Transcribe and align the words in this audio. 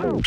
Ну 0.00 0.22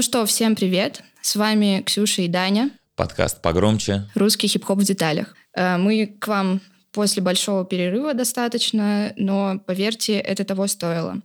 что, 0.00 0.24
всем 0.24 0.56
привет. 0.56 1.02
С 1.20 1.36
вами 1.36 1.82
Ксюша 1.84 2.22
и 2.22 2.28
Даня. 2.28 2.70
Подкаст 2.96 3.42
«Погромче». 3.42 4.08
Русский 4.14 4.48
хип-хоп 4.48 4.78
в 4.78 4.84
деталях. 4.84 5.34
Э, 5.54 5.76
мы 5.76 6.06
к 6.06 6.28
вам 6.28 6.62
после 6.92 7.22
большого 7.22 7.66
перерыва 7.66 8.14
достаточно, 8.14 9.12
но, 9.16 9.58
поверьте, 9.66 10.14
это 10.14 10.44
того 10.44 10.66
стоило. 10.66 11.20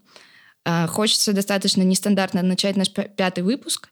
Э, 0.66 0.88
хочется 0.88 1.34
достаточно 1.34 1.82
нестандартно 1.82 2.42
начать 2.42 2.76
наш 2.76 2.90
пятый 2.90 3.44
выпуск. 3.44 3.90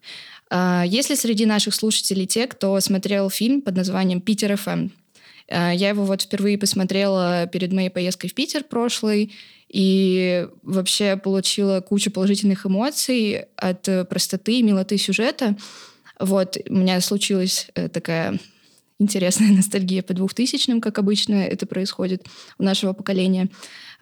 Э, 0.49 0.83
если 0.85 1.15
среди 1.15 1.45
наших 1.45 1.73
слушателей 1.73 2.25
те, 2.25 2.47
кто 2.47 2.79
смотрел 2.79 3.29
фильм 3.29 3.61
под 3.61 3.75
названием 3.75 4.21
«Питер 4.21 4.57
ФМ», 4.57 4.89
я 5.49 5.89
его 5.89 6.03
вот 6.03 6.23
впервые 6.23 6.57
посмотрела 6.57 7.47
перед 7.47 7.71
моей 7.71 7.89
поездкой 7.89 8.29
в 8.29 8.33
Питер 8.33 8.65
прошлый, 8.65 9.33
и 9.69 10.45
вообще 10.61 11.15
получила 11.15 11.79
кучу 11.79 12.11
положительных 12.11 12.65
эмоций 12.65 13.45
от 13.55 13.87
простоты 14.09 14.59
и 14.59 14.61
милоты 14.61 14.97
сюжета. 14.97 15.55
Вот, 16.19 16.57
у 16.67 16.73
меня 16.73 16.99
случилась 16.99 17.69
такая 17.93 18.39
интересная 18.99 19.49
ностальгия 19.55 20.03
по 20.03 20.13
двухтысячным, 20.13 20.81
как 20.81 20.99
обычно 20.99 21.35
это 21.35 21.65
происходит 21.65 22.25
у 22.57 22.63
нашего 22.63 22.93
поколения. 22.93 23.49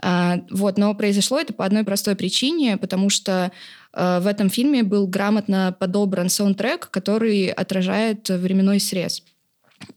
А, 0.02 0.41
вот, 0.52 0.77
но 0.77 0.94
произошло 0.94 1.40
это 1.40 1.54
по 1.54 1.66
одной 1.66 1.84
простой 1.84 2.16
причине, 2.16 2.77
потому 2.77 3.09
что 3.09 3.52
а, 3.94 4.20
в 4.20 4.27
этом 4.27 4.49
фильме 4.49 4.84
был 4.84 5.08
грамотно 5.08 5.76
подобран 5.80 6.30
саундтрек, 6.30 6.90
который 6.90 7.48
отражает 7.48 8.29
временной 8.29 8.79
срез. 8.79 9.23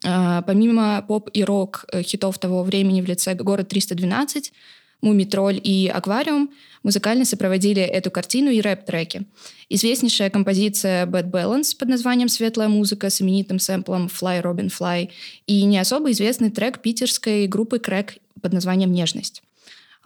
А, 0.05 0.43
помимо 0.43 1.05
поп 1.07 1.31
и 1.33 1.45
рок 1.45 1.85
э, 1.93 2.03
хитов 2.03 2.39
того 2.39 2.63
времени 2.63 3.01
в 3.01 3.07
лице 3.07 3.35
«Город 3.35 3.73
312», 3.73 4.53
«Мумитроль» 5.01 5.61
и 5.63 5.89
«Аквариум» 5.89 6.51
музыкально 6.83 7.25
сопроводили 7.25 7.83
эту 7.83 8.11
картину 8.11 8.51
и 8.51 8.61
рэп-треки. 8.61 9.27
Известнейшая 9.69 10.31
композиция 10.31 11.07
«Bad 11.07 11.31
Balance» 11.31 11.77
под 11.79 11.89
названием 11.89 12.29
«Светлая 12.29 12.69
музыка» 12.69 13.09
с 13.09 13.23
именитым 13.23 13.61
сэмплом 13.61 14.07
«Fly, 14.07 14.43
Robin, 14.43 14.69
Fly» 14.69 15.11
и 15.47 15.65
не 15.65 15.79
особо 15.79 16.11
известный 16.11 16.51
трек 16.51 16.81
питерской 16.81 17.47
группы 17.47 17.79
«Крэк» 17.79 18.17
под 18.41 18.53
названием 18.53 18.93
«Нежность». 18.93 19.43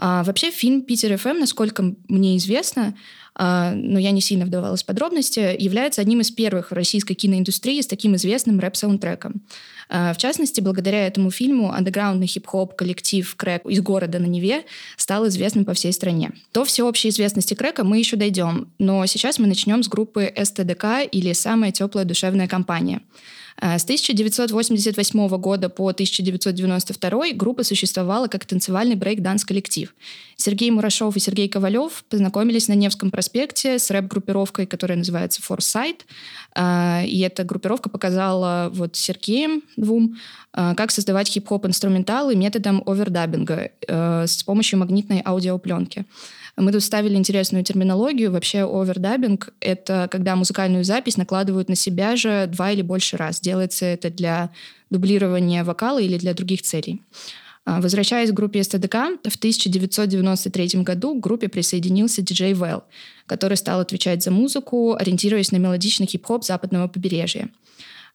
А, 0.05 0.25
вообще 0.25 0.51
фильм 0.51 0.83
«Питер 0.83 1.17
ФМ», 1.17 1.39
насколько 1.39 1.95
мне 2.09 2.37
известно, 2.37 2.97
а, 3.37 3.73
но 3.73 4.01
я 4.01 4.11
не 4.11 4.21
сильно 4.21 4.45
вдавалась 4.45 4.83
в 4.83 4.87
подробности, 4.87 5.55
является 5.57 6.01
одним 6.01 6.23
из 6.23 6.33
первых 6.33 6.73
в 6.73 6.75
российской 6.75 7.15
киноиндустрии 7.15 7.81
с 7.81 7.87
таким 7.87 8.17
известным 8.17 8.59
рэп-саундтреком. 8.59 9.43
А, 9.89 10.13
в 10.13 10.19
частности, 10.19 10.61
благодаря 10.61 11.07
этому 11.07 11.31
фильму 11.31 11.71
андеграундный 11.71 12.27
хип-хоп 12.27 12.75
коллектив 12.75 13.33
Крэк 13.37 13.65
из 13.67 13.81
города 13.81 14.19
на 14.19 14.27
Неве 14.27 14.65
стал 14.97 15.29
известным 15.29 15.65
по 15.65 15.73
всей 15.73 15.93
стране. 15.93 16.33
До 16.53 16.65
всеобщей 16.65 17.11
известности 17.11 17.55
Крэка 17.55 17.85
мы 17.85 17.99
еще 17.99 18.17
дойдем, 18.17 18.73
но 18.81 19.07
сейчас 19.07 19.39
мы 19.39 19.47
начнем 19.47 19.85
с 19.85 19.89
группы 19.89 20.33
СТДК 20.37 21.07
или 21.13 21.33
«Самая 21.33 21.71
теплая 21.71 22.05
душевная 22.05 22.49
компания». 22.49 23.03
А, 23.57 23.79
с 23.79 23.85
1988 23.85 25.29
года 25.39 25.69
по 25.69 25.89
1992 25.89 27.33
группа 27.35 27.65
существовала 27.65 28.29
как 28.29 28.45
танцевальный 28.45 28.95
брейк-данс-коллектив. 28.95 29.95
Сергей 30.37 30.71
Мурашов 30.71 31.17
и 31.17 31.21
Сергей 31.21 31.49
Ковалев 31.49 32.05
познакомились 32.09 32.69
на 32.69 32.75
Невском 32.75 33.11
проспекте 33.11 33.79
с 33.79 33.91
рэп-группировкой, 33.91 34.67
которая 34.67 34.99
называется 34.99 35.41
Foresight. 35.41 36.01
А, 36.55 37.03
и 37.05 37.21
эта 37.21 37.45
группировка 37.45 37.89
показала 37.89 38.71
вот 38.73 38.97
Сергеем 38.97 39.63
двум, 39.77 40.19
а, 40.53 40.75
как 40.75 40.91
создавать 40.91 41.29
хип-хоп 41.29 41.67
инструменталы 41.67 42.35
методом 42.37 42.83
overdubbing 42.87 43.64
а 43.64 43.71
с 43.89 44.43
помощью 44.43 44.79
магнитной 44.79 45.23
аудиопленки. 45.25 46.07
Мы 46.57 46.71
тут 46.71 46.83
ставили 46.83 47.17
интересную 47.17 47.65
терминологию. 47.65 48.31
Вообще 48.31 48.63
overdubbing— 48.65 49.53
это 49.61 50.09
когда 50.11 50.37
музыкальную 50.37 50.85
запись 50.85 51.17
накладывают 51.17 51.69
на 51.69 51.77
себя 51.77 52.15
же 52.17 52.47
два 52.47 52.73
или 52.73 52.83
больше 52.83 53.17
раз. 53.17 53.41
Делается 53.41 53.87
это 53.87 54.11
для 54.11 54.51
дублирования 54.91 55.65
вокала 55.65 56.01
или 56.01 56.19
для 56.19 56.35
других 56.35 56.63
целей. 56.63 57.03
А, 57.65 57.81
возвращаясь 57.81 58.31
к 58.31 58.35
группе 58.35 58.63
СТДК, 58.63 58.95
в 59.25 59.37
1993 59.37 60.83
году 60.83 61.15
к 61.15 61.21
группе 61.21 61.49
присоединился 61.49 62.21
диджей 62.21 62.55
Вэл, 62.55 62.83
который 63.27 63.57
стал 63.57 63.81
отвечать 63.81 64.23
за 64.23 64.31
музыку, 64.31 64.95
ориентируясь 64.95 65.53
на 65.53 65.57
мелодичный 65.57 66.07
хип-хоп 66.07 66.45
западного 66.45 66.89
побережья. 66.89 67.49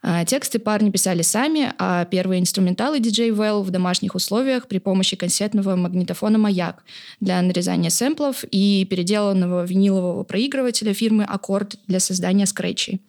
А, 0.03 0.25
тексты 0.25 0.59
парни 0.59 0.91
писали 0.91 1.21
сами, 1.21 1.73
а 1.79 2.05
первые 2.05 2.39
инструменталы 2.39 2.99
диджей 2.99 3.31
Well 3.31 3.63
в 3.63 3.71
домашних 3.71 4.15
условиях 4.15 4.67
при 4.67 4.77
помощи 4.77 5.15
кассетного 5.15 5.75
магнитофона 5.75 6.37
«Маяк» 6.37 6.83
для 7.19 7.41
нарезания 7.41 7.89
сэмплов 7.89 8.43
и 8.51 8.85
переделанного 8.89 9.65
винилового 9.65 10.23
проигрывателя 10.23 10.93
фирмы 10.93 11.23
«Аккорд» 11.23 11.77
для 11.87 11.99
создания 11.99 12.45
скретчей. 12.45 13.01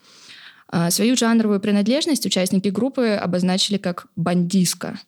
А, 0.71 0.91
свою 0.91 1.17
жанровую 1.17 1.61
принадлежность 1.61 2.25
участники 2.25 2.69
группы 2.69 3.09
обозначили 3.11 3.77
как 3.77 4.07
«бандиска», 4.17 4.99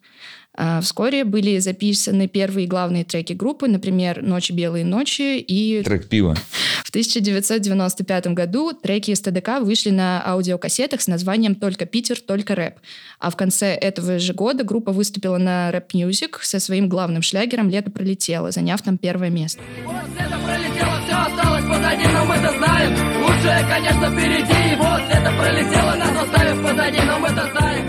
вскоре 0.82 1.24
были 1.24 1.58
записаны 1.58 2.28
первые 2.28 2.66
главные 2.66 3.04
треки 3.04 3.32
группы, 3.32 3.68
например, 3.68 4.22
«Ночи, 4.22 4.52
белые 4.52 4.84
ночи» 4.84 5.38
и... 5.38 5.82
Трек 5.82 6.08
«Пиво». 6.08 6.36
В 6.84 6.90
1995 6.90 8.26
году 8.28 8.72
треки 8.72 9.12
из 9.12 9.20
ТДК 9.20 9.60
вышли 9.60 9.90
на 9.90 10.20
аудиокассетах 10.26 11.00
с 11.00 11.06
названием 11.06 11.54
«Только 11.54 11.86
Питер, 11.86 12.20
только 12.20 12.56
рэп». 12.56 12.80
А 13.20 13.30
в 13.30 13.36
конце 13.36 13.74
этого 13.74 14.18
же 14.18 14.32
года 14.34 14.64
группа 14.64 14.90
выступила 14.90 15.38
на 15.38 15.70
Рэп 15.70 15.94
Music 15.94 16.38
со 16.42 16.58
своим 16.58 16.88
главным 16.88 17.22
шлягером 17.22 17.70
«Лето 17.70 17.90
пролетело», 17.90 18.50
заняв 18.50 18.82
там 18.82 18.98
первое 18.98 19.30
место. 19.30 19.60
Вот 19.84 19.94
лето 20.18 20.36
пролетело, 20.44 21.00
все 21.06 21.16
осталось 21.16 21.64
позади, 21.64 22.06
но 22.12 22.24
мы 22.24 22.34
это 22.34 22.58
знаем. 22.58 22.92
Лучшее, 23.22 23.66
конечно, 23.68 24.10
впереди. 24.10 24.76
Вот 24.76 25.00
лето 25.08 25.32
пролетело, 25.38 25.94
нас 25.94 26.24
оставив 26.24 26.62
позади, 26.62 26.98
но 27.06 27.18
мы 27.20 27.28
это 27.28 27.48
знаем. 27.52 27.79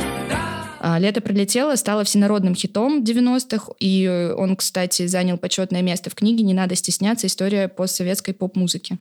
А, 0.83 0.97
«Лето 0.97 1.21
пролетело» 1.21 1.75
стало 1.75 2.03
всенародным 2.03 2.55
хитом 2.55 3.03
90-х, 3.03 3.73
и 3.79 4.33
он, 4.35 4.55
кстати, 4.55 5.05
занял 5.05 5.37
почетное 5.37 5.83
место 5.83 6.09
в 6.09 6.15
книге 6.15 6.43
«Не 6.43 6.55
надо 6.55 6.73
стесняться. 6.73 7.27
История 7.27 7.67
постсоветской 7.67 8.33
поп-музыки». 8.33 8.97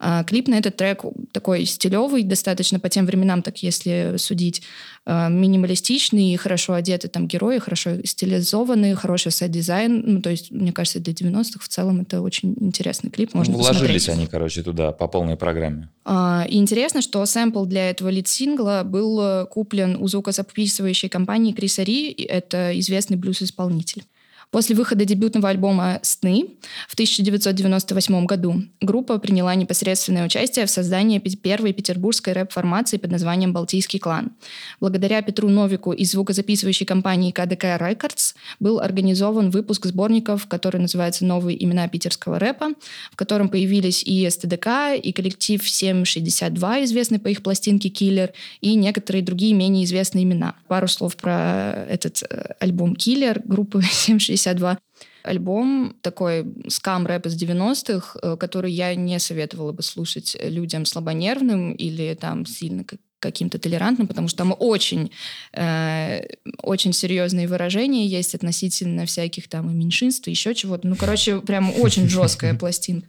А, 0.00 0.22
клип 0.24 0.48
на 0.48 0.54
этот 0.54 0.76
трек 0.76 1.02
такой 1.32 1.64
стилевый, 1.64 2.22
достаточно 2.22 2.78
по 2.78 2.88
тем 2.88 3.06
временам, 3.06 3.42
так 3.42 3.62
если 3.62 4.14
судить, 4.16 4.62
а, 5.04 5.28
минималистичный, 5.28 6.36
хорошо 6.36 6.74
одеты 6.74 7.08
там 7.08 7.26
герои, 7.26 7.58
хорошо 7.58 8.04
стилизованные, 8.04 8.94
хороший 8.94 9.32
set-дизайн. 9.32 10.02
Ну, 10.04 10.22
то 10.22 10.30
есть, 10.30 10.50
мне 10.50 10.72
кажется, 10.72 11.00
для 11.00 11.12
90-х 11.12 11.60
в 11.60 11.68
целом 11.68 12.02
это 12.02 12.20
очень 12.20 12.54
интересный 12.60 13.10
клип. 13.10 13.34
Можно 13.34 13.54
Вложились 13.54 14.04
посмотреть. 14.04 14.08
они, 14.08 14.26
короче, 14.26 14.62
туда 14.62 14.92
по 14.92 15.08
полной 15.08 15.36
программе. 15.36 15.88
А, 16.04 16.46
и 16.48 16.56
интересно, 16.58 17.02
что 17.02 17.24
сэмпл 17.24 17.64
для 17.64 17.90
этого 17.90 18.08
лид-сингла 18.08 18.82
был 18.84 19.20
э, 19.20 19.46
куплен 19.46 19.96
у 20.00 20.06
звукозаписывающей 20.06 21.08
компании 21.08 21.52
Криса 21.52 21.82
Ри, 21.82 22.10
это 22.10 22.78
известный 22.78 23.16
блюз-исполнитель. 23.16 24.04
После 24.50 24.74
выхода 24.74 25.04
дебютного 25.04 25.50
альбома 25.50 26.00
«Сны» 26.02 26.46
в 26.88 26.94
1998 26.94 28.24
году 28.24 28.62
группа 28.80 29.18
приняла 29.18 29.54
непосредственное 29.54 30.24
участие 30.24 30.64
в 30.64 30.70
создании 30.70 31.18
первой 31.18 31.74
петербургской 31.74 32.32
рэп-формации 32.32 32.96
под 32.96 33.10
названием 33.10 33.52
«Балтийский 33.52 33.98
клан». 33.98 34.32
Благодаря 34.80 35.20
Петру 35.20 35.50
Новику 35.50 35.92
из 35.92 36.12
звукозаписывающей 36.12 36.86
компании 36.86 37.30
КДК 37.30 37.76
Records 37.78 38.34
был 38.58 38.80
организован 38.80 39.50
выпуск 39.50 39.84
сборников, 39.84 40.46
который 40.46 40.80
называется 40.80 41.26
«Новые 41.26 41.62
имена 41.62 41.86
питерского 41.86 42.38
рэпа», 42.38 42.70
в 43.12 43.16
котором 43.16 43.50
появились 43.50 44.02
и 44.02 44.28
СТДК, 44.30 44.96
и 44.96 45.12
коллектив 45.12 45.62
762, 45.68 46.84
известный 46.84 47.18
по 47.18 47.28
их 47.28 47.42
пластинке 47.42 47.90
«Киллер», 47.90 48.32
и 48.62 48.76
некоторые 48.76 49.22
другие 49.22 49.52
менее 49.52 49.84
известные 49.84 50.24
имена. 50.24 50.54
Пару 50.68 50.88
слов 50.88 51.16
про 51.16 51.84
этот 51.86 52.22
э, 52.22 52.54
альбом 52.60 52.96
«Киллер» 52.96 53.42
группы 53.44 53.82
762 53.90 54.37
52 54.38 54.78
альбом 55.24 55.96
такой 56.00 56.46
скам-рэп 56.68 57.26
из 57.26 57.42
90-х, 57.42 58.18
э, 58.22 58.36
который 58.36 58.72
я 58.72 58.94
не 58.94 59.18
советовала 59.18 59.72
бы 59.72 59.82
слушать 59.82 60.36
людям 60.40 60.84
слабонервным 60.84 61.72
или 61.72 62.14
там 62.14 62.46
сильно 62.46 62.84
каким-то 63.20 63.58
толерантным, 63.58 64.06
потому 64.06 64.28
что 64.28 64.38
там 64.38 64.54
очень, 64.56 65.10
э, 65.52 66.20
очень 66.62 66.92
серьезные 66.92 67.48
выражения 67.48 68.06
есть 68.06 68.34
относительно 68.34 69.06
всяких 69.06 69.48
там 69.48 69.70
и 69.70 69.74
меньшинств, 69.74 70.28
и 70.28 70.30
еще 70.30 70.54
чего-то. 70.54 70.86
Ну, 70.86 70.96
короче, 70.96 71.40
прям 71.40 71.72
очень 71.80 72.08
жесткая 72.08 72.54
пластинка. 72.54 73.08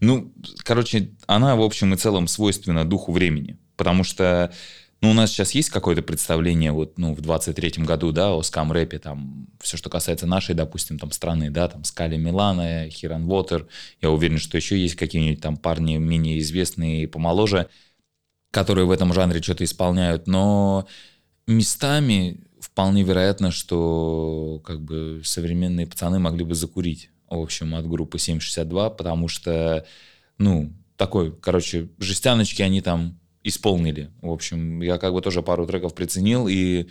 Ну, 0.00 0.32
короче, 0.64 1.10
она, 1.26 1.54
в 1.54 1.62
общем 1.62 1.94
и 1.94 1.96
целом, 1.96 2.28
свойственна 2.28 2.84
духу 2.84 3.12
времени, 3.12 3.58
потому 3.76 4.04
что 4.04 4.52
Ну, 5.02 5.10
у 5.10 5.14
нас 5.14 5.30
сейчас 5.30 5.50
есть 5.50 5.68
какое-то 5.68 6.00
представление 6.00 6.70
вот, 6.70 6.96
ну, 6.96 7.12
в 7.12 7.18
23-м 7.18 7.84
году, 7.84 8.12
да, 8.12 8.32
о 8.34 8.42
скам-рэпе, 8.42 9.00
там, 9.00 9.48
все, 9.60 9.76
что 9.76 9.90
касается 9.90 10.28
нашей, 10.28 10.54
допустим, 10.54 10.96
там, 10.96 11.10
страны, 11.10 11.50
да, 11.50 11.66
там, 11.66 11.82
Скали 11.82 12.16
Милана, 12.16 12.88
Хиран 12.88 13.26
Вотер. 13.26 13.66
Я 14.00 14.10
уверен, 14.12 14.38
что 14.38 14.56
еще 14.56 14.78
есть 14.78 14.94
какие-нибудь 14.94 15.40
там 15.40 15.56
парни 15.56 15.96
менее 15.96 16.38
известные 16.38 17.02
и 17.02 17.06
помоложе, 17.08 17.68
которые 18.52 18.86
в 18.86 18.92
этом 18.92 19.12
жанре 19.12 19.42
что-то 19.42 19.64
исполняют, 19.64 20.28
но 20.28 20.86
местами 21.48 22.40
вполне 22.60 23.02
вероятно, 23.02 23.50
что 23.50 24.62
как 24.64 24.80
бы 24.82 25.20
современные 25.24 25.88
пацаны 25.88 26.20
могли 26.20 26.44
бы 26.44 26.54
закурить, 26.54 27.10
в 27.28 27.40
общем, 27.40 27.74
от 27.74 27.88
группы 27.88 28.20
762, 28.20 28.90
потому 28.90 29.26
что, 29.26 29.84
ну, 30.38 30.72
такой, 30.96 31.36
короче, 31.36 31.88
жестяночки 31.98 32.62
они 32.62 32.80
там 32.82 33.18
исполнили. 33.44 34.10
В 34.20 34.30
общем, 34.30 34.82
я 34.82 34.98
как 34.98 35.12
бы 35.12 35.20
тоже 35.20 35.42
пару 35.42 35.66
треков 35.66 35.94
приценил, 35.94 36.48
и 36.48 36.88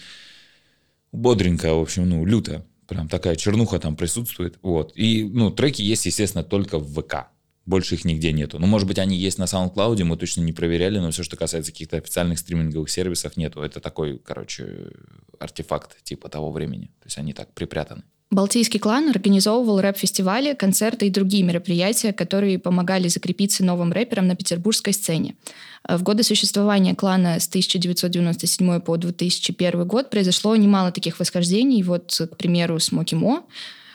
бодренько, 1.11 1.73
в 1.73 1.81
общем, 1.81 2.09
ну, 2.09 2.25
люто. 2.25 2.65
Прям 2.87 3.07
такая 3.07 3.35
чернуха 3.35 3.79
там 3.79 3.95
присутствует. 3.95 4.59
Вот. 4.61 4.91
И, 4.95 5.23
ну, 5.23 5.49
треки 5.49 5.81
есть, 5.81 6.05
естественно, 6.05 6.43
только 6.43 6.77
в 6.77 6.93
ВК. 6.93 7.27
Больше 7.65 7.95
их 7.95 8.05
нигде 8.05 8.33
нету. 8.33 8.59
Ну, 8.59 8.67
может 8.67 8.87
быть, 8.87 8.99
они 8.99 9.15
есть 9.15 9.37
на 9.37 9.43
SoundCloud, 9.43 10.03
мы 10.03 10.17
точно 10.17 10.41
не 10.41 10.51
проверяли, 10.51 10.99
но 10.99 11.11
все, 11.11 11.23
что 11.23 11.37
касается 11.37 11.71
каких-то 11.71 11.97
официальных 11.97 12.39
стриминговых 12.39 12.89
сервисов, 12.89 13.37
нету. 13.37 13.61
Это 13.61 13.79
такой, 13.79 14.19
короче, 14.19 14.91
артефакт 15.39 16.03
типа 16.03 16.27
того 16.27 16.51
времени. 16.51 16.87
То 16.99 17.05
есть 17.05 17.17
они 17.17 17.33
так 17.33 17.53
припрятаны. 17.53 18.03
Балтийский 18.31 18.79
клан 18.79 19.09
организовывал 19.09 19.81
рэп-фестивали, 19.81 20.53
концерты 20.53 21.07
и 21.07 21.09
другие 21.09 21.43
мероприятия, 21.43 22.13
которые 22.13 22.59
помогали 22.59 23.09
закрепиться 23.09 23.65
новым 23.65 23.91
рэперам 23.91 24.25
на 24.25 24.37
петербургской 24.37 24.93
сцене. 24.93 25.35
В 25.87 26.01
годы 26.01 26.23
существования 26.23 26.95
клана 26.95 27.41
с 27.41 27.49
1997 27.49 28.79
по 28.79 28.95
2001 28.95 29.85
год 29.85 30.09
произошло 30.09 30.55
немало 30.55 30.93
таких 30.93 31.19
восхождений. 31.19 31.83
Вот, 31.83 32.21
к 32.31 32.37
примеру, 32.37 32.79
Смоки 32.79 33.15
Мо, 33.15 33.43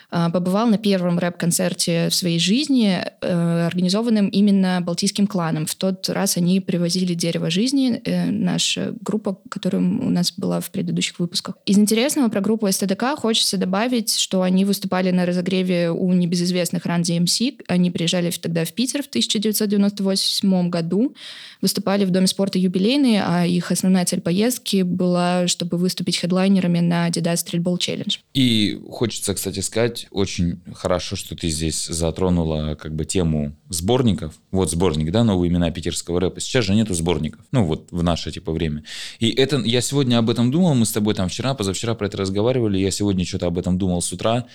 побывал 0.09 0.67
на 0.67 0.77
первом 0.77 1.19
рэп-концерте 1.19 2.09
в 2.09 2.15
своей 2.15 2.39
жизни, 2.39 3.03
э, 3.21 3.65
организованном 3.67 4.27
именно 4.27 4.79
Балтийским 4.81 5.27
кланом. 5.27 5.65
В 5.65 5.75
тот 5.75 6.07
раз 6.09 6.37
они 6.37 6.61
привозили 6.61 7.13
«Дерево 7.13 7.49
жизни», 7.49 8.01
э, 8.03 8.31
наша 8.31 8.93
группа, 9.01 9.37
которая 9.49 9.81
у 9.81 10.09
нас 10.09 10.31
была 10.31 10.61
в 10.61 10.71
предыдущих 10.71 11.19
выпусках. 11.19 11.57
Из 11.65 11.77
интересного 11.77 12.29
про 12.29 12.41
группу 12.41 12.71
СТДК 12.71 13.17
хочется 13.17 13.57
добавить, 13.57 14.17
что 14.17 14.41
они 14.43 14.63
выступали 14.65 15.11
на 15.11 15.25
разогреве 15.25 15.91
у 15.91 16.13
небезызвестных 16.13 16.85
Run 16.85 17.01
DMC. 17.01 17.63
Они 17.67 17.91
приезжали 17.91 18.31
тогда 18.31 18.63
в 18.63 18.73
Питер 18.73 19.03
в 19.03 19.07
1998 19.07 20.69
году, 20.69 21.15
выступали 21.61 22.05
в 22.05 22.11
Доме 22.11 22.27
спорта 22.27 22.59
юбилейный, 22.59 23.19
а 23.21 23.45
их 23.45 23.71
основная 23.71 24.05
цель 24.05 24.21
поездки 24.21 24.83
была, 24.83 25.47
чтобы 25.47 25.77
выступить 25.77 26.17
хедлайнерами 26.17 26.79
на 26.79 27.09
Adidas 27.09 27.45
Street 27.45 27.61
Ball 27.61 27.77
Challenge. 27.77 28.19
И 28.33 28.79
хочется, 28.89 29.33
кстати, 29.33 29.59
сказать, 29.59 29.96
сказать, 29.97 30.07
очень 30.11 30.61
хорошо, 30.73 31.15
что 31.15 31.35
ты 31.35 31.49
здесь 31.49 31.87
затронула 31.87 32.75
как 32.75 32.95
бы 32.95 33.05
тему 33.05 33.55
сборников. 33.69 34.35
Вот 34.51 34.71
сборник, 34.71 35.11
да, 35.11 35.23
новые 35.23 35.49
имена 35.49 35.71
питерского 35.71 36.19
рэпа. 36.19 36.39
Сейчас 36.39 36.65
же 36.65 36.75
нету 36.75 36.93
сборников. 36.93 37.41
Ну, 37.51 37.65
вот 37.65 37.87
в 37.91 38.03
наше 38.03 38.31
типа 38.31 38.51
время. 38.51 38.83
И 39.19 39.29
это, 39.29 39.57
я 39.57 39.81
сегодня 39.81 40.17
об 40.17 40.29
этом 40.29 40.51
думал, 40.51 40.75
мы 40.75 40.85
с 40.85 40.91
тобой 40.91 41.13
там 41.13 41.29
вчера, 41.29 41.53
позавчера 41.53 41.95
про 41.95 42.07
это 42.07 42.17
разговаривали, 42.17 42.77
я 42.77 42.91
сегодня 42.91 43.25
что-то 43.25 43.47
об 43.47 43.57
этом 43.57 43.77
думал 43.77 44.01
с 44.01 44.11
утра 44.11 44.45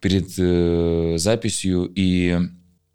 перед 0.00 0.32
э, 0.38 1.14
записью, 1.18 1.90
и 1.94 2.36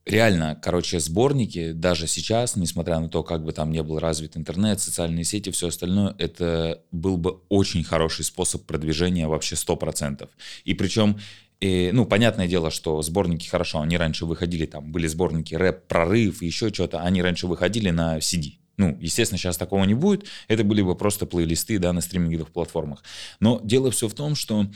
реально, 0.07 0.59
короче, 0.61 0.99
сборники 0.99 1.71
даже 1.71 2.07
сейчас, 2.07 2.55
несмотря 2.55 2.99
на 2.99 3.09
то, 3.09 3.23
как 3.23 3.43
бы 3.43 3.51
там 3.51 3.71
не 3.71 3.83
был 3.83 3.99
развит 3.99 4.37
интернет, 4.37 4.81
социальные 4.81 5.23
сети, 5.23 5.51
все 5.51 5.67
остальное, 5.67 6.15
это 6.17 6.81
был 6.91 7.17
бы 7.17 7.39
очень 7.49 7.83
хороший 7.83 8.25
способ 8.25 8.65
продвижения 8.65 9.27
вообще 9.27 9.55
100%. 9.55 10.27
И 10.65 10.73
причем 10.73 11.19
и, 11.59 11.89
ну, 11.91 12.05
понятное 12.05 12.47
дело, 12.47 12.69
что 12.69 13.01
сборники 13.01 13.47
хорошо, 13.47 13.81
они 13.81 13.97
раньше 13.97 14.25
выходили, 14.25 14.65
там 14.65 14.91
были 14.91 15.07
сборники 15.07 15.55
рэп, 15.55 15.87
прорыв, 15.87 16.41
еще 16.41 16.71
что-то, 16.71 17.01
они 17.01 17.21
раньше 17.21 17.47
выходили 17.47 17.89
на 17.89 18.19
CD. 18.19 18.59
Ну, 18.77 18.95
естественно, 19.01 19.39
сейчас 19.39 19.57
такого 19.57 19.83
не 19.85 19.95
будет, 19.95 20.25
это 20.47 20.63
были 20.63 20.83
бы 20.83 20.95
просто 20.95 21.25
плейлисты, 21.25 21.79
да, 21.79 21.93
на 21.93 22.01
стриминговых 22.01 22.51
платформах. 22.51 23.03
Но 23.39 23.59
дело 23.63 23.89
все 23.89 24.07
в 24.07 24.13
том, 24.13 24.35
что, 24.35 24.67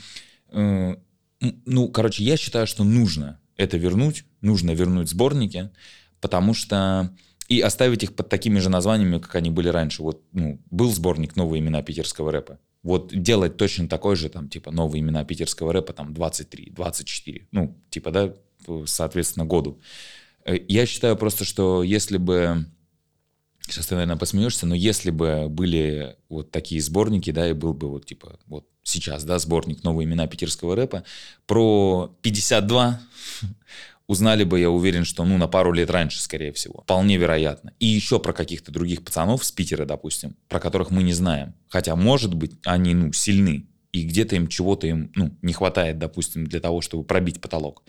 э, 0.50 0.96
ну, 1.40 1.88
короче, 1.88 2.24
я 2.24 2.36
считаю, 2.36 2.66
что 2.66 2.82
нужно 2.82 3.38
это 3.56 3.76
вернуть, 3.76 4.24
нужно 4.40 4.72
вернуть 4.72 5.08
сборники, 5.08 5.70
потому 6.20 6.52
что 6.52 7.14
и 7.46 7.60
оставить 7.60 8.02
их 8.02 8.16
под 8.16 8.28
такими 8.28 8.58
же 8.58 8.70
названиями, 8.70 9.18
как 9.18 9.36
они 9.36 9.50
были 9.50 9.68
раньше. 9.68 10.02
Вот, 10.02 10.22
ну, 10.32 10.60
был 10.70 10.90
сборник 10.92 11.36
«Новые 11.36 11.60
имена 11.60 11.82
питерского 11.82 12.32
рэпа», 12.32 12.58
вот 12.82 13.08
делать 13.12 13.56
точно 13.56 13.88
такой 13.88 14.16
же, 14.16 14.28
там, 14.28 14.48
типа, 14.48 14.70
новые 14.70 15.00
имена 15.00 15.24
питерского 15.24 15.72
рэпа, 15.72 15.92
там, 15.92 16.12
23, 16.14 16.70
24, 16.70 17.48
ну, 17.52 17.78
типа, 17.90 18.10
да, 18.10 18.34
соответственно, 18.86 19.46
году. 19.46 19.80
Э, 20.44 20.56
я 20.68 20.86
считаю 20.86 21.16
просто, 21.16 21.44
что 21.44 21.82
если 21.82 22.16
бы, 22.16 22.66
сейчас 23.62 23.86
ты, 23.86 23.94
наверное, 23.94 24.16
посмеешься, 24.16 24.66
но 24.66 24.74
если 24.74 25.10
бы 25.10 25.48
были 25.48 26.16
вот 26.28 26.50
такие 26.50 26.80
сборники, 26.80 27.30
да, 27.30 27.48
и 27.48 27.52
был 27.52 27.72
бы 27.72 27.88
вот, 27.88 28.06
типа, 28.06 28.38
вот 28.46 28.66
сейчас, 28.82 29.24
да, 29.24 29.38
сборник 29.38 29.84
«Новые 29.84 30.06
имена 30.06 30.26
питерского 30.26 30.74
рэпа», 30.74 31.04
про 31.46 32.12
52 32.22 33.00
узнали 34.12 34.44
бы, 34.44 34.60
я 34.60 34.70
уверен, 34.70 35.04
что 35.04 35.24
ну 35.24 35.38
на 35.38 35.48
пару 35.48 35.72
лет 35.72 35.90
раньше, 35.90 36.20
скорее 36.20 36.52
всего. 36.52 36.82
Вполне 36.82 37.16
вероятно. 37.16 37.72
И 37.80 37.86
еще 37.86 38.20
про 38.20 38.32
каких-то 38.32 38.70
других 38.70 39.04
пацанов 39.04 39.44
с 39.44 39.50
Питера, 39.50 39.84
допустим, 39.84 40.36
про 40.48 40.60
которых 40.60 40.90
мы 40.90 41.02
не 41.02 41.12
знаем. 41.12 41.54
Хотя, 41.68 41.96
может 41.96 42.34
быть, 42.34 42.52
они, 42.64 42.94
ну, 42.94 43.12
сильны. 43.12 43.66
И 43.92 44.04
где-то 44.04 44.36
им 44.36 44.48
чего-то 44.48 44.86
им 44.86 45.12
ну, 45.14 45.36
не 45.42 45.52
хватает, 45.52 45.98
допустим, 45.98 46.46
для 46.46 46.60
того, 46.60 46.80
чтобы 46.80 47.04
пробить 47.04 47.40
потолок. 47.40 47.82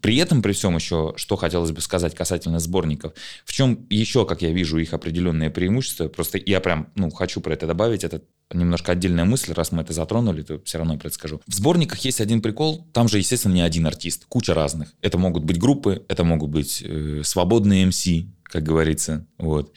При 0.00 0.16
этом, 0.16 0.42
при 0.42 0.52
всем 0.52 0.74
еще, 0.74 1.14
что 1.16 1.36
хотелось 1.36 1.70
бы 1.70 1.80
сказать 1.80 2.16
касательно 2.16 2.58
сборников, 2.58 3.12
в 3.44 3.52
чем 3.52 3.86
еще, 3.88 4.26
как 4.26 4.42
я 4.42 4.50
вижу, 4.50 4.78
их 4.78 4.92
определенные 4.92 5.50
преимущества, 5.50 6.08
просто 6.08 6.38
я 6.44 6.60
прям 6.60 6.90
ну, 6.96 7.10
хочу 7.10 7.40
про 7.40 7.52
это 7.52 7.68
добавить, 7.68 8.02
это 8.02 8.22
немножко 8.52 8.92
отдельная 8.92 9.24
мысль, 9.24 9.52
раз 9.52 9.70
мы 9.70 9.82
это 9.82 9.92
затронули, 9.92 10.42
то 10.42 10.60
все 10.64 10.78
равно 10.78 10.94
я 10.94 10.98
про 10.98 11.08
это 11.08 11.14
скажу. 11.14 11.40
В 11.46 11.54
сборниках 11.54 12.00
есть 12.00 12.20
один 12.20 12.42
прикол, 12.42 12.86
там 12.92 13.08
же, 13.08 13.18
естественно, 13.18 13.54
не 13.54 13.62
один 13.62 13.86
артист, 13.86 14.24
куча 14.28 14.52
разных. 14.52 14.94
Это 15.00 15.16
могут 15.16 15.44
быть 15.44 15.58
группы, 15.58 16.04
это 16.08 16.24
могут 16.24 16.50
быть 16.50 16.82
э, 16.84 17.22
свободные 17.24 17.86
MC, 17.86 18.28
как 18.42 18.62
говорится. 18.62 19.26
Вот. 19.38 19.72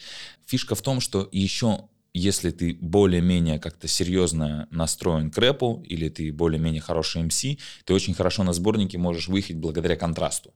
Фишка 0.46 0.74
в 0.74 0.82
том, 0.82 1.00
что 1.00 1.28
еще 1.30 1.89
если 2.12 2.50
ты 2.50 2.76
более-менее 2.80 3.58
как-то 3.58 3.86
серьезно 3.86 4.66
настроен 4.70 5.30
к 5.30 5.38
рэпу, 5.38 5.82
или 5.86 6.08
ты 6.08 6.32
более-менее 6.32 6.80
хороший 6.80 7.22
MC, 7.22 7.58
ты 7.84 7.94
очень 7.94 8.14
хорошо 8.14 8.42
на 8.42 8.52
сборнике 8.52 8.98
можешь 8.98 9.28
выехать 9.28 9.56
благодаря 9.56 9.96
контрасту. 9.96 10.52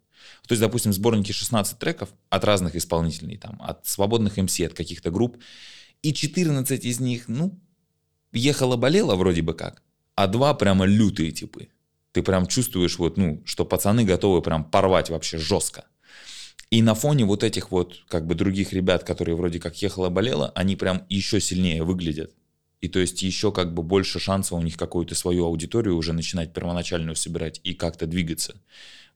То 0.46 0.52
есть, 0.52 0.60
допустим, 0.60 0.92
в 0.92 0.94
сборнике 0.94 1.32
16 1.32 1.78
треков 1.78 2.10
от 2.28 2.44
разных 2.44 2.74
исполнителей, 2.74 3.36
там, 3.36 3.60
от 3.60 3.86
свободных 3.86 4.38
MC, 4.38 4.66
от 4.66 4.74
каких-то 4.74 5.10
групп, 5.10 5.36
и 6.02 6.12
14 6.12 6.84
из 6.84 7.00
них, 7.00 7.28
ну, 7.28 7.60
ехала-болела 8.32 9.14
вроде 9.14 9.42
бы 9.42 9.54
как, 9.54 9.82
а 10.16 10.26
два 10.26 10.54
прямо 10.54 10.86
лютые 10.86 11.30
типы. 11.30 11.68
Ты 12.12 12.22
прям 12.22 12.46
чувствуешь, 12.46 12.98
вот, 12.98 13.16
ну, 13.16 13.42
что 13.44 13.64
пацаны 13.64 14.04
готовы 14.04 14.42
прям 14.42 14.64
порвать 14.64 15.10
вообще 15.10 15.38
жестко. 15.38 15.84
И 16.74 16.82
на 16.82 16.96
фоне 16.96 17.24
вот 17.24 17.44
этих 17.44 17.70
вот 17.70 18.02
как 18.08 18.26
бы 18.26 18.34
других 18.34 18.72
ребят, 18.72 19.04
которые 19.04 19.36
вроде 19.36 19.60
как 19.60 19.80
ехала-болела, 19.80 20.50
они 20.56 20.74
прям 20.74 21.04
еще 21.08 21.40
сильнее 21.40 21.84
выглядят. 21.84 22.32
И 22.80 22.88
то 22.88 22.98
есть 22.98 23.22
еще 23.22 23.52
как 23.52 23.72
бы 23.72 23.84
больше 23.84 24.18
шансов 24.18 24.58
у 24.58 24.60
них 24.60 24.76
какую-то 24.76 25.14
свою 25.14 25.44
аудиторию 25.44 25.96
уже 25.96 26.12
начинать 26.12 26.52
первоначальную 26.52 27.14
собирать 27.14 27.60
и 27.62 27.74
как-то 27.74 28.08
двигаться. 28.08 28.56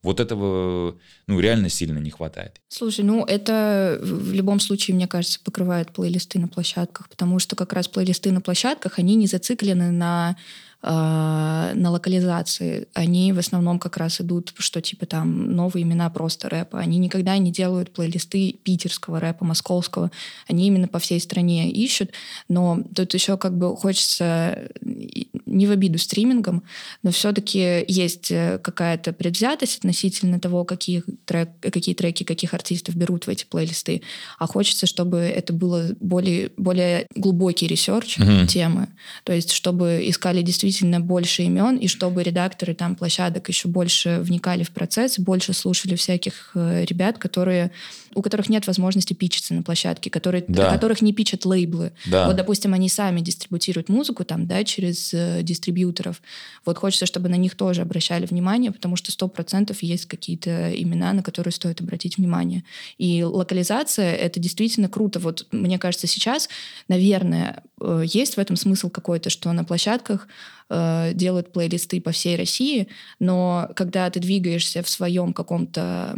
Вот 0.01 0.21
этого 0.21 0.97
ну, 1.27 1.39
реально 1.41 1.67
сильно 1.67 1.99
не 1.99 2.11
хватает. 2.11 2.61
Слушай, 2.69 3.03
ну 3.03 3.25
это 3.25 3.99
в 4.01 4.31
любом 4.31 4.61
случае, 4.61 4.95
мне 4.95 5.09
кажется, 5.09 5.41
покрывает 5.43 5.91
плейлисты 5.91 6.39
на 6.39 6.47
площадках, 6.47 7.09
потому 7.09 7.39
что 7.39 7.57
как 7.57 7.73
раз 7.73 7.89
плейлисты 7.89 8.31
на 8.31 8.39
площадках, 8.39 8.99
они 8.99 9.15
не 9.15 9.27
зациклены 9.27 9.91
на 9.91 10.37
на 10.81 11.91
локализации, 11.91 12.87
они 12.93 13.33
в 13.33 13.39
основном 13.39 13.79
как 13.79 13.97
раз 13.97 14.21
идут, 14.21 14.53
что 14.57 14.81
типа 14.81 15.05
там 15.05 15.53
новые 15.53 15.83
имена 15.83 16.09
просто 16.09 16.47
рэпа. 16.47 16.79
Они 16.79 16.97
никогда 16.99 17.37
не 17.37 17.51
делают 17.51 17.91
плейлисты 17.91 18.53
питерского 18.63 19.19
рэпа, 19.19 19.43
московского. 19.43 20.09
Они 20.47 20.67
именно 20.67 20.87
по 20.87 20.99
всей 20.99 21.19
стране 21.19 21.69
ищут. 21.69 22.11
Но 22.47 22.81
тут 22.95 23.13
еще 23.13 23.37
как 23.37 23.57
бы 23.57 23.75
хочется 23.75 24.69
не 24.81 25.67
в 25.67 25.71
обиду 25.71 25.97
стримингам, 25.97 26.63
но 27.03 27.11
все-таки 27.11 27.83
есть 27.87 28.31
э, 28.31 28.59
какая-то 28.59 29.11
предвзятость 29.11 29.79
относительно 29.79 30.39
того, 30.39 30.63
какие, 30.63 31.03
трек, 31.25 31.49
какие 31.59 31.93
треки 31.93 32.23
каких 32.23 32.53
артистов 32.53 32.95
берут 32.95 33.25
в 33.25 33.29
эти 33.29 33.45
плейлисты. 33.45 34.01
А 34.37 34.47
хочется, 34.47 34.85
чтобы 34.85 35.17
это 35.17 35.51
было 35.51 35.89
более, 35.99 36.51
более 36.55 37.05
глубокий 37.15 37.67
research 37.67 38.17
mm-hmm. 38.17 38.47
темы. 38.47 38.87
То 39.23 39.33
есть, 39.33 39.51
чтобы 39.51 40.03
искали 40.05 40.41
действительно 40.41 40.68
действительно 40.69 40.99
больше 40.99 41.43
имен, 41.43 41.77
и 41.77 41.87
чтобы 41.87 42.23
редакторы 42.23 42.73
там 42.73 42.95
площадок 42.95 43.49
еще 43.49 43.67
больше 43.67 44.19
вникали 44.21 44.63
в 44.63 44.71
процесс, 44.71 45.19
больше 45.19 45.53
слушали 45.53 45.95
всяких 45.95 46.51
э, 46.55 46.85
ребят, 46.85 47.17
которые 47.17 47.71
у 48.15 48.21
которых 48.21 48.49
нет 48.49 48.67
возможности 48.67 49.13
пичиться 49.13 49.53
на 49.53 49.63
площадке, 49.63 50.09
которые, 50.09 50.43
да. 50.47 50.71
которых 50.71 51.01
не 51.01 51.13
пичат 51.13 51.45
лейблы. 51.45 51.91
Да. 52.05 52.27
Вот, 52.27 52.35
допустим, 52.35 52.73
они 52.73 52.89
сами 52.89 53.21
дистрибутируют 53.21 53.89
музыку 53.89 54.23
там, 54.25 54.47
да, 54.47 54.63
через 54.63 55.13
э, 55.13 55.41
дистрибьюторов. 55.43 56.21
Вот 56.65 56.77
хочется, 56.77 57.05
чтобы 57.05 57.29
на 57.29 57.35
них 57.35 57.55
тоже 57.55 57.81
обращали 57.81 58.25
внимание, 58.25 58.71
потому 58.71 58.95
что 58.95 59.11
сто 59.11 59.27
процентов 59.27 59.83
есть 59.83 60.05
какие-то 60.05 60.71
имена, 60.71 61.13
на 61.13 61.23
которые 61.23 61.51
стоит 61.51 61.81
обратить 61.81 62.17
внимание. 62.17 62.63
И 62.97 63.23
локализация— 63.23 64.15
это 64.15 64.39
действительно 64.39 64.89
круто. 64.89 65.19
Вот 65.19 65.47
мне 65.51 65.77
кажется, 65.77 66.07
сейчас, 66.07 66.49
наверное, 66.87 67.63
э, 67.81 68.03
есть 68.05 68.35
в 68.35 68.39
этом 68.39 68.55
смысл 68.55 68.89
какой-то, 68.89 69.29
что 69.29 69.51
на 69.53 69.63
площадках 69.63 70.27
э, 70.69 71.11
делают 71.13 71.51
плейлисты 71.51 72.01
по 72.01 72.11
всей 72.11 72.35
России, 72.35 72.87
но 73.19 73.69
когда 73.75 74.09
ты 74.09 74.19
двигаешься 74.19 74.83
в 74.83 74.89
своем 74.89 75.33
каком-то 75.33 76.15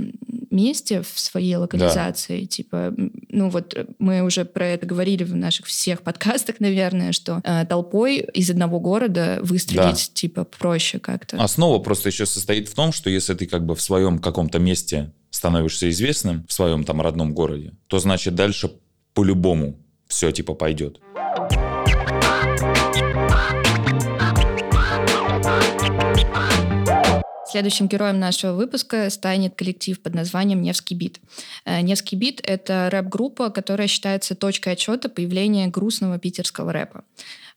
месте, 0.52 1.02
в 1.02 1.20
своей 1.20 1.56
локализации, 1.56 2.42
да. 2.42 2.48
типа, 2.48 2.94
ну 3.30 3.50
вот 3.50 3.76
мы 4.00 4.22
уже 4.22 4.46
про 4.46 4.68
это 4.68 4.86
говорили 4.86 5.24
в 5.24 5.36
наших 5.36 5.66
всех 5.66 6.02
подкастах, 6.04 6.60
наверное, 6.60 7.12
что 7.12 7.42
э, 7.44 7.66
толпой 7.66 8.18
из 8.18 8.50
одного 8.50 8.80
города 8.80 9.40
выстрелить, 9.42 10.12
да. 10.14 10.14
типа, 10.14 10.44
проще 10.44 11.00
как-то. 11.00 11.42
Основа 11.42 11.80
просто 11.80 12.10
еще 12.10 12.26
состоит 12.26 12.70
в 12.70 12.76
том, 12.76 12.92
что 12.92 13.10
если 13.10 13.34
ты 13.34 13.46
как 13.46 13.66
бы 13.66 13.76
в 13.76 13.82
своем 13.82 14.20
каком-то 14.20 14.60
месте 14.60 15.12
становишься 15.30 15.90
известным, 15.90 16.46
в 16.48 16.54
своем 16.54 16.84
там 16.84 17.02
родном 17.02 17.34
городе, 17.34 17.74
то 17.88 18.00
значит 18.00 18.36
дальше 18.36 18.72
по-любому 19.14 19.80
все 20.08 20.32
типа 20.32 20.54
пойдет. 20.54 21.00
Следующим 27.52 27.90
героем 27.90 28.18
нашего 28.18 28.54
выпуска 28.54 29.10
станет 29.10 29.56
коллектив 29.56 30.02
под 30.02 30.16
названием 30.16 30.62
«Невский 30.62 30.96
бит». 30.96 31.20
Э, 31.66 31.82
«Невский 31.82 32.16
бит»— 32.16 32.40
это 32.46 32.88
рэп-группа, 32.90 33.50
которая 33.50 33.90
считается 33.90 34.36
точкой 34.36 34.72
отчета 34.74 35.10
появления 35.10 35.68
грустного 35.68 36.18
питерского 36.18 36.72
рэпа. 36.72 37.04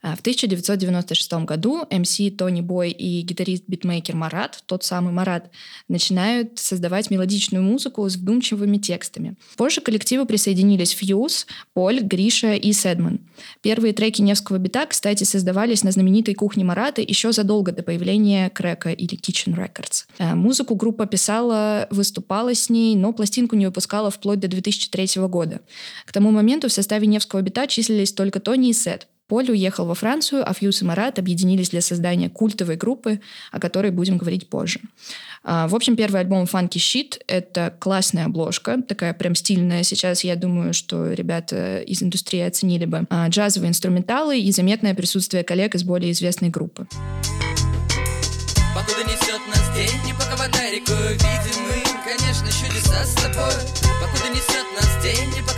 А, 0.04 0.14
в 0.16 0.20
1996 0.20 1.32
году 1.44 1.87
МС 1.90 2.20
Тони 2.37 2.61
Бой 2.61 2.90
и 2.90 3.23
гитарист-битмейкер 3.23 4.14
Марат, 4.14 4.62
тот 4.66 4.84
самый 4.84 5.14
Марат, 5.14 5.50
начинают 5.88 6.58
создавать 6.58 7.11
мелодичную 7.11 7.64
музыку 7.64 8.06
с 8.06 8.16
вдумчивыми 8.16 8.76
текстами. 8.76 9.34
Позже 9.56 9.80
к 9.80 9.84
коллективу 9.84 10.26
присоединились 10.26 10.90
Фьюз, 10.90 11.46
Поль, 11.73 12.00
Гриша 12.00 12.52
и 12.52 12.75
Седман. 12.75 13.20
Первые 13.62 13.94
треки 13.94 14.20
Невского 14.20 14.58
бита, 14.58 14.84
кстати, 14.84 15.25
создавались 15.25 15.82
на 15.84 15.90
знаменитой 15.90 16.34
кухне 16.34 16.64
Марата 16.64 17.00
еще 17.00 17.32
задолго 17.32 17.73
до 17.73 17.82
появления 17.82 18.50
Крека 18.50 18.90
или 18.90 19.18
Kitchen 19.18 19.56
Records. 19.56 20.04
А, 20.18 20.34
музыку 20.34 20.75
группа 20.75 21.06
писала, 21.06 21.88
выступала 21.90 22.54
с 22.54 22.68
ней, 22.68 22.94
но 22.94 23.14
пластинку 23.14 23.56
не 23.56 23.64
выпускала 23.64 24.11
вплоть 24.11 24.40
до 24.40 24.49
2003 24.49 25.23
года. 25.28 25.62
К 26.04 26.12
тому 26.12 26.30
моменту 26.30 26.68
в 26.68 26.73
составе 26.75 27.06
Невского 27.06 27.40
бита 27.40 27.66
числились 27.66 28.12
только 28.12 28.38
Тони 28.38 28.68
и 28.68 28.75
Сет. 28.75 29.08
Поль 29.34 29.50
уехал 29.50 29.84
во 29.84 29.96
Францию, 29.96 30.48
а 30.48 30.54
Фьюз 30.54 30.82
и 30.82 30.84
Марат 30.84 31.18
объединились 31.18 31.70
для 31.70 31.80
создания 31.80 32.30
культовой 32.30 32.76
группы, 32.76 33.20
о 33.50 33.58
которой 33.58 33.90
будем 33.90 34.16
говорить 34.16 34.48
позже. 34.48 34.78
А, 35.42 35.66
в 35.66 35.74
общем, 35.74 35.96
первый 35.96 36.20
альбом 36.20 36.44
Funky 36.44 36.76
Shit— 36.76 37.20
это 37.26 37.74
классная 37.80 38.26
обложка, 38.26 38.80
такая 38.80 39.12
прям 39.12 39.34
стильная. 39.34 39.82
Сейчас 39.82 40.22
я 40.22 40.36
думаю, 40.36 40.72
что 40.72 41.12
ребята 41.12 41.80
из 41.80 42.00
индустрии 42.00 42.42
оценили 42.42 42.84
бы. 42.84 43.08
А, 43.10 43.26
джазовые 43.26 43.70
инструменталы 43.70 44.38
и 44.38 44.52
заметное 44.52 44.94
присутствие 44.94 45.42
коллег 45.42 45.74
из 45.74 45.82
более 45.82 46.12
известной 46.12 46.50
группы. 46.50 46.86
Покуда 48.72 49.02
несет 49.02 49.40
нас 49.48 49.68
день, 49.74 50.00
не 50.06 50.12
по 50.12 50.22
рекой, 50.70 51.12
видим 51.14 51.60
мы, 51.64 51.83
чудеса 52.61 53.04
с 53.04 53.14
тобой. 53.14 53.54
Покуда 54.00 54.28
несет 54.30 54.66
нас 54.76 55.02
день, 55.02 55.28
не 55.34 55.42
по 55.42 55.54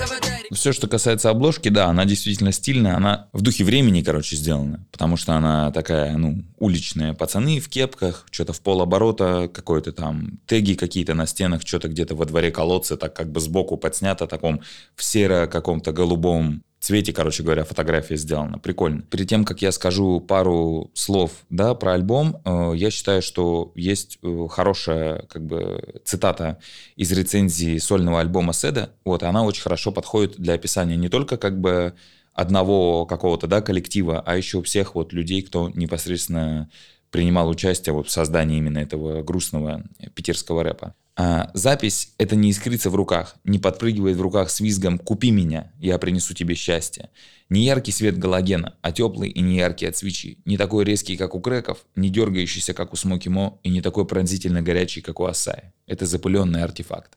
все, 0.56 0.72
что 0.72 0.88
касается 0.88 1.30
обложки, 1.30 1.68
да, 1.68 1.86
она 1.86 2.04
действительно 2.04 2.50
стильная, 2.50 2.96
она 2.96 3.28
в 3.32 3.40
духе 3.42 3.62
времени, 3.62 4.02
короче, 4.02 4.34
сделана, 4.36 4.84
потому 4.90 5.16
что 5.16 5.34
она 5.34 5.70
такая, 5.70 6.16
ну, 6.16 6.44
уличная. 6.58 7.14
Пацаны 7.14 7.60
в 7.60 7.68
кепках, 7.68 8.26
что-то 8.30 8.52
в 8.52 8.60
полоборота, 8.60 9.48
какой-то 9.52 9.92
там 9.92 10.40
теги 10.46 10.74
какие-то 10.74 11.14
на 11.14 11.26
стенах, 11.26 11.62
что-то 11.64 11.88
где-то 11.88 12.16
во 12.16 12.24
дворе 12.24 12.50
колодцы, 12.50 12.96
так 12.96 13.14
как 13.14 13.30
бы 13.30 13.40
сбоку 13.40 13.76
подснято, 13.76 14.26
таком 14.26 14.60
в 14.94 15.04
серо 15.04 15.46
каком-то 15.46 15.92
голубом 15.92 16.62
цвете, 16.86 17.12
короче 17.12 17.42
говоря, 17.42 17.64
фотография 17.64 18.16
сделана. 18.16 18.58
Прикольно. 18.58 19.02
Перед 19.02 19.28
тем, 19.28 19.44
как 19.44 19.60
я 19.60 19.72
скажу 19.72 20.20
пару 20.20 20.92
слов 20.94 21.32
да, 21.50 21.74
про 21.74 21.94
альбом, 21.94 22.40
э, 22.44 22.72
я 22.76 22.92
считаю, 22.92 23.22
что 23.22 23.72
есть 23.74 24.18
э, 24.22 24.46
хорошая 24.48 25.22
как 25.22 25.44
бы, 25.44 26.00
цитата 26.04 26.58
из 26.94 27.10
рецензии 27.10 27.78
сольного 27.78 28.20
альбома 28.20 28.52
Седа. 28.52 28.90
Вот, 29.04 29.24
она 29.24 29.42
очень 29.42 29.62
хорошо 29.62 29.90
подходит 29.90 30.36
для 30.38 30.54
описания 30.54 30.96
не 30.96 31.08
только 31.08 31.36
как 31.36 31.60
бы 31.60 31.94
одного 32.32 33.04
какого-то 33.04 33.48
да, 33.48 33.62
коллектива, 33.62 34.22
а 34.24 34.36
еще 34.36 34.62
всех 34.62 34.94
вот 34.94 35.12
людей, 35.12 35.42
кто 35.42 35.70
непосредственно 35.74 36.70
принимал 37.10 37.48
участие 37.48 37.92
вот 37.92 38.08
в 38.08 38.10
создании 38.10 38.58
именно 38.58 38.78
этого 38.78 39.22
грустного 39.22 39.84
питерского 40.14 40.62
рэпа. 40.62 40.94
А, 41.18 41.50
запись— 41.54 42.12
это 42.18 42.36
не 42.36 42.50
искрится 42.50 42.90
в 42.90 42.94
руках, 42.94 43.36
не 43.44 43.58
подпрыгивает 43.58 44.18
в 44.18 44.20
руках 44.20 44.50
с 44.50 44.60
визгом 44.60 44.98
«Купи 44.98 45.30
меня, 45.30 45.72
я 45.78 45.96
принесу 45.98 46.34
тебе 46.34 46.54
счастье». 46.54 47.08
Не 47.48 47.64
яркий 47.64 47.92
свет 47.92 48.18
галогена, 48.18 48.74
а 48.82 48.92
теплый 48.92 49.30
и 49.30 49.40
не 49.40 49.56
яркий 49.56 49.86
от 49.86 49.96
свечи. 49.96 50.38
Не 50.44 50.58
такой 50.58 50.84
резкий, 50.84 51.16
как 51.16 51.34
у 51.34 51.40
креков, 51.40 51.86
не 51.94 52.10
дергающийся, 52.10 52.74
как 52.74 52.92
у 52.92 52.96
Смоки 52.96 53.28
Мо, 53.28 53.60
и 53.62 53.70
не 53.70 53.80
такой 53.80 54.04
пронзительно 54.04 54.62
горячий, 54.62 55.00
как 55.00 55.20
у 55.20 55.24
Асаи. 55.24 55.72
Это 55.86 56.06
запыленный 56.06 56.64
артефакт. 56.64 57.16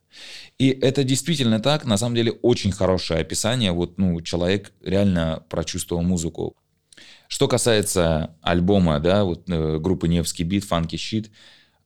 И 0.60 0.70
это 0.70 1.04
действительно 1.04 1.60
так. 1.60 1.84
На 1.86 1.98
самом 1.98 2.16
деле 2.16 2.32
очень 2.32 2.72
хорошее 2.72 3.22
описание. 3.22 3.72
Вот, 3.72 3.98
ну, 3.98 4.22
человек 4.22 4.72
реально 4.84 5.44
прочувствовал 5.50 6.04
музыку. 6.04 6.56
Что 7.30 7.48
касается 7.48 8.36
альбома, 8.42 9.00
да, 9.00 9.24
вот 9.24 9.48
э, 9.50 9.78
группы 9.78 10.08
Невский 10.08 10.44
бит, 10.44 10.66
Фанки 10.66 10.96
Щит, 10.98 11.32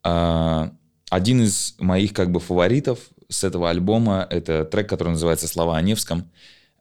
один 0.01 1.41
из 1.43 1.75
моих 1.79 2.13
как 2.13 2.31
бы 2.31 2.39
фаворитов 2.39 2.99
с 3.29 3.43
этого 3.43 3.69
альбома 3.69 4.25
это 4.29 4.65
трек, 4.65 4.89
который 4.89 5.09
называется 5.09 5.47
«Слова 5.47 5.77
о 5.77 5.81
Невском». 5.81 6.31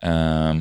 Э, 0.00 0.54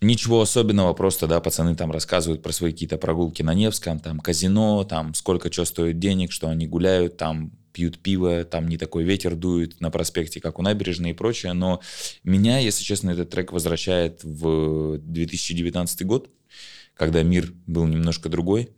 ничего 0.00 0.40
особенного, 0.40 0.94
просто, 0.94 1.26
да, 1.26 1.40
пацаны 1.40 1.76
там 1.76 1.92
рассказывают 1.92 2.42
про 2.42 2.52
свои 2.52 2.72
какие-то 2.72 2.98
прогулки 2.98 3.42
на 3.42 3.54
Невском, 3.54 4.00
там 4.00 4.20
казино, 4.20 4.84
там 4.84 5.14
сколько 5.14 5.52
что 5.52 5.64
стоит 5.64 5.98
денег, 5.98 6.32
что 6.32 6.48
они 6.48 6.66
гуляют, 6.66 7.16
там 7.18 7.52
пьют 7.72 7.98
пиво, 7.98 8.44
там 8.44 8.68
не 8.68 8.78
такой 8.78 9.04
ветер 9.04 9.34
дует 9.34 9.80
на 9.80 9.90
проспекте, 9.90 10.40
как 10.40 10.58
у 10.58 10.62
набережной 10.62 11.10
и 11.10 11.14
прочее. 11.14 11.52
Но 11.52 11.80
меня, 12.22 12.58
если 12.58 12.84
честно, 12.84 13.10
этот 13.10 13.30
трек 13.30 13.52
возвращает 13.52 14.22
в 14.22 14.98
2019 14.98 16.06
год, 16.06 16.30
когда 16.94 17.22
мир 17.22 17.52
был 17.66 17.86
немножко 17.86 18.28
другой. 18.28 18.70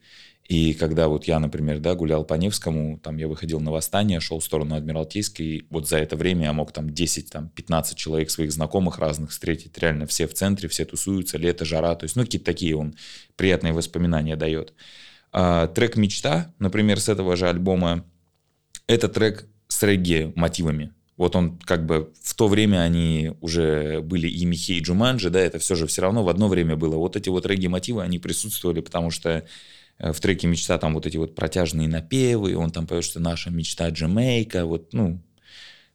И 0.48 0.74
когда 0.74 1.08
вот 1.08 1.24
я, 1.24 1.40
например, 1.40 1.80
да, 1.80 1.94
гулял 1.96 2.24
по 2.24 2.34
Невскому, 2.34 2.98
там 2.98 3.16
я 3.16 3.26
выходил 3.26 3.58
на 3.60 3.72
восстание, 3.72 4.20
шел 4.20 4.38
в 4.38 4.44
сторону 4.44 4.76
Адмиралтейской, 4.76 5.46
и 5.46 5.66
вот 5.70 5.88
за 5.88 5.98
это 5.98 6.16
время 6.16 6.44
я 6.44 6.52
мог 6.52 6.70
там 6.70 6.88
10, 6.88 7.30
там 7.30 7.48
15 7.48 7.96
человек 7.96 8.30
своих 8.30 8.52
знакомых 8.52 8.98
разных 8.98 9.30
встретить, 9.30 9.76
реально 9.78 10.06
все 10.06 10.28
в 10.28 10.34
центре, 10.34 10.68
все 10.68 10.84
тусуются, 10.84 11.36
лето, 11.36 11.64
жара, 11.64 11.96
то 11.96 12.04
есть, 12.04 12.14
ну, 12.14 12.22
какие-то 12.22 12.46
такие 12.46 12.76
он 12.76 12.94
приятные 13.34 13.72
воспоминания 13.72 14.36
дает. 14.36 14.72
А, 15.32 15.66
трек 15.66 15.96
«Мечта», 15.96 16.54
например, 16.60 17.00
с 17.00 17.08
этого 17.08 17.34
же 17.34 17.48
альбома, 17.48 18.04
это 18.86 19.08
трек 19.08 19.48
с 19.66 19.82
регги 19.82 20.32
мотивами, 20.36 20.92
вот 21.16 21.34
он 21.34 21.58
как 21.58 21.86
бы 21.86 22.12
в 22.22 22.34
то 22.34 22.46
время 22.46 22.82
они 22.82 23.32
уже 23.40 24.00
были 24.02 24.28
и 24.28 24.44
Михей, 24.44 24.78
и 24.78 24.82
Джуманджи, 24.82 25.30
да, 25.30 25.40
это 25.40 25.58
все 25.58 25.74
же 25.74 25.86
все 25.86 26.02
равно 26.02 26.22
в 26.22 26.28
одно 26.28 26.48
время 26.48 26.76
было. 26.76 26.96
Вот 26.96 27.16
эти 27.16 27.28
вот 27.28 27.46
регги-мотивы, 27.46 28.02
они 28.02 28.18
присутствовали, 28.18 28.80
потому 28.80 29.10
что 29.10 29.46
э, 29.98 30.12
в 30.12 30.20
треке 30.20 30.46
«Мечта» 30.46 30.76
там 30.78 30.94
вот 30.94 31.06
эти 31.06 31.16
вот 31.16 31.34
протяжные 31.34 31.88
напевы, 31.88 32.54
он 32.56 32.70
там 32.70 32.86
поет, 32.86 33.04
что 33.04 33.18
наша 33.18 33.50
мечта 33.50 33.88
Джамейка, 33.88 34.66
вот, 34.66 34.92
ну, 34.92 35.22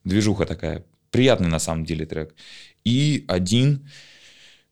движуха 0.04 0.46
такая. 0.46 0.86
Приятный 1.12 1.50
на 1.50 1.60
самом 1.60 1.86
деле 1.86 2.06
трек. 2.06 2.34
И 2.84 3.25
один, 3.28 3.88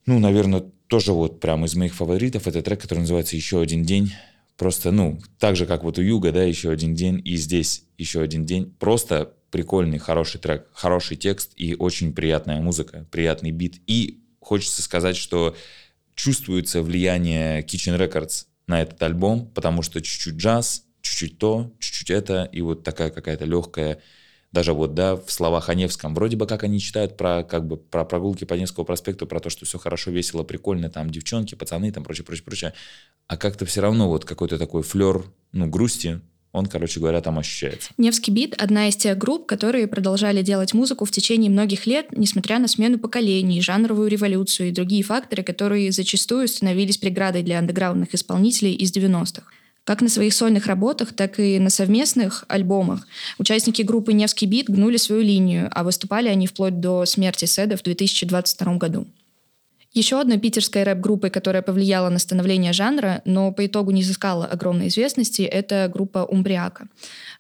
ну, 0.06 0.18
наверное, 0.20 0.64
тоже 0.88 1.14
вот 1.14 1.40
прям 1.40 1.66
из 1.66 1.76
моих 1.76 1.94
фаворитов, 1.94 2.48
это 2.48 2.64
трек, 2.64 2.82
который 2.82 3.00
называется 3.00 3.36
«Еще 3.36 3.62
один 3.62 3.84
день». 3.84 4.14
Просто, 4.58 4.92
ну, 4.92 5.20
так 5.38 5.56
же, 5.56 5.66
как 5.66 5.84
вот 5.84 6.00
у 6.00 6.02
Юга, 6.02 6.32
да, 6.32 6.44
«Еще 6.44 6.72
один 6.72 6.96
день», 6.96 7.22
и 7.24 7.36
здесь 7.36 7.84
«Еще 7.98 8.22
один 8.22 8.46
день». 8.46 8.74
Просто 8.80 9.34
прикольный, 9.52 9.98
хороший 9.98 10.40
трек, 10.40 10.68
хороший 10.74 11.18
текст 11.18 11.54
и 11.56 11.76
очень 11.76 12.14
приятная 12.14 12.62
музыка, 12.62 13.06
приятный 13.12 13.52
бит. 13.52 13.82
И 13.88 14.24
хочется 14.40 14.82
сказать, 14.82 15.18
что 15.18 15.56
чувствуется 16.16 16.82
влияние 16.82 17.62
Kitchen 17.64 17.98
Records 17.98 18.46
на 18.68 18.82
этот 18.82 19.02
альбом, 19.02 19.48
потому 19.48 19.82
что 19.82 20.02
чуть-чуть 20.02 20.36
джаз, 20.36 20.84
чуть-чуть 21.02 21.38
то, 21.38 21.74
чуть-чуть 21.80 22.10
это, 22.10 22.50
и 22.52 22.62
вот 22.62 22.84
такая 22.84 23.10
какая-то 23.10 23.46
легкая, 23.46 24.02
даже 24.52 24.74
вот, 24.74 24.96
да, 24.96 25.16
в 25.16 25.32
словах 25.32 25.70
о 25.70 25.76
Невском, 25.76 26.16
вроде 26.16 26.36
бы 26.36 26.48
как 26.48 26.64
они 26.64 26.80
читают 26.80 27.18
про, 27.18 27.44
как 27.44 27.68
бы, 27.68 27.78
про 27.78 28.04
прогулки 28.04 28.46
по 28.46 28.56
Невскому 28.56 28.86
проспекту, 28.86 29.28
про 29.28 29.40
то, 29.40 29.50
что 29.50 29.66
все 29.66 29.78
хорошо, 29.78 30.12
весело, 30.12 30.44
прикольно, 30.44 30.90
там 30.90 31.10
девчонки, 31.10 31.56
пацаны, 31.56 31.92
там 31.92 32.04
прочее, 32.04 32.26
прочее, 32.26 32.44
прочее, 32.44 32.74
а 33.28 33.38
как-то 33.38 33.66
все 33.66 33.82
равно 33.82 34.08
вот 34.08 34.26
какой-то 34.26 34.58
такой 34.58 34.82
флер, 34.82 35.24
ну, 35.52 35.68
грусти, 35.68 36.22
он, 36.52 36.66
короче 36.66 37.00
говоря, 37.00 37.22
там 37.22 37.38
ощущается. 37.38 37.92
Невский 37.98 38.32
бит— 38.32 38.56
одна 38.58 38.88
из 38.88 38.96
тех 38.96 39.18
групп, 39.18 39.46
которые 39.46 39.88
продолжали 39.88 40.42
делать 40.42 40.74
музыку 40.74 41.06
в 41.06 41.12
течение 41.12 41.52
многих 41.52 41.86
лет, 41.86 42.08
несмотря 42.12 42.58
на 42.58 42.68
смену 42.68 42.98
поколений, 42.98 43.62
жанровую 43.62 44.10
революцию 44.10 44.70
и 44.70 44.72
другие 44.72 45.04
факторы, 45.04 45.44
которые 45.44 45.92
зачастую 45.92 46.48
становились 46.48 46.98
преградой 46.98 47.44
для 47.44 47.60
андеграундных 47.60 48.16
исполнителей 48.16 48.74
из 48.74 48.92
90-х. 48.92 49.44
Как 49.84 50.02
на 50.02 50.10
своих 50.10 50.34
сольных 50.34 50.68
работах, 50.68 51.14
так 51.14 51.40
и 51.40 51.58
на 51.60 51.70
совместных 51.70 52.46
альбомах 52.48 53.08
участники 53.40 53.82
группы 53.82 54.14
«Невский 54.14 54.46
бит» 54.46 54.70
гнули 54.70 54.98
свою 54.98 55.22
линию, 55.22 55.68
а 55.72 55.84
выступали 55.84 56.28
они 56.30 56.48
вплоть 56.48 56.80
до 56.80 57.06
смерти 57.06 57.46
Седа 57.46 57.76
в 57.76 57.82
2022 57.84 58.76
году. 58.76 59.08
Еще 59.92 60.22
одной 60.22 60.38
питерской 60.38 60.84
рэп-группой, 60.84 61.32
которая 61.32 61.64
повлияла 61.64 62.10
на 62.10 62.20
становление 62.20 62.74
жанра, 62.74 63.24
но 63.26 63.52
по 63.52 63.66
итогу 63.66 63.90
не 63.90 64.02
изыскала 64.02 64.46
огромной 64.46 64.90
известности, 64.90 65.42
это 65.42 65.90
группа 65.92 66.20
«Умбриака». 66.20 66.88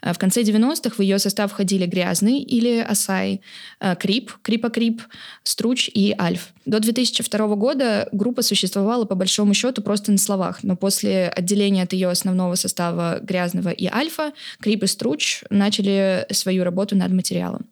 Э, 0.01 0.13
в 0.13 0.17
конце 0.17 0.41
90-х 0.41 0.95
в 0.97 1.01
ее 1.01 1.19
состав 1.19 1.51
входили 1.51 1.85
«Грязный» 1.85 2.39
или 2.39 2.79
«Асай», 2.79 3.41
э, 3.79 3.95
«Крип», 3.95 4.31
«Крипа-Крип», 4.41 5.01
«Струч» 5.43 5.91
и 5.93 6.15
«Альф». 6.19 6.53
До 6.65 6.79
2002 6.79 7.55
года 7.55 8.09
группа 8.11 8.41
существовала 8.41 9.05
по 9.05 9.13
большому 9.13 9.53
счету 9.53 9.83
просто 9.83 10.11
на 10.11 10.17
словах, 10.17 10.63
но 10.63 10.75
после 10.75 11.29
отделения 11.29 11.83
от 11.83 11.93
ее 11.93 12.09
основного 12.09 12.55
состава 12.55 13.19
«Грязного» 13.21 13.69
и 13.69 13.85
«Альфа» 13.85 14.33
«Крип» 14.59 14.83
и 14.83 14.87
«Струч» 14.87 15.43
начали 15.51 16.25
свою 16.31 16.63
работу 16.63 16.95
над 16.95 17.11
материалом. 17.11 17.67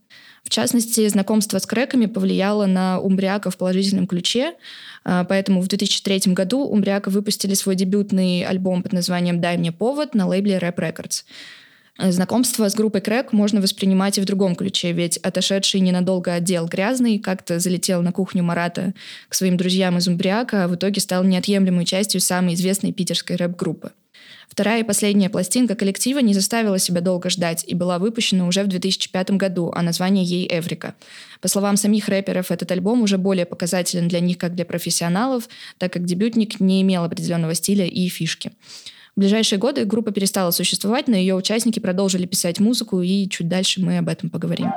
В 0.48 0.50
частности, 0.50 1.06
знакомство 1.10 1.60
с 1.60 1.66
крэками 1.66 2.06
повлияло 2.06 2.68
на 2.68 3.02
Умбриака 3.02 3.52
в 3.52 3.58
положительном 3.58 4.08
ключе, 4.08 4.54
а, 5.04 5.26
поэтому 5.26 5.60
в 5.60 5.68
2003 5.68 6.34
году 6.34 6.62
Умбриака 6.62 7.10
выпустили 7.10 7.54
свой 7.54 7.76
дебютный 7.76 8.46
альбом 8.46 8.82
под 8.82 8.94
названием 8.94 9.42
«Дай 9.42 9.58
мне 9.58 9.74
повод» 9.74 10.16
на 10.16 10.26
лейбле 10.26 10.58
Rap 10.58 10.76
Records. 10.78 11.26
Знакомство 12.00 12.70
с 12.70 12.76
группой 12.76 13.02
Крэк 13.02 13.34
можно 13.34 13.60
воспринимать 13.60 14.18
и 14.18 14.22
в 14.22 14.26
другом 14.26 14.56
ключе, 14.56 14.94
ведь 14.94 15.18
отошедший 15.18 15.82
ненадолго 15.82 16.34
отдел 16.34 16.66
«Грязный» 16.66 17.20
как-то 17.20 17.60
залетел 17.60 18.02
на 18.02 18.14
кухню 18.14 18.42
Марата 18.42 18.94
к 19.28 19.36
своим 19.36 19.58
друзьям 19.58 19.98
из 19.98 20.08
Умбриака, 20.08 20.64
а 20.64 20.68
в 20.70 20.76
итоге 20.76 21.02
стал 21.02 21.26
неотъемлемой 21.26 21.84
частью 21.84 22.22
самой 22.22 22.54
известной 22.54 22.94
питерской 22.94 23.36
рэп-группы. 23.36 23.92
Вторая 24.48 24.80
и 24.80 24.84
последняя 24.84 25.30
пластинка 25.30 25.76
коллектива 25.76 26.20
не 26.20 26.34
заставила 26.34 26.80
себя 26.80 27.02
долго 27.02 27.30
ждать 27.30 27.64
и 27.68 27.76
была 27.76 28.00
выпущена 28.00 28.48
уже 28.48 28.64
в 28.64 28.68
2005 28.68 29.32
году, 29.32 29.72
а 29.76 29.82
название 29.82 30.24
ей 30.24 30.48
«Эврика». 30.50 30.96
По 31.42 31.48
словам 31.48 31.78
самих 31.78 32.08
рэперов, 32.10 32.50
этот 32.50 32.72
альбом 32.72 33.02
уже 33.02 33.18
более 33.18 33.46
показателен 33.46 34.08
для 34.08 34.20
них 34.20 34.38
как 34.38 34.56
для 34.56 34.66
профессионалов, 34.66 35.48
так 35.78 35.94
как 35.94 36.06
дебютник 36.06 36.60
не 36.60 36.82
имел 36.82 37.04
определенного 37.04 37.54
стиля 37.54 37.86
и 37.86 38.08
фишки. 38.08 38.52
В 39.16 39.20
ближайшие 39.20 39.58
годы 39.58 39.84
группа 39.86 40.12
перестала 40.12 40.52
существовать, 40.52 41.08
но 41.08 41.16
ее 41.16 41.36
участники 41.36 41.80
продолжили 41.80 42.26
писать 42.26 42.60
музыку, 42.60 43.02
и 43.02 43.28
чуть 43.30 43.48
дальше 43.48 43.82
мы 43.82 43.98
об 43.98 44.10
этом 44.10 44.30
поговорим. 44.30 44.72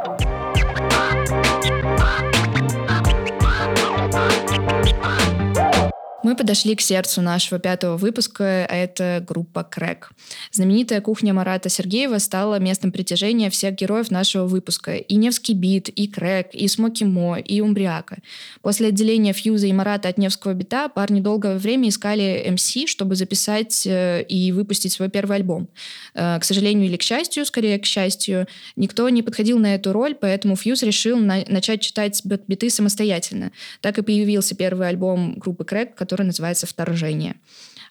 Мы 6.22 6.36
подошли 6.36 6.76
к 6.76 6.82
сердцу 6.82 7.22
нашего 7.22 7.58
пятого 7.58 7.96
выпуска, 7.96 8.66
а 8.68 8.74
это 8.76 9.24
группа 9.26 9.64
Крэк. 9.64 10.10
Знаменитая 10.52 11.00
кухня 11.00 11.32
Марата 11.32 11.70
Сергеева 11.70 12.18
стала 12.18 12.58
местом 12.58 12.92
притяжения 12.92 13.48
всех 13.48 13.74
героев 13.74 14.10
нашего 14.10 14.44
выпуска. 14.44 14.96
И 14.96 15.14
Невский 15.14 15.54
бит, 15.54 15.88
и 15.88 16.06
Крэк, 16.06 16.48
и 16.52 16.68
Смоки 16.68 17.04
Мо, 17.04 17.38
и 17.38 17.62
Умбриака. 17.62 18.18
После 18.60 18.88
отделения 18.88 19.32
Фьюза 19.32 19.66
и 19.66 19.72
Марата 19.72 20.10
от 20.10 20.18
Невского 20.18 20.52
бита 20.52 20.90
парни 20.90 21.20
долгое 21.22 21.56
время 21.56 21.88
искали 21.88 22.46
МС, 22.50 22.70
чтобы 22.86 23.16
записать 23.16 23.86
э, 23.86 24.22
и 24.22 24.52
выпустить 24.52 24.92
свой 24.92 25.08
первый 25.08 25.38
альбом. 25.38 25.68
Э, 26.14 26.38
к 26.38 26.44
сожалению 26.44 26.86
или 26.86 26.98
к 26.98 27.02
счастью, 27.02 27.46
скорее 27.46 27.78
к 27.78 27.86
счастью, 27.86 28.46
никто 28.76 29.08
не 29.08 29.22
подходил 29.22 29.58
на 29.58 29.74
эту 29.74 29.94
роль, 29.94 30.14
поэтому 30.14 30.54
Фьюз 30.54 30.82
решил 30.82 31.18
на 31.18 31.44
начать 31.48 31.80
читать 31.80 32.22
биты 32.24 32.68
самостоятельно. 32.68 33.52
Так 33.80 33.96
и 33.96 34.02
появился 34.02 34.54
первый 34.54 34.86
альбом 34.86 35.34
группы 35.38 35.64
Крэк, 35.64 35.94
который 35.94 36.09
называется 36.18 36.66
«Вторжение». 36.66 37.36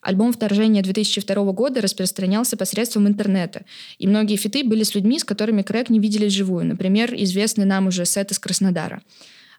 Альбом 0.01 0.31
«Вторжение» 0.31 0.81
2002 0.81 1.51
года 1.51 1.81
распространялся 1.81 2.55
посредством 2.55 3.07
интернета, 3.07 3.65
и 3.97 4.07
многие 4.07 4.37
фиты 4.37 4.63
были 4.63 4.83
с 4.83 4.95
людьми, 4.95 5.19
с 5.19 5.23
которыми 5.23 5.61
Крэк 5.61 5.89
не 5.89 5.99
видели 5.99 6.27
вживую. 6.27 6.65
Например, 6.65 7.13
известный 7.13 7.65
нам 7.65 7.87
уже 7.87 8.05
сет 8.05 8.31
из 8.31 8.39
Краснодара. 8.39 9.01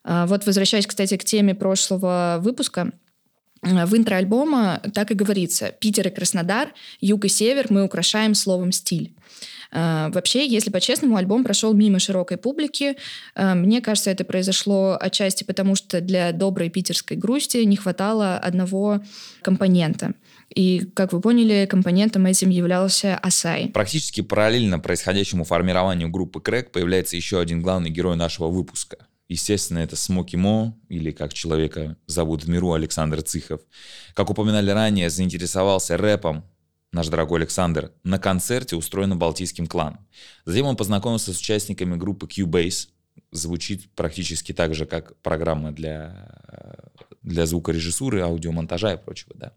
А, 0.03 0.27
вот 0.27 0.47
возвращаясь, 0.47 0.87
кстати, 0.87 1.17
к 1.17 1.25
теме 1.25 1.55
прошлого 1.55 2.39
выпуска, 2.41 2.93
в 3.63 3.97
интро 3.97 4.17
альбома 4.17 4.81
так 4.95 5.11
и 5.11 5.15
говорится 5.15 5.73
«Питер 5.79 6.09
и 6.09 6.11
Краснодар, 6.11 6.73
юг 7.01 7.25
и 7.27 7.29
север 7.29 7.67
мы 7.69 7.85
украшаем 7.85 8.35
словом 8.35 8.73
«стиль». 8.73 9.13
А, 9.73 10.11
вообще, 10.11 10.47
если 10.47 10.71
по-честному, 10.71 11.17
альбом 11.17 11.45
прошел 11.45 11.73
мимо 11.75 11.99
широкой 11.99 12.37
публики. 12.37 12.97
А, 13.35 13.55
мне 13.55 13.81
кажется, 13.81 14.11
это 14.11 14.25
произошло 14.25 14.97
отчасти 15.01 15.45
потому, 15.45 15.77
что 15.77 16.01
для 16.01 16.33
доброй 16.33 16.71
питерской 16.71 17.17
грусти 17.17 17.59
не 17.59 17.77
хватало 17.77 18.37
одного 18.37 19.01
компонента. 19.43 20.15
И, 20.55 20.81
как 20.95 21.13
вы 21.13 21.21
поняли, 21.21 21.67
компонентом 21.71 22.27
этим 22.27 22.51
являлся 22.51 23.17
Асай. 23.17 23.69
Практически 23.69 24.21
параллельно 24.21 24.81
происходящему 24.81 25.45
формированию 25.45 26.09
группы 26.09 26.41
Крэк 26.41 26.73
появляется 26.73 27.17
еще 27.17 27.39
один 27.39 27.63
главный 27.63 27.91
герой 27.91 28.17
нашего 28.17 28.49
выпуска. 28.49 28.99
Естественно, 29.31 29.79
это 29.79 29.95
Смоки 29.95 30.35
Мо, 30.35 30.77
или 30.89 31.13
как 31.13 31.33
человека 31.33 31.97
зовут 32.09 32.43
в 32.43 32.49
миру 32.49 32.73
Александр 32.73 33.23
Цихов. 33.23 33.61
Как 34.13 34.29
упоминали 34.29 34.73
ранее, 34.73 35.09
заинтересовался 35.09 35.97
рэпом 35.97 36.45
наш 36.91 37.07
дорогой 37.07 37.39
Александр, 37.39 37.93
на 38.03 38.19
концерте, 38.19 38.75
устроенном 38.75 39.21
Балтийским 39.21 39.69
кланом. 39.69 40.05
Затем 40.45 40.67
он 40.67 40.77
познакомился 40.77 41.33
с 41.33 41.39
участниками 41.39 41.95
группы 41.95 42.27
Cubase. 42.27 42.89
Звучит 43.31 43.89
практически 43.95 44.53
так 44.53 44.75
же, 44.75 44.85
как 44.85 45.17
программа 45.23 45.71
для, 45.71 46.29
для 47.23 47.47
звукорежиссуры, 47.47 48.23
аудиомонтажа 48.23 48.95
и 48.95 48.97
прочего. 48.97 49.35
Да. 49.37 49.53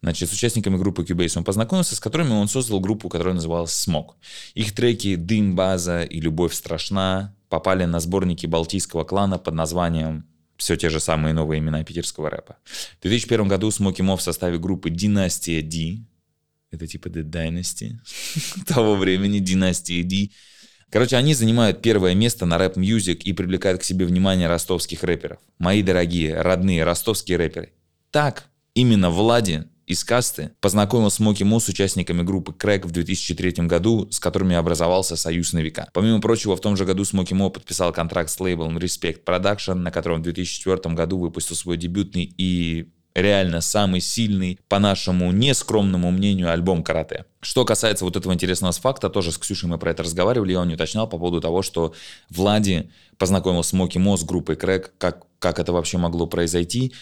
Значит, 0.00 0.30
с 0.30 0.32
участниками 0.32 0.76
группы 0.76 1.02
Cubase 1.02 1.36
он 1.36 1.44
познакомился, 1.44 1.96
с 1.96 2.00
которыми 2.00 2.30
он 2.30 2.48
создал 2.48 2.80
группу, 2.80 3.08
которая 3.08 3.34
называлась 3.34 3.72
«Смог». 3.72 4.16
Их 4.54 4.74
треки 4.74 5.16
«Дым, 5.16 5.56
база» 5.56 6.02
и 6.02 6.20
«Любовь 6.20 6.54
страшна» 6.54 7.34
попали 7.48 7.84
на 7.84 7.98
сборники 7.98 8.46
Балтийского 8.46 9.04
клана 9.04 9.38
под 9.38 9.54
названием 9.54 10.26
все 10.56 10.76
те 10.76 10.88
же 10.90 11.00
самые 11.00 11.34
новые 11.34 11.60
имена 11.60 11.82
питерского 11.84 12.30
рэпа. 12.30 12.58
В 12.98 13.02
2001 13.02 13.48
году 13.48 13.70
Смоки 13.70 14.02
Мо 14.02 14.16
в 14.16 14.22
составе 14.22 14.58
группы 14.58 14.90
«Династия 14.90 15.62
Ди» 15.62 16.04
Это 16.70 16.86
типа 16.86 17.08
The 17.08 17.22
Dynasty 17.22 17.92
того 18.66 18.96
времени, 18.96 19.38
династии 19.38 20.02
D. 20.02 20.30
Короче, 20.90 21.16
они 21.16 21.34
занимают 21.34 21.82
первое 21.82 22.14
место 22.14 22.46
на 22.46 22.58
Rap 22.58 22.76
Music 22.76 23.24
и 23.24 23.32
привлекают 23.32 23.80
к 23.80 23.84
себе 23.84 24.06
внимание 24.06 24.48
ростовских 24.48 25.02
рэперов. 25.02 25.38
Мои 25.58 25.82
дорогие, 25.82 26.40
родные 26.40 26.84
ростовские 26.84 27.36
рэперы. 27.38 27.72
Так, 28.10 28.46
именно 28.74 29.10
Влади 29.10 29.64
из 29.88 30.04
Касты 30.04 30.50
познакомил 30.60 31.10
Смоки 31.10 31.44
Мо 31.44 31.60
с 31.60 31.68
участниками 31.68 32.22
группы 32.22 32.52
Krec 32.52 32.84
в 32.84 32.90
2003 32.90 33.66
году, 33.66 34.06
с 34.10 34.20
которыми 34.20 34.54
образовался 34.54 35.16
союз 35.16 35.54
на 35.54 35.60
века. 35.60 35.88
Помимо 35.94 36.20
прочего, 36.20 36.56
в 36.56 36.60
том 36.60 36.76
же 36.76 36.84
году 36.84 37.06
Смоки 37.06 37.32
Мо 37.32 37.48
подписал 37.48 37.90
контракт 37.92 38.28
с 38.30 38.38
лейблом 38.38 38.76
Respect 38.76 39.24
Production, 39.24 39.74
на 39.74 39.90
котором 39.90 40.20
в 40.20 40.24
2004 40.24 40.94
году 40.94 41.18
выпустил 41.18 41.56
свой 41.56 41.78
дебютный 41.78 42.32
и 42.36 42.90
реально 43.14 43.62
самый 43.62 44.02
сильный, 44.02 44.60
по 44.68 44.78
нашему 44.78 45.32
нескромному 45.32 46.10
мнению, 46.10 46.52
альбом 46.52 46.82
карате. 46.82 47.24
Что 47.40 47.64
касается 47.64 48.04
вот 48.04 48.16
этого 48.16 48.34
интересного 48.34 48.72
факта, 48.72 49.08
тоже 49.08 49.32
с 49.32 49.38
Ксюшей 49.38 49.70
мы 49.70 49.78
про 49.78 49.90
это 49.90 50.02
разговаривали, 50.02 50.52
я 50.52 50.60
он 50.60 50.68
не 50.68 50.74
уточнял 50.74 51.08
по 51.08 51.18
поводу 51.18 51.40
того, 51.40 51.62
что 51.62 51.94
Влади 52.30 52.90
познакомил 53.16 53.62
Смоки 53.62 53.98
Мо 53.98 54.16
с 54.16 54.24
группой 54.24 54.56
Крэк, 54.56 54.92
как, 54.98 55.24
как 55.38 55.58
это 55.58 55.72
вообще 55.72 55.98
могло 55.98 56.26
произойти. 56.26 56.92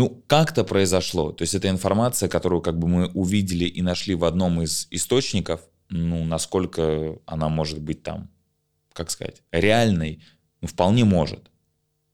Ну, 0.00 0.24
как-то 0.28 0.64
произошло. 0.64 1.30
То 1.30 1.42
есть 1.42 1.54
это 1.54 1.68
информация, 1.68 2.30
которую 2.30 2.62
как 2.62 2.78
бы 2.78 2.88
мы 2.88 3.08
увидели 3.08 3.66
и 3.66 3.82
нашли 3.82 4.14
в 4.14 4.24
одном 4.24 4.62
из 4.62 4.86
источников, 4.90 5.60
ну, 5.90 6.24
насколько 6.24 7.18
она 7.26 7.50
может 7.50 7.82
быть 7.82 8.02
там, 8.02 8.30
как 8.94 9.10
сказать, 9.10 9.42
реальной, 9.52 10.22
ну, 10.62 10.68
вполне 10.68 11.04
может 11.04 11.49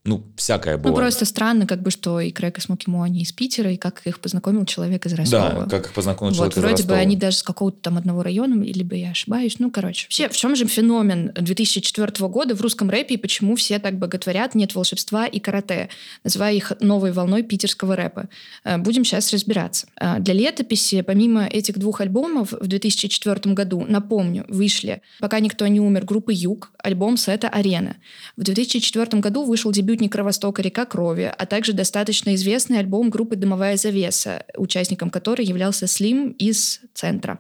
ну, 0.07 0.23
всякое 0.37 0.79
было. 0.79 0.93
Ну, 0.93 0.97
просто 0.97 1.25
странно, 1.25 1.67
как 1.67 1.83
бы, 1.83 1.91
что 1.91 2.21
и 2.21 2.31
Крэк, 2.31 2.59
и 2.59 2.61
Смоки 2.61 2.89
Мо, 2.89 3.03
они 3.03 3.23
из 3.23 3.33
Питера, 3.33 3.71
и 3.73 3.77
как 3.77 4.07
их 4.07 4.21
познакомил 4.21 4.65
человек 4.65 5.05
из 5.05 5.13
Ростова. 5.15 5.67
Да, 5.67 5.67
как 5.67 5.87
их 5.87 5.93
познакомил 5.93 6.31
вот, 6.31 6.37
человек 6.37 6.57
из 6.57 6.61
вроде 6.61 6.75
Ростова. 6.75 6.97
бы 6.97 7.01
они 7.01 7.17
даже 7.17 7.37
с 7.39 7.43
какого-то 7.43 7.79
там 7.81 7.99
одного 7.99 8.23
района, 8.23 8.63
либо 8.63 8.95
я 8.95 9.11
ошибаюсь. 9.11 9.59
Ну, 9.59 9.71
короче. 9.71 10.07
Вообще, 10.07 10.29
в 10.29 10.37
чем 10.37 10.55
же 10.55 10.67
феномен 10.67 11.33
2004 11.35 12.29
года 12.29 12.55
в 12.55 12.61
русском 12.61 12.89
рэпе, 12.89 13.15
и 13.15 13.17
почему 13.19 13.57
все 13.57 13.79
так 13.79 13.99
боготворят 13.99 14.55
«Нет 14.55 14.75
волшебства» 14.75 15.27
и 15.27 15.41
«Карате», 15.41 15.89
называя 16.25 16.55
их 16.55 16.73
новой 16.81 17.13
волной 17.13 17.43
питерского 17.43 17.97
рэпа? 17.97 18.29
Э, 18.65 18.79
будем 18.79 19.05
сейчас 19.05 19.33
разбираться. 19.33 19.89
Э, 20.01 20.19
для 20.21 20.35
летописи, 20.35 21.03
помимо 21.03 21.47
этих 21.47 21.79
двух 21.79 22.01
альбомов, 22.01 22.53
в 22.53 22.67
2004 22.67 23.55
году, 23.55 23.85
напомню, 23.89 24.45
вышли 24.49 25.03
«Пока 25.21 25.41
никто 25.41 25.67
не 25.67 25.81
умер» 25.81 26.05
группы 26.05 26.33
«Юг», 26.33 26.71
альбом 26.79 27.17
сета 27.17 27.49
«Арена». 27.49 27.97
В 28.37 28.43
2004 28.43 29.21
году 29.21 29.45
вышел 29.45 29.73
дебют 29.73 29.96
«Дебютник 29.97 30.13
Кровостока. 30.13 30.61
Река 30.61 30.85
крови», 30.85 31.33
а 31.39 31.47
также 31.47 31.73
достаточно 31.73 32.35
известный 32.35 32.81
альбом 32.81 33.09
группы 33.09 33.35
«Дымовая 33.35 33.79
завеса», 33.79 34.45
участником 34.55 35.09
которой 35.09 35.47
являлся 35.47 35.87
Слим 35.87 36.33
из 36.33 36.81
«Центра». 36.93 37.39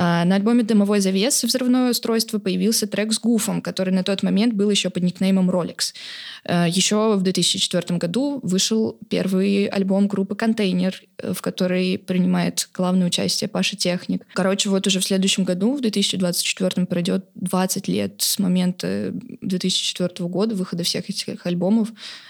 А, 0.00 0.24
на 0.24 0.36
альбоме 0.36 0.62
«Дымовой 0.62 1.00
завес» 1.00 1.42
«Взрывное 1.42 1.90
устройство» 1.90 2.38
появился 2.38 2.86
трек 2.86 3.12
с 3.12 3.18
Гуфом, 3.18 3.60
который 3.60 3.92
на 3.92 4.04
тот 4.04 4.22
момент 4.22 4.54
был 4.54 4.70
еще 4.70 4.90
под 4.90 5.02
никнеймом 5.02 5.50
Rolex. 5.50 5.92
А, 6.44 6.68
еще 6.68 7.16
в 7.16 7.22
2004 7.22 7.98
году 7.98 8.38
вышел 8.44 8.96
первый 9.08 9.66
альбом 9.66 10.06
группы 10.06 10.36
«Контейнер», 10.36 11.02
э, 11.18 11.32
в 11.32 11.42
который 11.42 11.98
принимает 11.98 12.68
главное 12.72 13.08
участие 13.08 13.48
Паша 13.48 13.76
Техник. 13.76 14.24
Короче, 14.34 14.68
вот 14.68 14.86
уже 14.86 15.00
в 15.00 15.04
следующем 15.04 15.42
году, 15.42 15.74
в 15.74 15.80
2024 15.80 16.86
пройдет 16.86 17.24
20 17.34 17.88
лет 17.88 18.14
с 18.18 18.38
момента 18.38 19.10
2004 19.42 20.28
года 20.28 20.54
выхода 20.54 20.84
всех 20.84 21.10
этих 21.10 21.44
альбомов. 21.44 21.88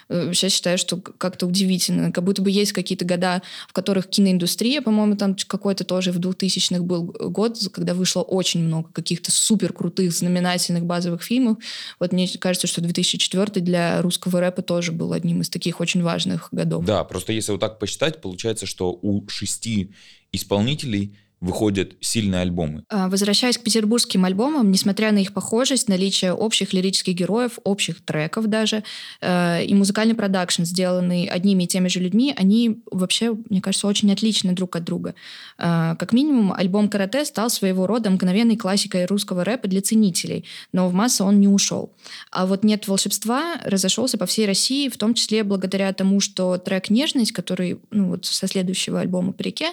Сейчас 0.09 0.53
э, 0.53 0.55
считаю, 0.55 0.79
что 0.79 0.97
как-то 0.97 1.47
удивительно. 1.47 2.13
Как 2.13 2.25
будто 2.25 2.43
бы 2.43 2.51
есть 2.51 2.73
какие-то 2.73 3.05
года, 3.05 3.43
в 3.69 3.73
которых 3.73 4.09
киноиндустрия, 4.09 4.81
по-моему, 4.81 5.17
там 5.17 5.37
какой-то 5.47 5.85
тоже 5.85 6.13
в 6.13 6.19
2000-х 6.19 6.83
был 6.83 7.05
год, 7.05 7.59
когда 7.73 7.95
вышло 7.95 8.23
очень 8.23 8.63
много 8.63 8.91
каких-то 8.93 9.31
супер 9.31 9.73
крутых, 9.73 10.13
знаменательных 10.13 10.85
базовых 10.85 11.23
фильмов. 11.23 11.59
Вот 12.01 12.13
мне 12.13 12.29
кажется, 12.41 12.67
что 12.67 12.81
2004 12.81 13.61
для 13.61 14.01
русского 14.03 14.41
рэпа 14.41 14.63
тоже 14.63 14.93
был 14.93 15.13
одним 15.13 15.43
из 15.43 15.51
таких 15.51 15.81
очень 15.81 16.03
важных 16.03 16.49
годов. 16.53 16.85
Да, 16.85 17.05
просто 17.05 17.33
если 17.33 17.53
вот 17.53 17.61
так 17.61 17.79
посчитать, 17.79 18.21
получается, 18.21 18.67
что 18.67 18.99
у 19.03 19.29
шести 19.29 19.93
исполнителей 20.33 21.17
выходят 21.41 21.93
сильные 22.01 22.43
альбомы. 22.43 22.83
А, 22.89 23.09
возвращаясь 23.09 23.59
к 23.59 23.63
петербургским 23.63 24.25
альбомам, 24.25 24.73
несмотря 24.73 25.13
на 25.13 25.19
их 25.19 25.33
похожесть, 25.33 25.89
наличие 25.89 26.33
общих 26.33 26.73
лирических 26.73 27.15
героев, 27.15 27.59
общих 27.65 28.05
треков 28.05 28.47
даже, 28.47 28.83
э, 29.21 29.65
и 29.65 29.75
музыкальный 29.75 30.15
продакшн, 30.15 30.65
сделанный 30.65 31.27
одними 31.27 31.65
и 31.65 31.67
теми 31.69 31.89
же 31.89 32.01
людьми, 32.01 32.35
они 32.37 32.83
вообще, 32.91 33.37
мне 33.51 33.61
кажется, 33.61 33.87
очень 33.87 34.13
отличны 34.13 34.53
друг 34.53 34.75
от 34.75 34.85
друга. 34.85 35.15
Э, 35.59 35.95
как 35.99 36.13
минимум, 36.13 36.53
альбом 36.53 36.89
«Карате» 36.89 37.25
стал 37.25 37.51
своего 37.51 37.87
рода 37.87 38.11
мгновенной 38.11 38.57
классикой 38.57 39.07
русского 39.07 39.45
рэпа 39.45 39.69
для 39.69 39.81
ценителей, 39.81 40.45
но 40.73 40.89
в 40.89 40.93
массы 40.93 41.23
он 41.23 41.39
не 41.39 41.49
ушел. 41.49 41.93
А 42.33 42.47
вот 42.47 42.65
«Нет 42.65 42.89
волшебства» 42.89 43.61
разошелся 43.65 44.19
по 44.19 44.27
всей 44.27 44.47
России, 44.47 44.89
в 44.89 44.97
том 44.97 45.15
числе 45.15 45.45
благодаря 45.45 45.93
тому, 45.93 46.19
что 46.19 46.59
трек 46.59 46.91
«Нежность», 46.91 47.31
который 47.31 47.79
ну, 47.93 48.09
вот 48.09 48.25
со 48.25 48.49
следующего 48.49 49.01
альбома 49.01 49.33
«По 49.33 49.43
реке», 49.43 49.73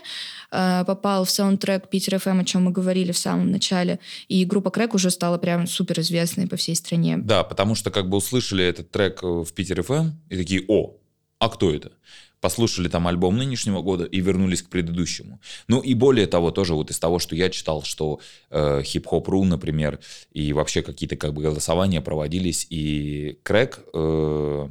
э, 0.51 0.83
попал 0.85 1.25
в 1.25 1.31
саундтрек 1.31 1.89
Питер 1.89 2.19
ФМ, 2.19 2.39
о 2.39 2.45
чем 2.45 2.63
мы 2.65 2.71
говорили 2.71 3.11
в 3.11 3.17
самом 3.17 3.51
начале, 3.51 3.99
и 4.27 4.45
группа 4.45 4.71
Krec 4.71 4.93
уже 4.93 5.09
стала 5.09 5.37
прям 5.37 5.67
супер 5.67 5.99
известной 5.99 6.47
по 6.47 6.55
всей 6.55 6.75
стране. 6.75 7.17
Да, 7.17 7.43
потому 7.43 7.75
что 7.75 7.91
как 7.91 8.09
бы 8.09 8.17
услышали 8.17 8.63
этот 8.63 8.91
трек 8.91 9.23
в 9.23 9.47
Питер 9.53 9.83
ФМ 9.83 10.11
и 10.29 10.37
такие, 10.37 10.63
о, 10.67 10.97
а 11.39 11.49
кто 11.49 11.73
это? 11.73 11.91
послушали 12.45 12.89
там 12.89 13.07
альбом 13.07 13.37
нынешнего 13.37 13.81
года 13.81 14.03
и 14.03 14.21
вернулись 14.21 14.61
к 14.61 14.69
предыдущему. 14.69 15.39
Ну 15.67 15.79
и 15.79 15.95
более 15.95 16.27
того, 16.27 16.51
тоже 16.51 16.75
вот 16.75 16.91
из 16.91 16.99
того, 16.99 17.17
что 17.17 17.35
я 17.35 17.49
читал, 17.49 17.81
что 17.81 18.19
э, 18.51 18.83
хип-хоп.ру, 18.83 19.45
например, 19.45 19.99
и 20.31 20.53
вообще 20.53 20.83
какие-то 20.83 21.15
как 21.15 21.33
бы 21.33 21.41
голосования 21.41 22.01
проводились, 22.01 22.67
и 22.69 23.39
Krec 23.41 23.79
э, 23.91 24.67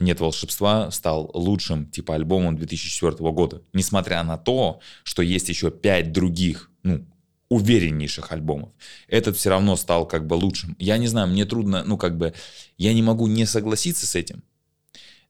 «Нет 0.00 0.20
волшебства» 0.20 0.90
стал 0.90 1.30
лучшим 1.34 1.86
типа 1.86 2.14
альбомом 2.14 2.56
2004 2.56 3.16
года. 3.32 3.62
Несмотря 3.72 4.22
на 4.22 4.38
то, 4.38 4.80
что 5.02 5.22
есть 5.22 5.48
еще 5.48 5.70
пять 5.70 6.12
других, 6.12 6.70
ну, 6.82 7.04
увереннейших 7.48 8.30
альбомов. 8.32 8.70
Этот 9.08 9.36
все 9.36 9.50
равно 9.50 9.76
стал 9.76 10.06
как 10.06 10.26
бы 10.26 10.34
лучшим. 10.34 10.76
Я 10.78 10.98
не 10.98 11.06
знаю, 11.06 11.28
мне 11.28 11.44
трудно, 11.44 11.82
ну 11.84 11.96
как 11.96 12.16
бы, 12.16 12.34
я 12.76 12.92
не 12.92 13.02
могу 13.02 13.26
не 13.26 13.46
согласиться 13.46 14.06
с 14.06 14.14
этим, 14.14 14.42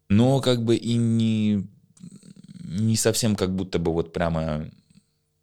но 0.09 0.41
как 0.41 0.65
бы 0.65 0.77
и 0.77 0.95
не, 0.95 1.67
не 2.65 2.97
совсем 2.97 3.37
как 3.37 3.55
будто 3.55 3.79
бы 3.79 3.93
вот 3.93 4.13
прямо 4.13 4.69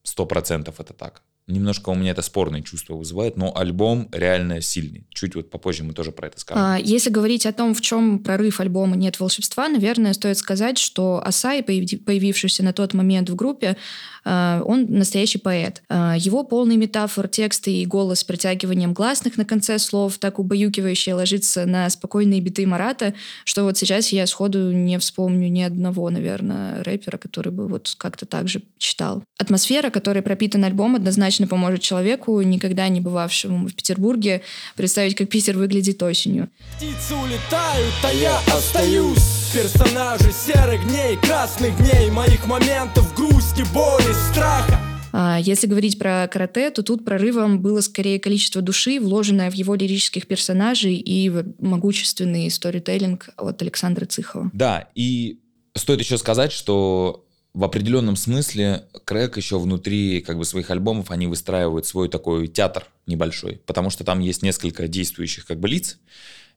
сто 0.04 0.26
процентов 0.26 0.80
это 0.80 0.94
так. 0.94 1.24
Немножко 1.48 1.90
у 1.90 1.96
меня 1.96 2.12
это 2.12 2.24
спорное 2.24 2.64
чувство 2.64 2.96
вызывает, 2.96 3.38
но 3.38 3.56
альбом 3.56 4.10
реально 4.12 4.62
сильный. 4.62 5.06
Чуть 5.14 5.36
вот 5.36 5.52
попозже 5.52 5.84
мы 5.84 5.94
тоже 5.94 6.12
про 6.12 6.28
это 6.28 6.40
скажем. 6.40 6.64
А, 6.64 6.80
если 6.80 7.12
говорить 7.12 7.46
о 7.46 7.54
том, 7.54 7.76
в 7.76 7.82
чем 7.82 8.18
прорыв 8.18 8.60
альбома 8.60 8.96
«Нет 8.96 9.20
волшебства», 9.20 9.70
наверное, 9.70 10.14
стоит 10.14 10.40
сказать, 10.40 10.80
что 10.80 11.22
Асай, 11.24 11.62
появившийся 11.62 12.64
на 12.64 12.74
тот 12.74 12.96
момент 12.96 13.30
в 13.30 13.36
группе, 13.36 13.78
а, 14.24 14.64
он 14.66 14.88
настоящий 14.90 15.38
поэт. 15.38 15.84
А, 15.88 16.16
его 16.18 16.44
полный 16.44 16.78
метафор, 16.78 17.28
тексты 17.28 17.72
и 17.72 17.86
голос 17.86 18.22
с 18.22 18.24
притягиванием 18.24 18.94
гласных 18.94 19.38
на 19.38 19.46
конце 19.46 19.78
слов 19.78 20.18
так 20.18 20.40
убаюкивающе 20.40 21.14
ложится 21.14 21.68
на 21.68 21.88
спокойные 21.92 22.42
биты 22.42 22.66
Марата, 22.66 23.14
что 23.44 23.66
вот 23.66 23.78
сейчас 23.78 24.10
я 24.10 24.26
сходу 24.26 24.72
не 24.72 24.98
вспомню 24.98 25.48
ни 25.50 25.62
одного, 25.62 26.10
наверное, 26.10 26.84
рэпера, 26.84 27.20
который 27.20 27.52
бы 27.52 27.68
вот 27.68 27.94
как-то 28.00 28.26
так 28.26 28.48
же 28.48 28.64
читал. 28.80 29.24
Атмосфера, 29.38 29.92
которой 29.92 30.24
пропитан 30.24 30.64
альбом, 30.64 30.96
однозначно 30.96 31.35
поможет 31.44 31.82
человеку, 31.82 32.42
никогда 32.42 32.88
не 32.88 33.02
бывавшему 33.02 33.68
в 33.68 33.74
Петербурге, 33.74 34.42
представить, 34.76 35.16
как 35.16 35.28
Питер 35.28 35.58
выглядит 35.58 36.02
осенью. 36.02 36.50
Птицы 36.78 37.16
улетают, 37.16 37.94
а 38.04 38.14
я 38.14 38.40
остаюсь. 38.56 39.52
Персонажи 39.54 40.32
серых 40.32 40.82
дней, 40.88 41.18
красных 41.18 41.76
дней, 41.78 42.10
моих 42.10 42.48
моментов 42.48 43.14
грусти, 43.16 43.64
боли, 43.74 44.14
страха. 44.32 44.80
А, 45.18 45.40
если 45.40 45.68
говорить 45.68 45.98
про 45.98 46.28
карате, 46.28 46.70
то 46.72 46.84
тут 46.84 47.06
прорывом 47.06 47.62
было 47.62 47.80
скорее 47.80 48.20
количество 48.20 48.62
души, 48.62 49.00
вложенное 49.00 49.50
в 49.50 49.54
его 49.54 49.74
лирических 49.74 50.28
персонажей 50.28 50.96
и 50.96 51.30
в 51.30 51.46
могущественный 51.60 52.52
сторителлинг 52.52 53.30
от 53.38 53.62
Александра 53.62 54.06
Цихова. 54.06 54.50
Да, 54.52 54.90
и 54.94 55.40
стоит 55.74 56.02
еще 56.02 56.18
сказать, 56.18 56.52
что 56.52 57.25
в 57.56 57.64
определенном 57.64 58.16
смысле 58.16 58.86
Крэк 59.06 59.38
еще 59.38 59.58
внутри 59.60 60.22
как 60.22 60.38
бы 60.38 60.46
своих 60.46 60.70
альбомов 60.70 61.10
они 61.10 61.28
выстраивают 61.28 61.86
свой 61.86 62.10
такой 62.10 62.48
театр 62.48 62.86
небольшой, 63.08 63.62
потому 63.66 63.90
что 63.90 64.04
там 64.04 64.20
есть 64.20 64.44
несколько 64.44 64.88
действующих 64.88 65.46
как 65.46 65.60
бы 65.60 65.68
лиц, 65.68 65.98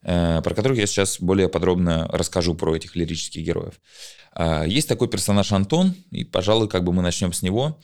Э, 0.02 0.40
про 0.42 0.54
которых 0.54 0.78
я 0.78 0.86
сейчас 0.86 1.20
более 1.20 1.48
подробно 1.48 2.08
расскажу 2.12 2.54
про 2.54 2.76
этих 2.76 2.94
лирических 2.94 3.42
героев. 3.42 3.74
Э, 4.34 4.64
есть 4.66 4.88
такой 4.88 5.08
персонаж 5.08 5.52
Антон, 5.52 5.94
и, 6.10 6.24
пожалуй, 6.24 6.68
как 6.68 6.84
бы 6.84 6.92
мы 6.92 7.02
начнем 7.02 7.32
с 7.32 7.42
него. 7.42 7.80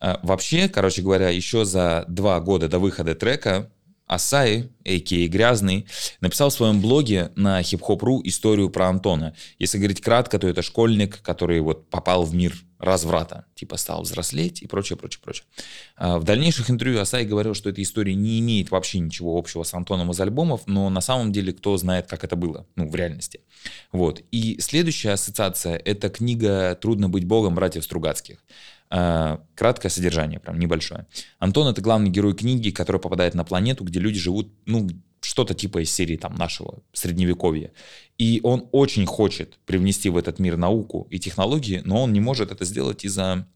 Э, 0.00 0.16
вообще, 0.22 0.68
короче 0.68 1.02
говоря, 1.02 1.28
еще 1.30 1.64
за 1.64 2.04
два 2.08 2.38
года 2.40 2.68
до 2.68 2.78
выхода 2.78 3.14
трека 3.14 3.70
Асаи, 4.06 4.70
а.к.а. 4.84 5.28
Грязный, 5.28 5.86
написал 6.20 6.50
в 6.50 6.54
своем 6.54 6.80
блоге 6.80 7.32
на 7.34 7.60
hip-hop.ru 7.60 8.20
историю 8.24 8.70
про 8.70 8.88
Антона. 8.88 9.34
Если 9.58 9.78
говорить 9.78 10.00
кратко, 10.00 10.38
то 10.38 10.48
это 10.48 10.62
школьник, 10.62 11.20
который 11.22 11.60
вот 11.60 11.90
попал 11.90 12.24
в 12.24 12.34
мир 12.34 12.54
разврата, 12.78 13.46
типа 13.54 13.78
стал 13.78 14.02
взрослеть 14.02 14.62
и 14.62 14.66
прочее, 14.66 14.96
прочее, 14.96 15.20
прочее. 15.24 15.44
А 15.96 16.18
в 16.18 16.24
дальнейших 16.24 16.70
интервью 16.70 17.00
Асай 17.00 17.24
говорил, 17.24 17.54
что 17.54 17.70
эта 17.70 17.82
история 17.82 18.14
не 18.14 18.38
имеет 18.40 18.70
вообще 18.70 18.98
ничего 18.98 19.38
общего 19.38 19.62
с 19.62 19.72
Антоном 19.74 20.10
из 20.10 20.20
альбомов, 20.20 20.62
но 20.66 20.90
на 20.90 21.00
самом 21.00 21.32
деле 21.32 21.52
кто 21.52 21.76
знает, 21.78 22.06
как 22.06 22.22
это 22.22 22.36
было, 22.36 22.66
ну, 22.76 22.88
в 22.88 22.94
реальности. 22.94 23.40
Вот. 23.92 24.22
И 24.30 24.60
следующая 24.60 25.12
ассоциация— 25.12 25.76
это 25.84 26.10
книга 26.10 26.78
«Трудно 26.80 27.08
быть 27.08 27.24
богом» 27.24 27.54
братьев 27.54 27.84
Стругацких. 27.84 28.38
А, 28.88 29.40
краткое 29.54 29.88
содержание, 29.88 30.38
прям 30.38 30.58
небольшое. 30.58 31.06
Антон— 31.38 31.68
это 31.68 31.80
главный 31.80 32.10
герой 32.10 32.34
книги, 32.34 32.70
который 32.70 33.00
попадает 33.00 33.34
на 33.34 33.44
планету, 33.44 33.84
где 33.84 33.98
люди 33.98 34.18
живут, 34.18 34.52
ну, 34.64 34.88
что-то 35.20 35.54
типа 35.54 35.82
из 35.82 35.90
серии 35.90 36.16
там 36.16 36.34
нашего 36.36 36.82
средневековья. 36.92 37.72
И 38.16 38.40
он 38.44 38.68
очень 38.70 39.06
хочет 39.06 39.58
привнести 39.66 40.08
в 40.08 40.16
этот 40.16 40.38
мир 40.38 40.56
науку 40.56 41.08
и 41.10 41.18
технологии, 41.18 41.82
но 41.84 42.02
он 42.04 42.12
не 42.12 42.20
может 42.20 42.52
это 42.52 42.64
сделать 42.64 43.04
из-за 43.04 43.46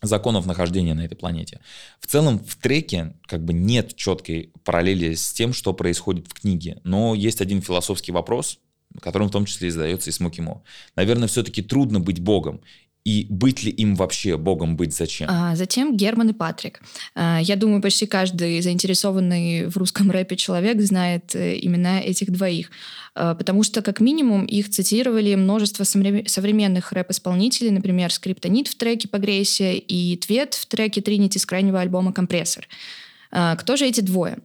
законов 0.00 0.46
нахождения 0.46 0.94
на 0.94 1.04
этой 1.04 1.16
планете. 1.16 1.60
В 2.00 2.06
целом 2.06 2.38
в 2.38 2.56
треке 2.56 3.14
как 3.26 3.44
бы 3.44 3.52
нет 3.52 3.94
четкой 3.94 4.52
параллели 4.64 5.14
с 5.14 5.32
тем, 5.32 5.52
что 5.52 5.74
происходит 5.74 6.26
в 6.28 6.34
книге, 6.34 6.80
но 6.82 7.14
есть 7.14 7.40
один 7.40 7.60
философский 7.60 8.10
вопрос, 8.10 8.58
которым 9.00 9.28
в 9.28 9.32
том 9.32 9.44
числе 9.44 9.68
и 9.68 9.70
задается 9.70 10.10
и 10.10 10.12
Смокимо. 10.12 10.62
Наверное, 10.96 11.28
все-таки 11.28 11.62
трудно 11.62 12.00
быть 12.00 12.20
богом, 12.20 12.62
и 13.04 13.26
быть 13.28 13.64
ли 13.64 13.70
им 13.70 13.96
вообще 13.96 14.36
богом 14.36 14.76
быть 14.76 14.94
зачем? 14.94 15.28
А, 15.30 15.56
затем 15.56 15.96
Герман 15.96 16.30
и 16.30 16.32
Патрик. 16.32 16.80
А, 17.14 17.40
я 17.42 17.56
думаю, 17.56 17.82
почти 17.82 18.06
каждый 18.06 18.60
заинтересованный 18.60 19.66
в 19.66 19.76
русском 19.76 20.10
рэпе 20.10 20.36
человек 20.36 20.80
знает 20.80 21.34
э, 21.34 21.58
имена 21.60 22.00
этих 22.00 22.30
двоих. 22.30 22.70
А, 23.14 23.34
потому 23.34 23.64
что, 23.64 23.82
как 23.82 24.00
минимум, 24.00 24.44
их 24.44 24.70
цитировали 24.70 25.34
множество 25.34 25.82
современных 25.84 26.92
рэп-исполнителей, 26.92 27.70
например, 27.70 28.12
Скриптонит 28.12 28.68
в 28.68 28.76
треке 28.76 29.08
«Погрейся» 29.08 29.72
и 29.72 30.16
Твет 30.16 30.54
в 30.54 30.66
треке 30.66 31.00
«Тринити» 31.00 31.38
с 31.38 31.46
крайнего 31.46 31.80
альбома 31.80 32.12
«Компрессор». 32.12 32.68
А, 33.32 33.56
кто 33.56 33.76
же 33.76 33.86
эти 33.86 34.02
двое? 34.02 34.38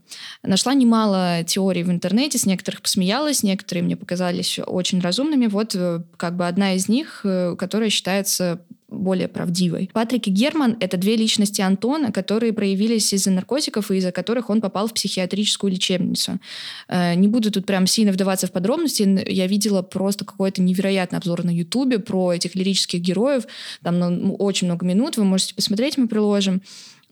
Нашла 0.43 0.73
немало 0.73 1.43
теорий 1.45 1.84
в 1.84 1.91
интернете, 1.91 2.38
с 2.38 2.45
некоторых 2.45 2.82
посмеялась, 2.82 3.43
некоторые 3.43 3.84
мне 3.84 3.97
показались 3.97 4.60
очень 4.65 5.02
разумными. 5.02 5.47
Вот 5.47 5.76
э, 5.76 6.02
как 6.15 6.38
бы 6.38 6.47
одна 6.47 6.73
из 6.73 6.88
них, 6.88 7.21
э, 7.26 7.56
которая 7.58 7.89
считается 7.89 8.62
более 8.88 9.28
правдивой. 9.28 9.89
Патрик 9.91 10.28
и 10.28 10.32
Герман— 10.32 10.78
это 10.80 10.95
две 10.95 11.17
личности 11.17 11.60
Антона, 11.60 12.13
которые 12.13 12.54
проявились 12.54 13.12
из-за 13.13 13.32
наркотиков 13.32 13.91
и 13.91 13.97
из-за 13.97 14.13
которых 14.13 14.50
он 14.50 14.62
попал 14.62 14.88
в 14.88 14.93
психиатрическую 14.93 15.73
лечебницу. 15.73 16.39
Э, 16.88 17.13
не 17.15 17.28
буду 17.28 17.52
тут 17.52 17.65
прям 17.65 17.88
сильно 17.88 18.13
вдаваться 18.13 18.47
в 18.47 18.52
подробности. 18.54 19.04
Я 19.30 19.47
видела 19.47 19.82
просто 19.82 20.23
какой-то 20.23 20.62
невероятный 20.62 21.19
обзор 21.19 21.43
на 21.43 21.50
Ютубе 21.50 22.00
про 22.00 22.32
этих 22.32 22.56
лирических 22.56 23.02
героев. 23.02 23.43
Там 23.84 24.00
ну, 24.00 24.36
очень 24.36 24.67
много 24.67 24.86
минут, 24.86 25.17
вы 25.17 25.26
можете 25.26 25.56
посмотреть, 25.56 25.97
мы 25.97 26.08
приложим. 26.08 26.62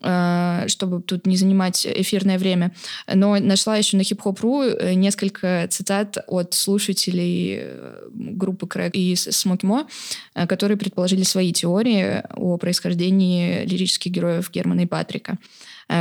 Э, 0.06 0.68
чтобы 0.68 1.02
тут 1.02 1.26
не 1.26 1.36
занимать 1.36 1.86
эфирное 1.86 2.38
время. 2.38 2.72
Но 3.12 3.38
нашла 3.38 3.76
еще 3.76 3.96
на 3.96 4.04
хип-хоп.ру 4.04 4.62
э, 4.62 4.94
несколько 4.94 5.66
цитат 5.70 6.18
от 6.26 6.54
слушателей 6.54 7.58
э, 7.60 8.08
группы 8.12 8.66
Крэк 8.66 8.94
и 8.94 9.16
Смоки 9.16 9.66
Мо, 9.66 9.86
которые 10.34 10.78
предположили 10.78 11.22
свои 11.22 11.52
теории 11.52 12.22
о 12.34 12.56
происхождении 12.56 13.64
лирических 13.64 14.12
героев 14.12 14.50
Германа 14.50 14.82
и 14.82 14.86
Патрика. 14.86 15.38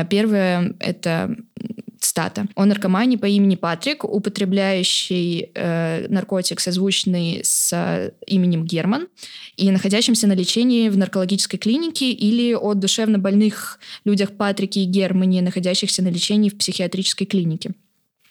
Первое— 0.09 0.73
это 0.79 1.35
Стата. 2.15 2.47
О 2.55 2.63
наркомане 2.63 3.17
по 3.17 3.25
имени 3.25 3.57
Патрик, 3.57 4.05
употребляющий 4.05 5.49
э, 5.53 6.07
наркотик, 6.07 6.61
созвучный 6.61 7.41
с 7.43 8.13
именем 8.25 8.63
Герман, 8.63 9.09
и 9.57 9.69
находящимся 9.69 10.25
на 10.25 10.31
лечении 10.31 10.87
в 10.87 10.97
наркологической 10.97 11.59
клинике, 11.59 12.11
или 12.11 12.53
о 12.53 12.73
душевно 12.73 13.19
больных 13.19 13.79
людях 14.05 14.31
Патрике 14.31 14.83
и 14.83 14.85
Германе, 14.85 15.41
находящихся 15.41 16.01
на 16.03 16.07
лечении 16.07 16.49
в 16.49 16.57
психиатрической 16.57 17.27
клинике. 17.27 17.73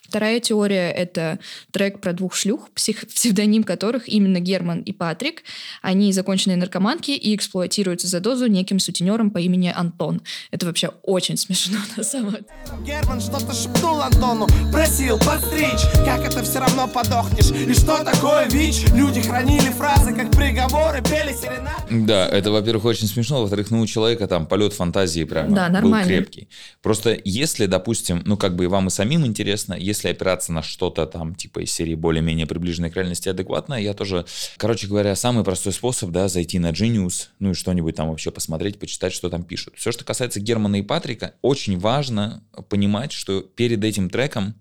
Вторая 0.08 0.38
теория— 0.38 0.90
это 0.96 1.38
трек 1.70 2.00
про 2.00 2.12
двух 2.12 2.34
шлюх, 2.34 2.70
псих, 2.72 3.06
псевдоним 3.14 3.64
которых 3.64 4.08
именно 4.08 4.38
Герман 4.38 4.80
и 4.80 4.92
Патрик. 4.92 5.42
Они 5.82 6.12
законченные 6.12 6.56
наркоманки 6.56 7.10
и 7.10 7.34
эксплуатируются 7.34 8.06
за 8.06 8.20
дозу 8.20 8.46
неким 8.46 8.78
сутенером 8.78 9.30
по 9.30 9.38
имени 9.38 9.72
Антон. 9.74 10.22
Это 10.50 10.66
вообще 10.66 10.90
очень 11.02 11.36
смешно 11.36 11.78
на 11.96 12.04
самом 12.04 12.32
деле. 12.32 12.44
Герман 12.84 13.20
что-то 13.20 13.54
шепнул 13.54 14.00
Антону, 14.00 14.46
просил 14.70 15.18
подстричь, 15.18 15.82
как 16.04 16.24
это 16.24 16.42
все 16.44 16.60
равно 16.60 16.86
подохнешь. 16.86 17.50
И 17.50 17.72
что 17.72 18.04
такое 18.04 18.46
ВИЧ? 18.48 18.92
Люди 18.92 19.22
хранили 19.22 19.70
фразы, 19.70 20.14
как 20.14 20.30
приговоры, 20.30 21.02
пели 21.02 21.32
серенады. 21.32 22.04
Да, 22.06 22.28
это, 22.28 22.50
во-первых, 22.50 22.84
очень 22.84 23.08
смешно. 23.08 23.40
Во-вторых, 23.40 23.70
ну, 23.70 23.80
у 23.80 23.86
человека 23.86 24.26
там 24.28 24.46
полет 24.46 24.72
фантазии 24.74 25.24
прям 25.24 25.54
да, 25.54 25.68
был 25.80 25.94
крепкий. 26.04 26.48
Просто 26.82 27.18
если, 27.24 27.66
допустим, 27.66 28.22
ну, 28.24 28.36
как 28.36 28.56
бы 28.56 28.64
и 28.64 28.66
вам 28.66 28.88
и 28.88 28.90
самим 28.90 29.24
интересно, 29.24 29.74
если 29.74 30.03
если 30.04 30.16
опираться 30.16 30.52
на 30.52 30.62
что-то 30.62 31.06
там, 31.06 31.34
типа 31.34 31.60
из 31.60 31.72
серии 31.72 31.94
более-менее 31.94 32.46
приближенной 32.46 32.90
к 32.90 32.96
реальности 32.96 33.28
адекватно, 33.28 33.74
я 33.74 33.94
тоже, 33.94 34.26
короче 34.58 34.86
говоря, 34.86 35.16
самый 35.16 35.44
простой 35.44 35.72
способ, 35.72 36.10
да, 36.10 36.28
зайти 36.28 36.58
на 36.58 36.70
Genius, 36.70 37.28
ну 37.38 37.50
и 37.50 37.54
что-нибудь 37.54 37.96
там 37.96 38.10
вообще 38.10 38.30
посмотреть, 38.30 38.78
почитать, 38.78 39.12
что 39.12 39.30
там 39.30 39.44
пишут. 39.44 39.74
Все, 39.76 39.92
что 39.92 40.04
касается 40.04 40.40
Германа 40.40 40.76
и 40.76 40.82
Патрика, 40.82 41.34
очень 41.42 41.78
важно 41.78 42.42
понимать, 42.68 43.12
что 43.12 43.40
перед 43.40 43.82
этим 43.82 44.10
треком 44.10 44.54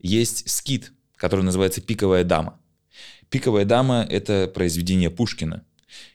есть 0.00 0.48
скит, 0.48 0.92
который 1.16 1.44
называется 1.44 1.80
«Пиковая 1.80 2.24
дама». 2.24 2.58
«Пиковая 3.28 3.66
дама»— 3.66 4.06
это 4.10 4.50
произведение 4.52 5.10
Пушкина. 5.10 5.64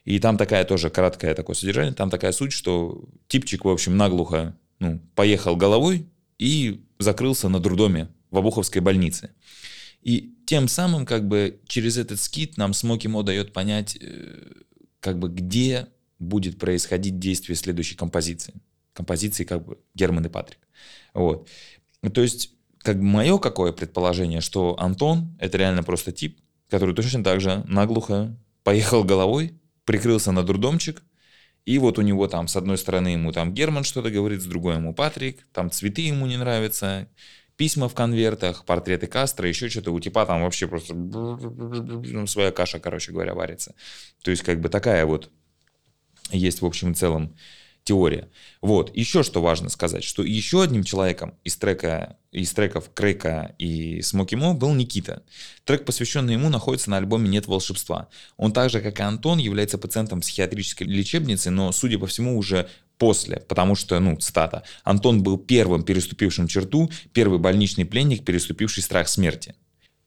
И 0.05 0.19
там 0.19 0.37
такая 0.37 0.65
тоже 0.65 0.89
краткое 0.89 1.35
такое 1.35 1.55
содержание, 1.55 1.93
там 1.93 2.09
такая 2.09 2.31
суть, 2.31 2.53
что 2.53 3.03
типчик, 3.27 3.65
в 3.65 3.69
общем, 3.69 3.97
наглухо 3.97 4.55
ну, 4.79 4.99
поехал 5.15 5.55
головой 5.55 6.07
и 6.39 6.81
закрылся 6.99 7.49
на 7.49 7.59
дурдоме 7.59 8.07
в 8.33 8.37
Обуховской 8.37 8.81
больнице. 8.81 9.29
И 10.01 10.35
тем 10.45 10.67
самым 10.67 11.05
как 11.05 11.27
бы 11.27 11.61
через 11.67 11.97
этот 11.97 12.19
скит 12.19 12.57
нам 12.57 12.73
Смоки 12.73 13.07
Мо 13.07 13.23
дает 13.23 13.53
понять, 13.53 13.95
э, 14.01 14.51
как 14.99 15.19
бы 15.19 15.29
где 15.29 15.87
будет 16.19 16.57
происходить 16.57 17.19
действие 17.19 17.55
следующей 17.55 17.95
композиции. 17.95 18.55
Композиции 18.93 19.43
как 19.43 19.65
бы 19.65 19.77
Герман 19.93 20.25
и 20.25 20.29
Патрик. 20.29 20.59
Вот. 21.13 21.47
То 22.13 22.21
есть 22.21 22.51
как 22.79 22.97
бы 22.97 23.03
мое 23.03 23.37
какое 23.37 23.71
предположение, 23.71 24.41
что 24.41 24.75
Антон 24.79 25.37
это 25.39 25.57
реально 25.57 25.83
просто 25.83 26.11
тип, 26.11 26.39
который 26.69 26.95
точно 26.95 27.23
так 27.23 27.39
же 27.39 27.63
наглухо 27.67 28.35
поехал 28.63 29.03
головой, 29.03 29.53
прикрылся 29.85 30.31
на 30.31 30.43
дурдомчик, 30.43 31.03
и 31.65 31.77
вот 31.77 31.97
у 31.97 32.01
него 32.01 32.27
там 32.27 32.47
с 32.47 32.55
одной 32.55 32.77
стороны 32.77 33.09
ему 33.09 33.31
там 33.31 33.53
Герман 33.53 33.83
что-то 33.83 34.09
говорит, 34.09 34.41
с 34.41 34.45
другой 34.45 34.75
ему 34.75 34.93
Патрик, 34.93 35.47
там 35.53 35.71
цветы 35.71 36.01
ему 36.01 36.25
не 36.25 36.35
нравятся, 36.35 37.07
письма 37.57 37.89
в 37.89 37.93
конвертах, 37.93 38.65
портреты 38.65 39.07
Кастро, 39.07 39.47
еще 39.47 39.69
что-то 39.69 39.91
у 39.91 39.99
типа 39.99 40.25
там 40.25 40.41
вообще 40.41 40.67
просто 40.67 40.93
своя 42.27 42.51
каша, 42.51 42.79
короче 42.79 43.11
говоря, 43.11 43.33
варится. 43.33 43.75
То 44.23 44.31
есть 44.31 44.43
как 44.43 44.59
бы 44.59 44.69
такая 44.69 45.05
вот 45.05 45.29
есть 46.31 46.61
в 46.61 46.65
общем 46.65 46.91
и 46.91 46.95
целом 46.95 47.35
теория. 47.83 48.29
Вот, 48.61 48.95
еще 48.95 49.23
что 49.23 49.41
важно 49.41 49.69
сказать, 49.69 50.03
что 50.03 50.23
еще 50.23 50.63
одним 50.63 50.83
человеком 50.83 51.35
из 51.43 51.57
трека, 51.57 52.17
из 52.31 52.51
треков 52.53 52.89
Крейка 52.93 53.55
и 53.57 54.01
Смоки 54.01 54.35
Мо 54.35 54.53
был 54.53 54.73
Никита. 54.73 55.23
Трек, 55.65 55.85
посвященный 55.85 56.33
ему, 56.33 56.49
находится 56.49 56.89
на 56.89 56.97
альбоме 56.97 57.27
«Нет 57.29 57.47
волшебства». 57.47 58.07
Он 58.37 58.53
так 58.53 58.69
же, 58.69 58.79
как 58.81 58.99
и 58.99 59.03
Антон, 59.03 59.37
является 59.37 59.77
пациентом 59.77 60.21
психиатрической 60.21 60.87
лечебницы, 60.87 61.49
но, 61.49 61.71
судя 61.71 61.99
по 61.99 62.07
всему, 62.07 62.37
уже 62.37 62.69
после, 63.03 63.41
потому 63.49 63.75
что, 63.75 63.99
ну, 63.99 64.15
цитата, 64.15 64.63
«Антон 64.85 65.23
был 65.23 65.37
первым 65.37 65.83
переступившим 65.83 66.47
черту, 66.47 66.89
первый 67.11 67.37
больничный 67.37 67.83
пленник, 67.83 68.23
переступивший 68.23 68.81
страх 68.81 69.09
смерти». 69.09 69.55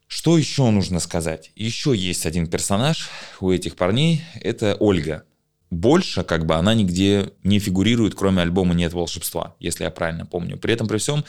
Что 0.07 0.39
еще 0.39 0.71
нужно 0.71 0.99
сказать? 0.99 1.53
Еще 1.57 1.95
есть 1.95 2.25
один 2.25 2.47
персонаж 2.47 3.11
у 3.41 3.51
этих 3.51 3.77
парней, 3.77 4.23
это 4.41 4.79
Ольга. 4.81 5.25
Больше, 5.71 6.25
как 6.25 6.47
бы, 6.47 6.55
она 6.55 6.73
нигде 6.73 7.33
не 7.45 7.59
фигурирует, 7.59 8.15
кроме 8.15 8.41
альбома 8.41 8.73
«Нет 8.73 8.95
волшебства», 8.95 9.57
если 9.61 9.85
я 9.85 9.91
правильно 9.91 10.25
помню. 10.25 10.57
При 10.57 10.73
этом, 10.73 10.89
при 10.89 10.97
всем, 10.97 11.23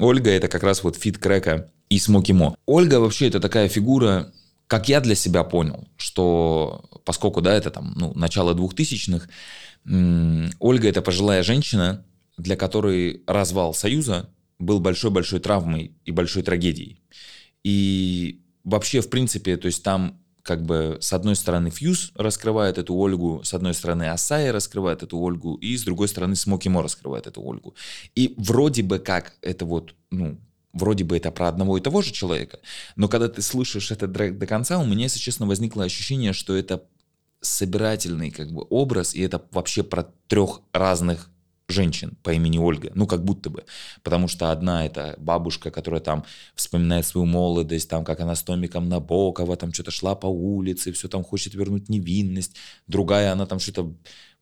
Ольга— 0.00 0.30
это 0.32 0.48
как 0.48 0.64
раз 0.64 0.82
вот 0.82 0.96
feat 0.96 1.18
Krec 1.18 1.60
а 1.60 1.70
и 1.90 2.00
Смоки 2.00 2.32
Мо. 2.32 2.56
Ольга 2.66 2.98
вообще 2.98 3.28
это 3.28 3.38
такая 3.38 3.68
фигура, 3.68 4.32
как 4.66 4.88
я 4.88 5.00
для 5.00 5.14
себя 5.14 5.44
понял, 5.44 5.86
что 5.96 6.82
поскольку, 7.04 7.40
да, 7.40 7.54
это 7.54 7.70
там, 7.70 7.92
ну, 7.94 8.12
начало 8.16 8.54
двухтысячных, 8.54 9.28
Ольга– 9.86 10.88
это 10.88 11.02
пожилая 11.02 11.42
женщина, 11.42 12.04
для 12.36 12.56
которой 12.56 13.22
развал 13.26 13.74
Союза 13.74 14.30
был 14.58 14.80
большой-большой 14.80 15.40
травмой 15.40 15.94
и 16.04 16.10
большой 16.10 16.42
трагедией. 16.42 17.00
И 17.62 18.42
вообще, 18.62 19.00
в 19.00 19.10
принципе, 19.10 19.56
то 19.56 19.66
есть 19.66 19.82
там 19.82 20.20
как 20.42 20.62
бы 20.62 20.98
с 21.00 21.12
одной 21.12 21.36
стороны 21.36 21.70
Фьюз 21.70 22.12
раскрывает 22.14 22.76
эту 22.76 22.94
Ольгу, 22.94 23.40
с 23.42 23.54
одной 23.54 23.72
стороны 23.72 24.10
Асая 24.10 24.52
раскрывает 24.52 25.02
эту 25.02 25.18
Ольгу, 25.18 25.54
и 25.54 25.76
с 25.76 25.84
другой 25.84 26.06
стороны 26.06 26.36
Смоки 26.36 26.68
Мо 26.68 26.82
раскрывает 26.82 27.26
эту 27.26 27.42
Ольгу. 27.42 27.74
И 28.14 28.34
вроде 28.36 28.82
бы 28.82 28.98
как 28.98 29.36
это 29.40 29.64
вот, 29.64 29.94
ну, 30.10 30.38
вроде 30.74 31.04
бы 31.04 31.16
это 31.16 31.30
про 31.30 31.48
одного 31.48 31.78
и 31.78 31.80
того 31.80 32.02
же 32.02 32.12
человека, 32.12 32.58
но 32.94 33.08
когда 33.08 33.28
ты 33.28 33.40
слышишь 33.40 33.88
трек 33.88 34.38
до 34.38 34.46
конца, 34.46 34.78
у 34.78 34.84
меня, 34.84 35.04
если 35.04 35.18
честно, 35.18 35.46
возникло 35.46 35.84
ощущение, 35.84 36.34
что 36.34 36.54
это 36.54 36.84
собирательный 37.44 38.30
как 38.30 38.50
бы 38.50 38.66
образ, 38.70 39.14
и 39.14 39.22
это 39.22 39.42
вообще 39.52 39.82
про 39.82 40.04
трех 40.28 40.60
разных 40.72 41.30
женщин 41.68 42.16
по 42.22 42.30
имени 42.30 42.58
Ольга, 42.58 42.90
ну 42.94 43.06
как 43.06 43.24
будто 43.24 43.50
бы, 43.50 43.64
потому 44.02 44.28
что 44.28 44.50
одна 44.50 44.84
это 44.84 45.14
бабушка, 45.18 45.70
которая 45.70 46.00
там 46.00 46.24
вспоминает 46.54 47.06
свою 47.06 47.26
молодость, 47.26 47.88
там 47.88 48.04
как 48.04 48.20
она 48.20 48.34
с 48.34 48.42
Томиком 48.42 48.88
Набокова, 48.88 49.56
там 49.56 49.72
что-то 49.72 49.90
шла 49.90 50.14
по 50.14 50.26
улице, 50.26 50.92
все 50.92 51.08
там 51.08 51.24
хочет 51.24 51.54
вернуть 51.54 51.88
невинность, 51.88 52.56
другая 52.86 53.32
она 53.32 53.46
там 53.46 53.58
что-то 53.58 53.94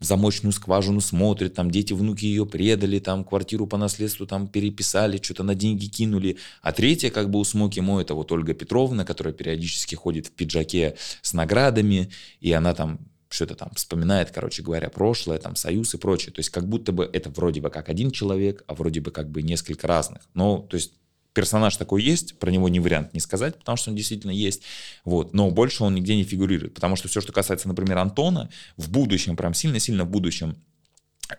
в 0.02 0.04
замочную 0.04 0.52
скважину 0.52 1.00
смотрит, 1.00 1.54
там 1.54 1.70
дети, 1.70 1.92
внуки 1.92 2.24
ее 2.24 2.44
предали, 2.44 2.98
там 2.98 3.24
квартиру 3.24 3.68
по 3.68 3.76
наследству 3.76 4.26
там 4.26 4.48
переписали, 4.48 5.20
что-то 5.22 5.44
на 5.44 5.54
деньги 5.54 5.86
кинули. 5.86 6.38
А 6.60 6.72
третья, 6.72 7.10
как 7.10 7.30
бы 7.30 7.38
у 7.38 7.44
Смоки 7.44 7.78
Мо, 7.78 8.00
это 8.00 8.14
вот 8.14 8.32
Ольга 8.32 8.52
Петровна, 8.52 9.04
которая 9.04 9.32
периодически 9.32 9.94
ходит 9.94 10.26
в 10.26 10.32
пиджаке 10.32 10.96
с 11.22 11.32
наградами, 11.34 12.10
и 12.40 12.50
она 12.50 12.74
там 12.74 12.98
что-то 13.32 13.54
там 13.54 13.70
вспоминает, 13.74 14.30
короче 14.30 14.62
говоря, 14.62 14.88
прошлое, 14.90 15.38
там, 15.38 15.56
союз 15.56 15.94
и 15.94 15.98
прочее. 15.98 16.32
То 16.32 16.40
есть 16.40 16.50
как 16.50 16.68
будто 16.68 16.92
бы 16.92 17.08
это 17.12 17.30
вроде 17.30 17.60
бы 17.60 17.70
как 17.70 17.88
один 17.88 18.10
человек, 18.10 18.64
а 18.66 18.74
вроде 18.74 19.00
бы 19.00 19.10
как 19.10 19.30
бы 19.30 19.42
несколько 19.42 19.86
разных. 19.86 20.22
Но, 20.34 20.58
то 20.58 20.76
есть 20.76 20.92
персонаж 21.32 21.76
такой 21.76 22.02
есть, 22.02 22.38
про 22.38 22.50
него 22.50 22.68
не 22.68 22.80
вариант 22.80 23.14
не 23.14 23.20
сказать, 23.20 23.58
потому 23.58 23.76
что 23.76 23.90
он 23.90 23.96
действительно 23.96 24.30
есть, 24.30 24.62
вот, 25.04 25.32
но 25.32 25.50
больше 25.50 25.82
он 25.84 25.94
нигде 25.94 26.14
не 26.14 26.24
фигурирует, 26.24 26.74
потому 26.74 26.96
что 26.96 27.08
все, 27.08 27.20
что 27.20 27.32
касается, 27.32 27.68
например, 27.68 27.98
Антона, 27.98 28.50
в 28.76 28.90
будущем, 28.90 29.36
прям 29.36 29.54
сильно-сильно 29.54 30.04
в 30.04 30.10
будущем, 30.10 30.56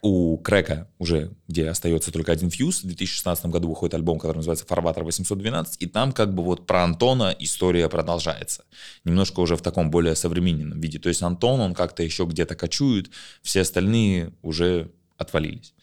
у 0.02 0.38
Крека 0.38 0.90
уже, 1.00 1.32
где 1.48 1.70
остается 1.70 2.12
только 2.12 2.32
один 2.32 2.50
фьюз, 2.50 2.84
в 2.84 2.88
2016 2.88 3.46
году 3.48 3.70
выходит 3.70 3.94
альбом, 3.94 4.20
который 4.20 4.38
называется 4.38 4.66
«Фарватер 4.66 5.04
812», 5.04 5.78
и 5.80 5.88
там 5.88 6.12
как 6.12 6.34
бы 6.34 6.44
вот 6.44 6.66
про 6.66 6.84
Антона 6.84 7.36
история 7.40 7.90
продолжается. 7.90 8.66
Немножко 9.04 9.40
уже 9.40 9.56
в 9.56 9.62
таком 9.62 9.92
более 9.92 10.16
современном 10.16 10.80
виде. 10.80 11.00
То 11.00 11.10
есть 11.10 11.22
Антон, 11.22 11.60
он 11.60 11.74
как-то 11.74 12.04
еще 12.04 12.26
где-то 12.26 12.56
кочует, 12.56 13.10
все 13.42 13.62
остальные 13.62 14.34
уже 14.42 14.92
отвалились. 15.18 15.74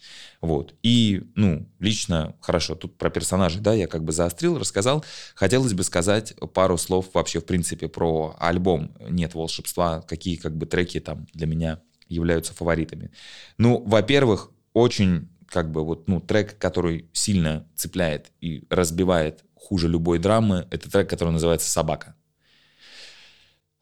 Вот. 0.40 0.74
И, 0.82 1.22
ну, 1.34 1.68
лично, 1.78 2.34
хорошо, 2.40 2.74
тут 2.74 2.96
про 2.96 3.10
персонажей, 3.10 3.60
да, 3.60 3.74
я 3.74 3.86
как 3.86 4.04
бы 4.04 4.12
заострил, 4.12 4.58
рассказал. 4.58 5.04
Хотелось 5.34 5.74
бы 5.74 5.82
сказать 5.82 6.34
пару 6.54 6.78
слов 6.78 7.08
вообще, 7.12 7.40
в 7.40 7.46
принципе, 7.46 7.88
про 7.88 8.36
альбом 8.38 8.92
«Нет 9.08 9.34
волшебства», 9.34 10.00
какие 10.02 10.36
как 10.36 10.56
бы 10.56 10.66
треки 10.66 11.00
там 11.00 11.26
для 11.34 11.46
меня 11.46 11.80
являются 12.10 12.52
фаворитами. 12.52 13.10
Ну, 13.56 13.82
во-первых, 13.86 14.50
очень 14.72 15.28
как 15.46 15.70
бы 15.70 15.84
вот, 15.84 16.08
ну, 16.08 16.20
трек, 16.20 16.58
который 16.58 17.08
сильно 17.12 17.66
цепляет 17.74 18.30
и 18.40 18.64
разбивает 18.70 19.44
хуже 19.54 19.88
любой 19.88 20.18
драмы, 20.18 20.66
это 20.70 20.90
трек, 20.90 21.10
который 21.10 21.30
называется 21.30 21.70
«Собака». 21.70 22.14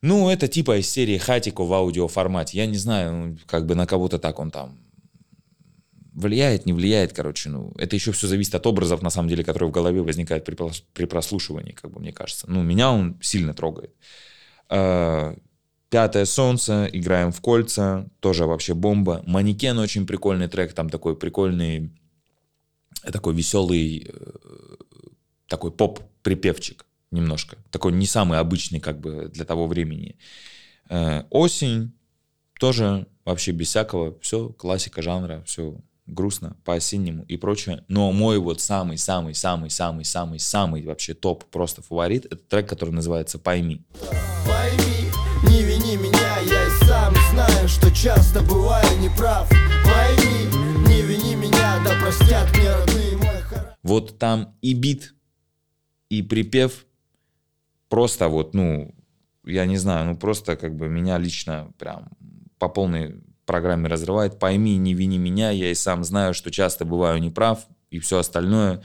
Ну, 0.01 0.31
это 0.31 0.47
типа 0.49 0.79
из 0.79 0.89
серии 0.89 1.19
Хатико 1.19 1.65
в 1.65 1.73
аудиоформате. 1.73 2.57
Я 2.57 2.67
не 2.67 2.77
знаю, 2.77 3.37
как 3.47 3.67
бы 3.67 3.75
на 3.75 3.85
кого-то 3.85 4.19
так 4.19 4.39
он 4.39 4.51
там 4.51 4.79
влияет, 6.15 6.67
не 6.67 6.73
влияет, 6.73 7.13
короче, 7.13 7.49
ну, 7.49 7.73
это 7.79 7.97
еще 7.97 8.13
все 8.13 8.27
зависит 8.27 8.55
от 8.55 8.67
образов, 8.67 9.03
на 9.03 9.11
самом 9.11 9.29
деле, 9.29 9.45
которые 9.45 9.71
в 9.71 9.73
голове 9.73 10.03
возникают 10.03 10.45
при, 10.45 10.57
при 10.93 11.05
прослушивании, 11.05 11.73
как 11.73 11.91
бы 11.91 12.01
мне 12.01 12.13
кажется. 12.13 12.47
Ну, 12.49 12.63
меня 12.63 12.91
он 12.91 13.19
сильно 13.21 13.55
трогает. 13.55 13.95
А, 14.69 15.37
Пятое 15.91 16.27
солнце, 16.27 16.89
играем 16.93 17.33
в 17.33 17.41
кольца, 17.41 18.07
тоже 18.21 18.45
вообще 18.45 18.75
бомба. 18.75 19.23
Манекен 19.27 19.79
очень 19.79 20.07
прикольный 20.07 20.49
трек, 20.49 20.75
там 20.75 20.91
такой 20.91 21.17
прикольный, 21.17 21.91
такой 23.11 23.35
веселый, 23.35 24.07
э, 24.07 24.77
такой 25.47 25.73
поп-припевчик 25.73 26.85
немножко. 27.11 27.57
Такой 27.71 27.93
не 27.93 28.07
самый 28.07 28.39
обычный 28.39 28.81
как 28.81 29.01
бы 29.01 29.31
для 29.33 29.47
того 29.47 29.67
времени. 29.67 30.19
Э, 30.91 31.23
осень, 31.31 31.95
тоже 32.61 33.07
вообще 33.25 33.53
без 33.53 33.69
всякого, 33.69 34.19
все, 34.21 34.51
классика 34.51 35.01
жанра, 35.01 35.43
все 35.47 35.81
грустно, 36.07 36.57
по-осеннему 36.65 37.25
и 37.25 37.37
прочее. 37.37 37.85
Но 37.89 38.13
мой 38.13 38.39
вот 38.39 38.61
самый-самый-самый-самый-самый 38.61 40.83
вообще 40.83 41.15
топ, 41.15 41.45
просто 41.47 41.83
фаворит, 41.83 42.27
это 42.27 42.37
трек, 42.37 42.69
который 42.69 42.91
называется 42.91 43.39
«Пойми». 43.39 43.83
Пойми, 44.47 44.98
не 45.45 45.63
вини 45.63 45.97
меня, 45.97 46.39
я 46.41 46.67
и 46.67 46.71
сам 46.85 47.15
знаю, 47.31 47.69
что 47.69 47.91
часто 47.91 48.43
бываю 48.43 48.99
неправ. 49.01 49.49
Пойми, 49.85 50.47
не 50.89 51.03
вини 51.03 51.37
меня, 51.37 51.83
да 51.85 51.95
простят 52.01 52.51
мне 52.57 52.71
родные 52.71 53.17
мой 53.17 53.43
Вот 53.83 54.19
там 54.19 54.57
и 54.63 54.75
бит, 54.75 55.15
и 56.09 56.23
припев 56.23 56.87
просто 57.89 58.29
вот, 58.29 58.55
ну, 58.55 58.95
я 59.45 59.67
не 59.67 59.77
знаю, 59.77 60.07
ну 60.07 60.17
просто 60.17 60.57
как 60.57 60.77
бы 60.77 60.89
меня 60.89 61.19
лично 61.19 61.73
прям 61.79 62.09
по 62.59 62.69
полной 62.69 63.23
программе 63.47 63.89
разрывает. 63.89 64.39
Пойми, 64.39 64.77
не 64.77 64.95
вини 64.95 65.19
меня, 65.19 65.51
я 65.51 65.71
и 65.71 65.75
сам 65.75 66.05
знаю, 66.05 66.35
что 66.35 66.51
часто 66.51 66.85
бываю 66.85 67.21
неправ, 67.21 67.67
и 67.91 67.99
все 67.99 68.19
остальное. 68.19 68.83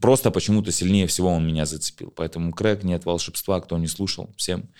Просто 0.00 0.30
почему-то 0.30 0.70
сильнее 0.70 1.06
всего 1.08 1.28
он 1.30 1.46
меня 1.46 1.66
зацепил. 1.66 2.12
Поэтому 2.14 2.52
Крэк, 2.52 2.84
нет 2.84 3.04
волшебства, 3.04 3.60
кто 3.60 3.76
не 3.78 3.88
слушал, 3.88 4.32
всем 4.36 4.70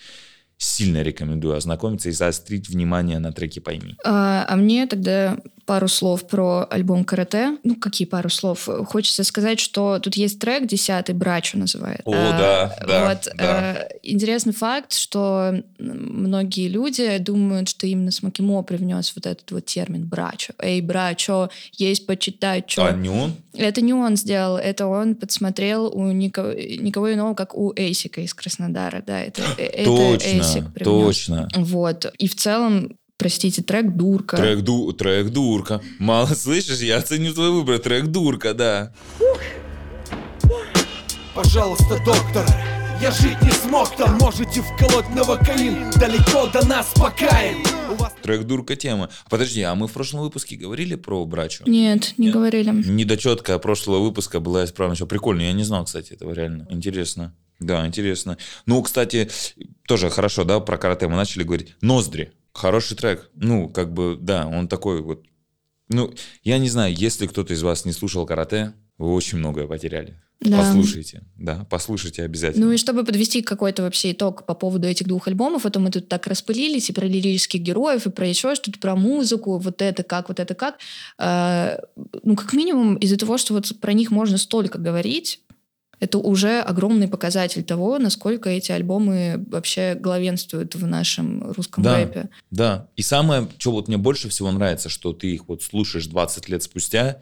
сильно 0.63 1.01
рекомендую 1.01 1.55
ознакомиться 1.55 2.09
и 2.09 2.13
заострить 2.13 2.69
внимание 2.69 3.19
на 3.19 3.31
треке 3.31 3.61
«Пойми». 3.61 3.95
А, 4.03 4.45
а 4.47 4.55
мне 4.55 4.87
тогда 4.87 5.37
пару 5.65 5.87
слов 5.87 6.27
про 6.27 6.67
альбом 6.69 7.03
«Карате». 7.03 7.57
Ну, 7.63 7.75
какие 7.75 8.07
пару 8.07 8.29
слов? 8.29 8.67
Хочется 8.87 9.23
сказать, 9.23 9.59
что 9.59 9.99
тут 9.99 10.15
есть 10.15 10.39
трек 10.39 10.67
«Десятый 10.67 11.15
Брачу» 11.15 11.57
называет. 11.57 12.01
О, 12.05 12.11
а, 12.13 12.37
да, 12.37 12.75
да, 12.85 13.09
вот, 13.09 13.27
да. 13.35 13.43
А, 13.43 13.87
интересный 14.03 14.53
факт, 14.53 14.93
что 14.93 15.63
многие 15.79 16.67
люди 16.67 17.17
думают, 17.17 17.69
что 17.69 17.87
именно 17.87 18.11
Смоки 18.11 18.41
Мо 18.41 18.63
привнес 18.63 19.13
вот 19.15 19.25
этот 19.25 19.51
вот 19.51 19.65
термин 19.65 20.05
«брачо». 20.05 20.53
«Эй, 20.59 20.81
брачо, 20.81 21.49
есть 21.73 22.05
почитать, 22.05 22.69
что...» 22.69 22.87
А 22.87 22.91
не 22.91 23.09
он? 23.09 23.35
Это 23.53 23.81
не 23.81 23.93
он 23.93 24.17
сделал, 24.17 24.57
это 24.57 24.87
он 24.87 25.15
подсмотрел 25.15 25.87
у 25.87 26.11
никого, 26.11 26.53
никого 26.53 27.13
иного, 27.13 27.35
как 27.35 27.55
у 27.55 27.71
Эйсика 27.75 28.21
из 28.21 28.33
Краснодара, 28.33 29.03
да, 29.05 29.21
это, 29.21 29.43
э, 29.57 29.85
точно, 29.85 30.15
это 30.15 30.27
Эйсик 30.27 30.73
привнес. 30.73 31.05
Точно, 31.05 31.49
Вот, 31.55 32.11
и 32.17 32.27
в 32.27 32.35
целом 32.35 32.97
простите, 33.23 33.63
трек 33.63 33.95
«Дурка». 33.95 34.35
Трек, 34.35 34.59
ду, 34.59 34.91
трек 34.91 35.29
«Дурка». 35.29 35.81
Мало 35.97 36.27
слышишь? 36.27 36.79
Я 36.79 36.97
оценю 36.97 37.33
твой 37.33 37.51
выбор. 37.51 37.79
Трек 37.79 38.07
«Дурка», 38.07 38.53
да. 38.53 38.91
Пожалуйста, 41.33 42.01
доктор, 42.05 42.45
я 43.01 43.11
жить 43.11 43.41
не 43.41 43.51
смог 43.51 43.95
там 43.95 44.17
Можете 44.19 44.61
вколоть 44.61 45.09
новокаин 45.15 45.89
Далеко 45.99 46.47
до 46.53 46.63
нас 46.67 46.93
покаин 46.95 47.63
вас... 47.95 48.13
Трек 48.21 48.43
«Дурка» 48.43 48.75
тема. 48.75 49.09
Подожди, 49.29 49.61
а 49.61 49.73
мы 49.73 49.87
в 49.87 49.93
прошлом 49.93 50.21
выпуске 50.21 50.57
говорили 50.57 50.95
про 50.95 51.25
брачу? 51.25 51.63
Нет, 51.65 52.13
не 52.17 52.25
Нет? 52.27 52.35
говорили. 52.35 52.71
Недочетка 52.71 53.57
прошлого 53.57 53.99
выпуска 54.03 54.39
была 54.41 54.65
исправлена. 54.65 54.95
Все 54.95 55.07
прикольно, 55.07 55.41
я 55.41 55.53
не 55.53 55.63
знал, 55.63 55.85
кстати, 55.85 56.13
этого 56.13 56.33
реально. 56.33 56.67
Интересно. 56.69 57.33
Да, 57.59 57.87
интересно. 57.87 58.37
Ну, 58.65 58.81
кстати, 58.81 59.29
тоже 59.87 60.09
хорошо, 60.09 60.43
да, 60.43 60.59
про 60.59 60.77
карате 60.77 61.07
мы 61.07 61.15
начали 61.15 61.43
говорить. 61.43 61.75
Ноздри. 61.81 62.33
Хороший 62.53 62.95
трек. 62.95 63.29
Ну, 63.35 63.69
как 63.69 63.93
бы, 63.93 64.17
да, 64.19 64.47
он 64.47 64.67
такой 64.67 65.01
вот... 65.01 65.25
Ну, 65.89 66.13
я 66.43 66.57
не 66.59 66.69
знаю, 66.69 66.93
если 66.95 67.27
кто-то 67.27 67.53
из 67.53 67.61
вас 67.61 67.85
не 67.85 67.91
слушал 67.91 68.25
карате, 68.25 68.73
вы 68.97 69.13
очень 69.13 69.37
многое 69.37 69.67
потеряли. 69.67 70.19
Да. 70.39 70.57
Послушайте, 70.57 71.23
да, 71.37 71.65
послушайте 71.69 72.23
обязательно. 72.23 72.65
Ну 72.65 72.71
и 72.73 72.77
чтобы 72.77 73.05
подвести 73.05 73.41
какой-то 73.41 73.83
вообще 73.83 74.11
итог 74.11 74.45
по 74.45 74.53
поводу 74.53 74.87
этих 74.87 75.07
двух 75.07 75.27
альбомов, 75.27 75.65
это 75.65 75.79
мы 75.79 75.89
тут 75.89 76.09
так 76.09 76.27
распылились 76.27 76.89
и 76.89 76.93
про 76.93 77.05
лирических 77.05 77.61
героев, 77.61 78.05
и 78.05 78.09
про 78.09 78.27
еще 78.27 78.53
что-то, 78.55 78.77
про 78.79 78.95
музыку, 78.95 79.57
вот 79.57 79.81
это 79.81 80.03
как, 80.03 80.27
вот 80.27 80.39
это 80.41 80.53
как. 80.53 80.79
Э, 81.17 81.77
ну, 82.23 82.35
как 82.35 82.51
минимум 82.53 82.95
из-за 82.95 83.17
того, 83.17 83.37
что 83.37 83.53
вот 83.53 83.71
про 83.79 83.93
них 83.93 84.11
можно 84.11 84.37
столько 84.37 84.79
говорить, 84.79 85.39
это 86.03 86.17
уже 86.17 86.59
огромный 86.59 87.07
показатель 87.07 87.63
того, 87.63 87.97
насколько 87.97 88.49
эти 88.49 88.73
альбомы 88.73 89.41
вообще 89.47 89.95
главенствуют 89.95 90.75
в 90.75 90.85
нашем 90.85 91.53
русском 91.53 91.81
да, 91.81 91.95
рэпе. 91.95 92.29
Да, 92.51 92.89
и 92.97 93.01
самое, 93.01 93.47
что 93.57 93.71
вот 93.71 93.87
мне 93.87 93.97
больше 93.97 94.27
всего 94.27 94.51
нравится, 94.51 94.89
что 94.89 95.13
ты 95.13 95.33
их 95.33 95.47
вот 95.47 95.63
слушаешь 95.63 96.07
20 96.07 96.49
лет 96.49 96.61
спустя, 96.61 97.21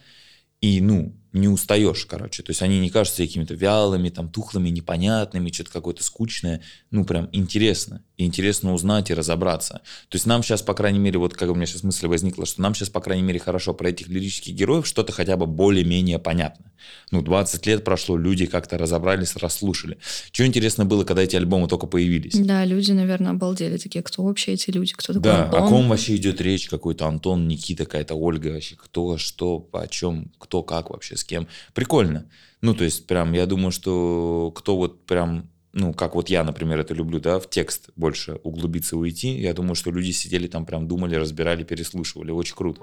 и, 0.62 0.82
ну, 0.82 1.14
не 1.34 1.48
устаешь, 1.48 2.06
короче. 2.06 2.44
То 2.44 2.52
есть 2.52 2.62
они 2.62 2.80
не 2.80 2.90
кажутся 2.90 3.24
какими-то 3.24 3.54
вялыми, 3.54 4.10
там, 4.10 4.30
тухлыми, 4.30 4.70
непонятными, 4.70 5.52
что-то 5.52 5.72
какое-то 5.72 6.04
скучное. 6.04 6.62
Ну, 6.92 7.06
прям 7.06 7.30
интересно. 7.32 8.04
И 8.18 8.26
интересно 8.26 8.74
узнать 8.74 9.10
и 9.10 9.14
разобраться. 9.14 9.82
То 10.10 10.16
есть 10.16 10.26
нам 10.26 10.44
сейчас, 10.44 10.62
по 10.62 10.74
крайней 10.74 11.00
мере, 11.00 11.18
вот 11.20 11.34
как 11.34 11.50
у 11.50 11.56
меня 11.56 11.66
сейчас 11.66 11.84
мысль 11.84 12.08
возникла, 12.08 12.46
что 12.46 12.62
нам 12.62 12.76
сейчас, 12.76 12.90
по 12.90 13.00
крайней 13.00 13.24
мере, 13.24 13.40
хорошо 13.40 13.74
про 13.74 13.90
этих 13.90 14.10
лирических 14.10 14.54
героев 14.54 14.86
что-то 14.86 15.12
хотя 15.14 15.38
бы 15.38 15.48
более-менее 15.48 16.20
понятно. 16.20 16.72
Ну, 17.12 17.22
20 17.22 17.66
лет 17.66 17.84
прошло, 17.84 18.18
люди 18.18 18.46
как-то 18.46 18.78
разобрались, 18.78 19.36
расслушали. 19.36 19.98
Что 20.32 20.46
интересно 20.46 20.86
было, 20.86 21.04
когда 21.04 21.24
эти 21.24 21.36
альбомы 21.36 21.68
только 21.68 21.88
появились? 21.88 22.36
Да, 22.36 22.66
люди, 22.66 22.92
наверное, 22.92 23.32
обалдели 23.32 23.78
такие, 23.78 24.04
кто 24.04 24.24
вообще 24.24 24.54
эти 24.54 24.70
люди, 24.72 24.94
кто 24.94 25.14
такой 25.14 25.24
Да, 25.24 25.46
Антон? 25.46 25.64
о 25.64 25.68
ком 25.68 25.90
вообще 25.90 26.16
идет 26.16 26.42
речь, 26.42 26.68
какой-то 26.70 27.08
Антон, 27.08 27.48
Никита, 27.48 27.86
какая-то 27.86 28.16
Ольга 28.16 28.50
вообще, 28.50 28.76
кто, 28.76 29.18
что, 29.18 29.68
о 29.72 29.88
чем, 29.88 30.32
кто, 30.38 30.64
как 30.64 30.90
вообще, 30.90 31.16
с 31.22 31.24
кем. 31.24 31.48
Прикольно. 31.74 32.28
Ну, 32.62 32.74
то 32.74 32.84
есть, 32.84 33.08
прям, 33.08 33.34
я 33.34 33.46
думаю, 33.46 33.72
что 33.72 34.52
кто 34.56 34.78
вот 34.78 35.06
прям 35.06 35.50
ну, 35.74 35.94
как 35.94 36.16
вот 36.16 36.30
я, 36.30 36.44
например, 36.44 36.80
это 36.80 36.94
люблю, 36.94 37.20
да, 37.20 37.40
в 37.40 37.50
текст 37.50 37.92
больше 37.96 38.40
углубиться 38.44 38.98
уйти. 38.98 39.40
Я 39.40 39.54
думаю, 39.54 39.76
что 39.76 39.90
люди 39.90 40.12
сидели 40.12 40.48
там, 40.48 40.66
прям 40.66 40.88
думали, 40.88 41.16
разбирали, 41.16 41.64
переслушивали. 41.64 42.32
Очень 42.32 42.56
круто. 42.56 42.82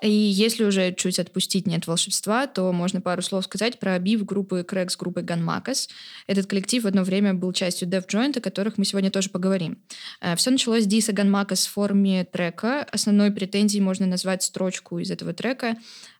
И 0.00 0.10
если 0.10 0.64
уже 0.64 0.92
чуть 0.94 1.18
отпустить 1.18 1.66
«Нет 1.66 1.86
волшебства», 1.86 2.46
то 2.46 2.72
можно 2.72 3.00
пару 3.00 3.20
слов 3.22 3.44
сказать 3.44 3.78
про 3.80 3.98
бив 3.98 4.24
группы 4.24 4.62
Крэк 4.62 4.90
с 4.90 4.96
группой 4.96 5.22
Ганмакас. 5.24 5.88
Этот 6.26 6.46
коллектив 6.46 6.84
в 6.84 6.86
одно 6.86 7.02
время 7.02 7.34
был 7.34 7.52
частью 7.52 7.88
Dev 7.88 8.06
Joint, 8.06 8.38
о 8.38 8.40
которых 8.40 8.78
мы 8.78 8.84
сегодня 8.84 9.10
тоже 9.10 9.30
поговорим. 9.30 9.78
Э, 10.20 10.36
Все 10.36 10.50
началось 10.50 10.84
с 10.84 10.86
диса 10.86 11.12
Ганмакас 11.12 11.66
в 11.66 11.72
форме 11.72 12.24
трека. 12.24 12.84
Основной 12.92 13.32
претензией 13.32 13.82
можно 13.82 14.06
назвать 14.06 14.42
строчку 14.42 14.98
из 15.00 15.10
этого 15.10 15.32
трека. 15.32 15.76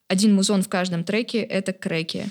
Один 0.09 0.35
музон 0.35 0.63
в 0.63 0.69
каждом 0.69 1.05
треке— 1.05 1.39
это 1.43 1.73
крэки. 1.73 2.31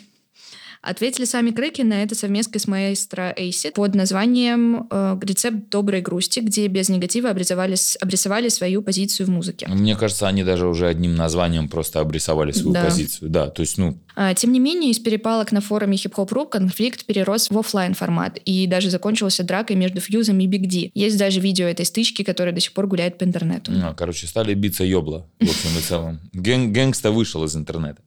Ответили 0.87 1.25
сами 1.25 1.51
Крэки 1.51 1.81
на 1.81 2.01
это 2.01 2.15
совместно 2.15 2.59
с 2.61 2.65
маэстро 2.65 3.33
Эйсид 3.35 3.73
под 3.73 3.93
названием 3.93 4.87
э, 4.89 5.19
«Рецепт 5.21 5.69
доброй 5.69 5.99
грусти», 5.99 6.39
где 6.39 6.65
без 6.67 6.87
негатива 6.87 7.29
обрисовали, 7.29 7.75
обрисовали 7.99 8.47
свою 8.47 8.81
позицию 8.81 9.27
в 9.27 9.29
музыке. 9.29 9.67
Мне 9.67 9.97
кажется, 9.97 10.29
они 10.29 10.45
даже 10.45 10.65
уже 10.65 10.87
одним 10.87 11.15
названием 11.15 11.67
просто 11.67 11.99
обрисовали 11.99 12.53
свою 12.53 12.71
да. 12.71 12.85
позицию. 12.85 13.29
Да, 13.29 13.49
то 13.49 13.63
есть, 13.63 13.77
ну... 13.77 13.97
А, 14.15 14.33
тем 14.33 14.53
не 14.53 14.59
менее, 14.59 14.91
из 14.91 14.99
перепалок 14.99 15.51
на 15.51 15.59
форуме 15.59 15.97
хип-хоп.ру 15.97 16.45
конфликт 16.45 17.05
перерос 17.05 17.49
в 17.49 17.59
офлайн 17.59 17.93
формат 17.93 18.39
и 18.45 18.65
даже 18.65 18.89
закончился 18.89 19.43
дракой 19.43 19.75
между 19.75 19.99
Фьюзом 19.99 20.39
и 20.39 20.47
Big 20.47 20.67
D. 20.67 20.91
Есть 20.93 21.17
даже 21.17 21.41
видео 21.41 21.65
этой 21.65 21.85
стычки, 21.85 22.23
которая 22.23 22.55
до 22.55 22.61
сих 22.61 22.71
пор 22.71 22.87
гуляет 22.87 23.17
по 23.17 23.25
интернету. 23.25 23.73
А, 23.83 23.93
короче, 23.93 24.25
стали 24.25 24.53
биться 24.53 24.85
ёбла, 24.85 25.27
в 25.41 25.43
общем 25.43 25.77
и 25.77 25.81
целом. 25.81 26.19
Gang, 26.31 26.71
gangsta 26.71 27.11
вышел 27.11 27.43
из 27.43 27.57
интернета. 27.57 28.01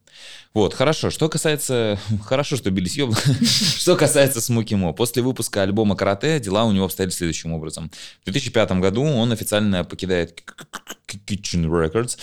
Вот, 0.52 0.74
хорошо. 0.74 1.10
Что 1.10 1.28
касается... 1.28 1.98
Хорошо, 2.24 2.56
что 2.56 2.70
бились 2.70 2.96
ёбла. 2.96 3.16
Что 3.42 3.96
касается 3.96 4.40
Смоки 4.40 4.74
Мо. 4.74 4.92
После 4.92 5.22
выпуска 5.22 5.62
альбома 5.62 5.94
«Карате» 5.94 6.40
дела 6.40 6.64
у 6.64 6.72
него 6.72 6.86
обстояли 6.86 7.10
следующим 7.10 7.52
образом. 7.52 7.90
В 8.22 8.24
2005 8.24 8.72
году 8.72 9.02
он 9.02 9.30
официально 9.30 9.84
покидает 9.84 10.42
Kitchen 11.06 11.66
Records, 11.66 12.18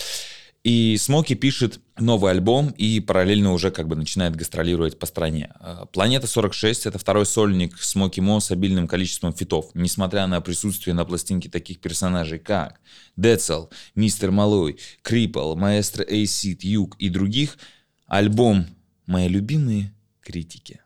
и 0.63 0.97
Смоки 0.97 1.33
пишет 1.33 1.79
новый 1.97 2.33
альбом 2.33 2.71
и 2.71 2.99
параллельно 2.99 3.53
уже 3.53 3.71
как 3.71 3.87
бы 3.87 3.95
начинает 3.95 4.35
гастролировать 4.35 4.99
по 4.99 5.05
стране. 5.05 5.53
А, 5.61 5.85
«Планета 5.85 6.27
46»— 6.27 6.81
это 6.89 6.99
второй 6.99 7.25
сольник 7.25 7.79
Смоки 7.79 8.19
Мо 8.19 8.41
с 8.41 8.51
обильным 8.51 8.89
количеством 8.89 9.33
фитов, 9.33 9.67
несмотря 9.75 10.27
на 10.27 10.41
присутствие 10.41 10.93
на 10.93 11.05
пластинке 11.05 11.49
таких 11.49 11.79
персонажей, 11.79 12.39
как 12.39 12.81
Децл, 13.15 13.67
Мистер 13.95 14.31
Малой, 14.31 14.77
Крипл, 15.03 15.55
Маэстро 15.55 16.03
Эйсид, 16.03 16.65
Юг 16.65 16.97
и 16.99 17.07
других— 17.07 17.57
Альбом 18.07 18.65
«Мои 19.05 19.27
любимые 19.27 19.93
критики». 20.21 20.81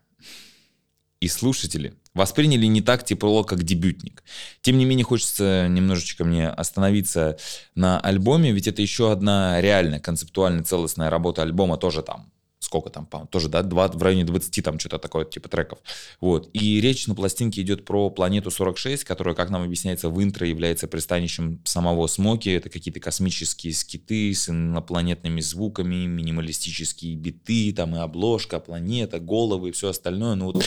и 1.20 1.28
слушатели 1.28 1.94
восприняли 2.14 2.66
не 2.66 2.82
так 2.82 3.04
тепло, 3.04 3.44
как 3.44 3.62
дебютник. 3.62 4.24
Тем 4.60 4.76
не 4.76 4.84
менее, 4.84 5.04
хочется 5.04 5.68
немножечко 5.68 6.24
мне 6.24 6.48
остановиться 6.48 7.38
на 7.76 8.00
альбоме, 8.00 8.50
ведь 8.50 8.66
это 8.66 8.82
еще 8.82 9.12
одна 9.12 9.60
реально 9.60 10.00
концептуально 10.00 10.64
целостная 10.64 11.10
работа 11.10 11.42
альбома, 11.42 11.76
тоже 11.76 12.02
там 12.02 12.32
сколько 12.72 12.88
там, 12.88 13.06
тоже, 13.26 13.50
да, 13.50 13.62
20, 13.62 13.96
в 13.96 14.02
районе 14.02 14.24
20 14.24 14.64
там 14.64 14.78
что-то 14.78 14.98
такое, 14.98 15.26
типа 15.26 15.50
треков. 15.50 15.78
Вот. 16.22 16.48
И 16.54 16.80
речь 16.80 17.06
на 17.06 17.14
пластинке 17.14 17.60
идет 17.60 17.84
про 17.84 18.08
планету 18.08 18.50
46, 18.50 19.04
которая, 19.04 19.34
как 19.34 19.50
нам 19.50 19.62
объясняется 19.62 20.08
в 20.08 20.22
интро, 20.22 20.46
является 20.46 20.88
пристанищем 20.88 21.60
самого 21.64 22.06
Смоки. 22.06 22.48
Это 22.48 22.70
какие-то 22.70 22.98
космические 22.98 23.74
скиты 23.74 24.32
с 24.34 24.48
инопланетными 24.48 25.42
звуками, 25.42 26.06
минималистические 26.06 27.14
биты, 27.14 27.74
там 27.74 27.94
и 27.94 27.98
обложка, 27.98 28.58
планета, 28.58 29.20
головы 29.20 29.68
и 29.68 29.72
все 29.72 29.90
остальное. 29.90 30.34
Ну 30.34 30.46
вот 30.46 30.64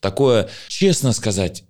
такое, 0.00 0.50
честно 0.68 1.12
сказать, 1.12 1.64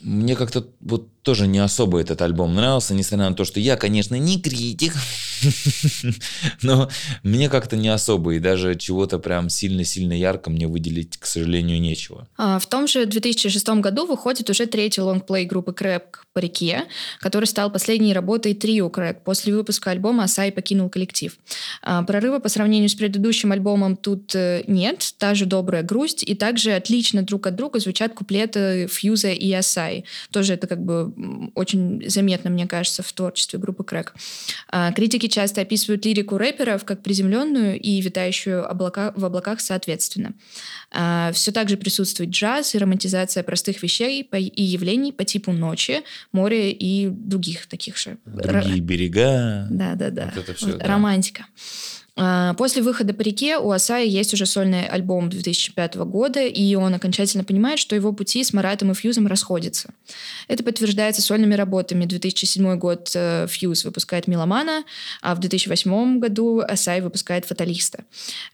мне 0.00 0.34
как-то 0.34 0.66
вот 0.80 1.22
тоже 1.22 1.46
не 1.46 1.58
особо 1.58 2.00
этот 2.00 2.20
альбом 2.20 2.54
нравился, 2.54 2.94
несмотря 2.94 3.30
на 3.30 3.36
то, 3.36 3.44
что 3.44 3.60
я, 3.60 3.76
конечно, 3.76 4.16
не 4.16 4.40
критик, 4.40 4.92
но 6.62 6.88
мне 7.22 7.48
как-то 7.48 7.76
не 7.76 7.88
особо, 7.88 8.34
и 8.34 8.38
даже 8.38 8.74
чего-то 8.76 9.18
прям 9.18 9.48
сильно-сильно 9.48 10.12
ярко 10.12 10.50
мне 10.50 10.66
выделить, 10.66 11.16
к 11.16 11.26
сожалению, 11.26 11.80
нечего. 11.80 12.26
А, 12.36 12.58
в 12.58 12.66
том 12.66 12.86
же 12.86 13.06
2006 13.06 13.68
году 13.80 14.06
выходит 14.06 14.50
уже 14.50 14.66
третий 14.66 15.00
лонгплей 15.00 15.44
группы 15.46 15.72
Krec 15.72 16.04
«По 16.32 16.38
реке», 16.38 16.84
который 17.20 17.46
стал 17.46 17.70
последней 17.70 18.12
работой 18.12 18.54
трио 18.54 18.88
Krec. 18.90 19.22
После 19.22 19.54
выпуска 19.54 19.90
альбома 19.90 20.24
Assai 20.24 20.52
покинул 20.52 20.88
коллектив. 20.88 21.36
А, 21.82 22.02
прорыва 22.02 22.38
по 22.38 22.48
сравнению 22.48 22.88
с 22.88 22.94
предыдущим 22.94 23.52
альбомом 23.52 23.96
тут 23.96 24.34
э, 24.34 24.64
нет, 24.66 25.14
та 25.18 25.34
же 25.34 25.46
добрая 25.46 25.82
грусть, 25.82 26.22
и 26.22 26.34
также 26.34 26.72
отлично 26.72 27.22
друг 27.22 27.46
от 27.46 27.56
друга 27.56 27.78
звучат 27.80 28.14
куплеты 28.14 28.88
Фьюза 28.88 29.30
и 29.30 29.52
Assai. 29.52 30.04
Тоже 30.30 30.54
это 30.54 30.66
как 30.66 30.84
бы 30.84 31.12
очень 31.54 32.02
заметно, 32.08 32.50
мне 32.50 32.66
кажется, 32.66 33.02
в 33.02 33.12
творчестве 33.12 33.58
группы 33.58 33.84
Крэк. 33.84 34.14
А, 34.68 34.92
критики 34.92 35.28
часто 35.34 35.62
описывают 35.62 36.04
лирику 36.06 36.38
рэперов 36.38 36.84
как 36.84 37.02
приземленную 37.02 37.78
и 37.78 38.00
витающую 38.00 38.68
облака, 38.70 39.12
в 39.16 39.24
облаках 39.24 39.60
соответственно. 39.60 40.32
А, 40.90 41.32
Все 41.32 41.50
так 41.50 41.68
же 41.68 41.76
присутствует 41.76 42.30
джаз 42.30 42.74
и 42.74 42.78
романтизация 42.78 43.42
простых 43.42 43.82
вещей 43.82 44.22
и 44.22 44.62
явлений 44.62 45.12
по 45.12 45.24
типу 45.24 45.52
ночи, 45.52 46.02
моря 46.32 46.70
и 46.70 47.08
других 47.08 47.66
таких 47.66 47.96
же. 47.96 48.18
Другие 48.24 48.80
берега. 48.80 49.66
Да-да-да. 49.70 50.32
Вот 50.34 50.44
это 50.44 50.54
все, 50.54 50.66
вот, 50.66 50.78
да. 50.78 50.86
Романтика. 50.86 51.46
А, 52.16 52.54
после 52.54 52.80
выхода 52.82 53.12
по 53.12 53.22
реке 53.22 53.58
у 53.58 53.72
Асаи 53.72 54.08
есть 54.08 54.32
уже 54.34 54.46
сольный 54.46 54.86
альбом 54.86 55.28
2005 55.28 55.96
года, 55.96 56.40
и 56.42 56.74
он 56.76 56.94
окончательно 56.94 57.42
понимает, 57.42 57.80
что 57.80 57.96
его 57.96 58.12
пути 58.12 58.44
с 58.44 58.52
Маратом 58.52 58.92
и 58.92 58.94
Фьюзом 58.94 59.26
расходятся. 59.26 59.90
Это 60.46 60.62
подтверждается 60.62 61.22
сольными 61.22 61.54
работами. 61.54 62.04
2007 62.04 62.76
год 62.78 63.10
э, 63.14 63.46
Фьюз 63.48 63.84
выпускает 63.84 64.28
«Меломана», 64.28 64.84
а 65.22 65.34
в 65.34 65.40
2008 65.40 66.20
году 66.20 66.60
Асай 66.60 67.00
выпускает 67.00 67.46
«Фаталиста». 67.46 68.04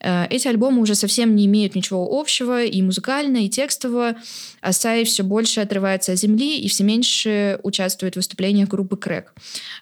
Э, 0.01 0.27
эти 0.31 0.49
альбомы 0.49 0.81
уже 0.81 0.95
совсем 0.95 1.37
не 1.37 1.45
имеют 1.45 1.75
ничего 1.75 2.19
общего 2.19 2.65
и 2.65 2.81
музыкально, 2.81 3.45
и 3.45 3.51
текстово. 3.51 4.17
Асай 4.63 5.05
все 5.05 5.23
больше 5.23 5.61
отрывается 5.61 6.13
от 6.13 6.19
земли 6.19 6.59
и 6.59 6.69
все 6.69 6.85
меньше 6.85 7.61
участвует 7.63 8.15
в 8.15 8.17
выступлениях 8.17 8.69
группы 8.71 8.97
Крэк. 8.97 9.35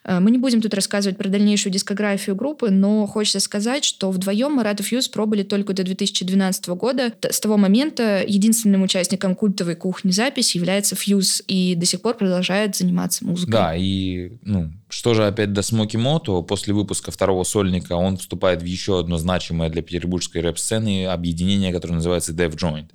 Э, 0.03 0.19
мы 0.19 0.31
не 0.31 0.37
будем 0.37 0.61
тут 0.61 0.73
рассказывать 0.73 1.17
про 1.17 1.29
дальнейшую 1.29 1.71
дискографию 1.71 2.35
группы, 2.35 2.69
но 2.71 3.07
хочется 3.07 3.39
сказать, 3.39 3.68
сказать, 3.69 3.85
что 3.85 4.09
вдвоем 4.09 4.53
Марат 4.53 4.79
и 4.79 4.83
Фьюз 4.83 5.09
пробовали 5.09 5.43
только 5.43 5.73
до 5.73 5.83
2012 5.83 6.69
года. 6.69 7.13
С 7.21 7.39
того 7.39 7.55
момента 7.55 8.23
единственным 8.27 8.81
участником 8.81 9.35
культовой 9.35 9.75
кухни 9.75 10.09
записи 10.09 10.57
является 10.57 10.95
Фьюз 10.95 11.43
и 11.47 11.75
до 11.75 11.85
сих 11.85 12.01
пор 12.01 12.15
продолжает 12.15 12.75
заниматься 12.75 13.25
музыкой. 13.25 13.51
Да, 13.51 13.75
и 13.75 14.31
ну, 14.41 14.71
что 14.89 15.13
же 15.13 15.27
опять 15.27 15.53
до 15.53 15.61
Смоки 15.61 15.97
Мото, 15.97 16.41
после 16.41 16.73
выпуска 16.73 17.11
второго 17.11 17.43
сольника 17.43 17.93
он 17.93 18.17
вступает 18.17 18.63
в 18.63 18.65
еще 18.65 18.99
одно 18.99 19.19
значимое 19.19 19.69
для 19.69 19.83
петербургской 19.83 20.41
рэп-сцены 20.41 21.05
объединение, 21.05 21.71
которое 21.71 21.95
называется 21.95 22.33
Dev 22.33 22.55
Joint. 22.55 22.89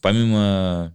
Помимо 0.00 0.94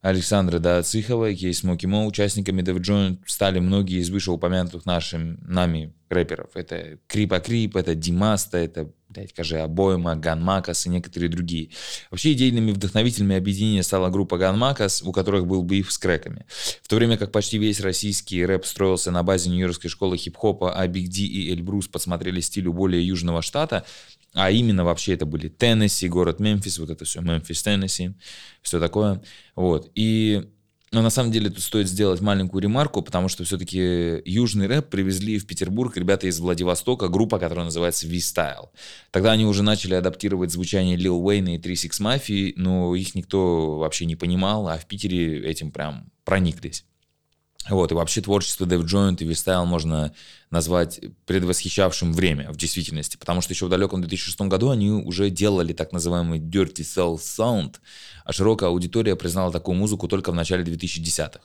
Александра 0.00 0.58
Дацихова, 0.58 1.30
и 1.30 1.52
Смоки 1.52 1.86
Мо, 1.86 2.06
участниками 2.06 2.62
Dev 2.62 2.78
Joint 2.78 3.18
стали 3.26 3.58
многие 3.58 4.00
из 4.00 4.10
вышеупомянутых 4.10 4.86
нашим, 4.86 5.38
нами 5.42 5.92
рэперов. 6.08 6.50
Это 6.54 6.98
Крипа 7.06 7.40
Крип, 7.40 7.76
это 7.76 7.94
Димаста, 7.94 8.58
это, 8.58 8.90
блядь, 9.08 9.30
скажи, 9.30 9.58
Обойма, 9.58 10.16
Ганмакас 10.16 10.86
и 10.86 10.90
некоторые 10.90 11.28
другие. 11.28 11.70
Вообще 12.10 12.32
идейными 12.32 12.72
вдохновителями 12.72 13.36
объединения 13.36 13.82
стала 13.82 14.10
группа 14.10 14.36
Ганмакас, 14.36 15.02
у 15.02 15.12
которых 15.12 15.46
был 15.46 15.62
биф 15.62 15.90
с 15.90 15.98
крэками. 15.98 16.46
В 16.82 16.88
то 16.88 16.96
время 16.96 17.16
как 17.16 17.32
почти 17.32 17.58
весь 17.58 17.80
российский 17.80 18.44
рэп 18.44 18.66
строился 18.66 19.10
на 19.10 19.22
базе 19.22 19.50
Нью-Йоркской 19.50 19.90
школы 19.90 20.16
хип-хопа, 20.16 20.74
а 20.74 20.86
Биг 20.86 21.08
Ди 21.08 21.26
и 21.26 21.52
Эльбрус 21.52 21.88
подсмотрели 21.88 22.40
стилю 22.40 22.72
более 22.72 23.06
южного 23.06 23.40
штата, 23.42 23.84
а 24.34 24.50
именно 24.50 24.84
вообще 24.84 25.14
это 25.14 25.24
были 25.24 25.48
Теннесси, 25.48 26.08
город 26.08 26.38
Мемфис, 26.38 26.78
вот 26.78 26.90
это 26.90 27.04
все, 27.04 27.20
Мемфис, 27.20 27.62
Теннесси, 27.62 28.12
все 28.62 28.78
такое. 28.78 29.22
Вот. 29.56 29.90
И 29.94 30.48
но 30.92 31.02
на 31.02 31.10
самом 31.10 31.32
деле 31.32 31.50
тут 31.50 31.62
стоит 31.62 31.88
сделать 31.88 32.20
маленькую 32.20 32.62
ремарку, 32.62 33.02
потому 33.02 33.28
что 33.28 33.44
все-таки 33.44 34.22
южный 34.24 34.66
рэп 34.66 34.88
привезли 34.88 35.38
в 35.38 35.46
Петербург 35.46 35.96
ребята 35.96 36.26
из 36.26 36.38
Владивостока, 36.40 37.08
группа, 37.08 37.38
которая 37.38 37.66
называется 37.66 38.06
V-Style. 38.06 38.68
Тогда 39.10 39.32
они 39.32 39.44
уже 39.44 39.62
начали 39.62 39.94
адаптировать 39.94 40.52
звучание 40.52 40.96
Lil 40.96 41.22
Wayne 41.22 41.56
и 41.56 41.58
3 41.58 41.74
Six 41.74 42.00
Mafia, 42.00 42.52
но 42.56 42.94
их 42.94 43.14
никто 43.14 43.78
вообще 43.78 44.06
не 44.06 44.16
понимал, 44.16 44.68
а 44.68 44.78
в 44.78 44.86
Питере 44.86 45.44
этим 45.44 45.70
прям 45.70 46.10
прониклись. 46.24 46.84
Вот, 47.68 47.92
и 47.92 47.94
вообще 47.94 48.20
творчество 48.20 48.66
Дэв 48.66 48.84
Джойнт 48.84 49.20
и 49.20 49.26
V-Style 49.26 49.66
можно 49.66 50.12
назвать 50.50 51.00
предвосхищавшим 51.26 52.14
время 52.14 52.50
в 52.50 52.56
действительности, 52.56 53.16
потому 53.16 53.40
что 53.40 53.52
еще 53.52 53.66
в 53.66 53.68
далеком 53.68 54.00
2006 54.00 54.40
году 54.42 54.70
они 54.70 54.90
уже 54.90 55.28
делали 55.28 55.72
так 55.74 55.92
называемый 55.92 56.38
Dirty 56.38 56.82
Soul 56.82 57.16
Sound, 57.16 57.76
а 58.24 58.32
широкая 58.32 58.70
аудитория 58.70 59.16
признала 59.16 59.52
такую 59.52 59.76
музыку 59.76 60.08
только 60.08 60.32
в 60.32 60.34
начале 60.34 60.64
2010-х. 60.64 61.40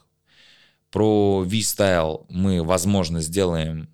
Про 0.90 1.42
V-Style 1.44 2.26
мы, 2.30 2.62
возможно, 2.62 3.20
сделаем 3.20 3.90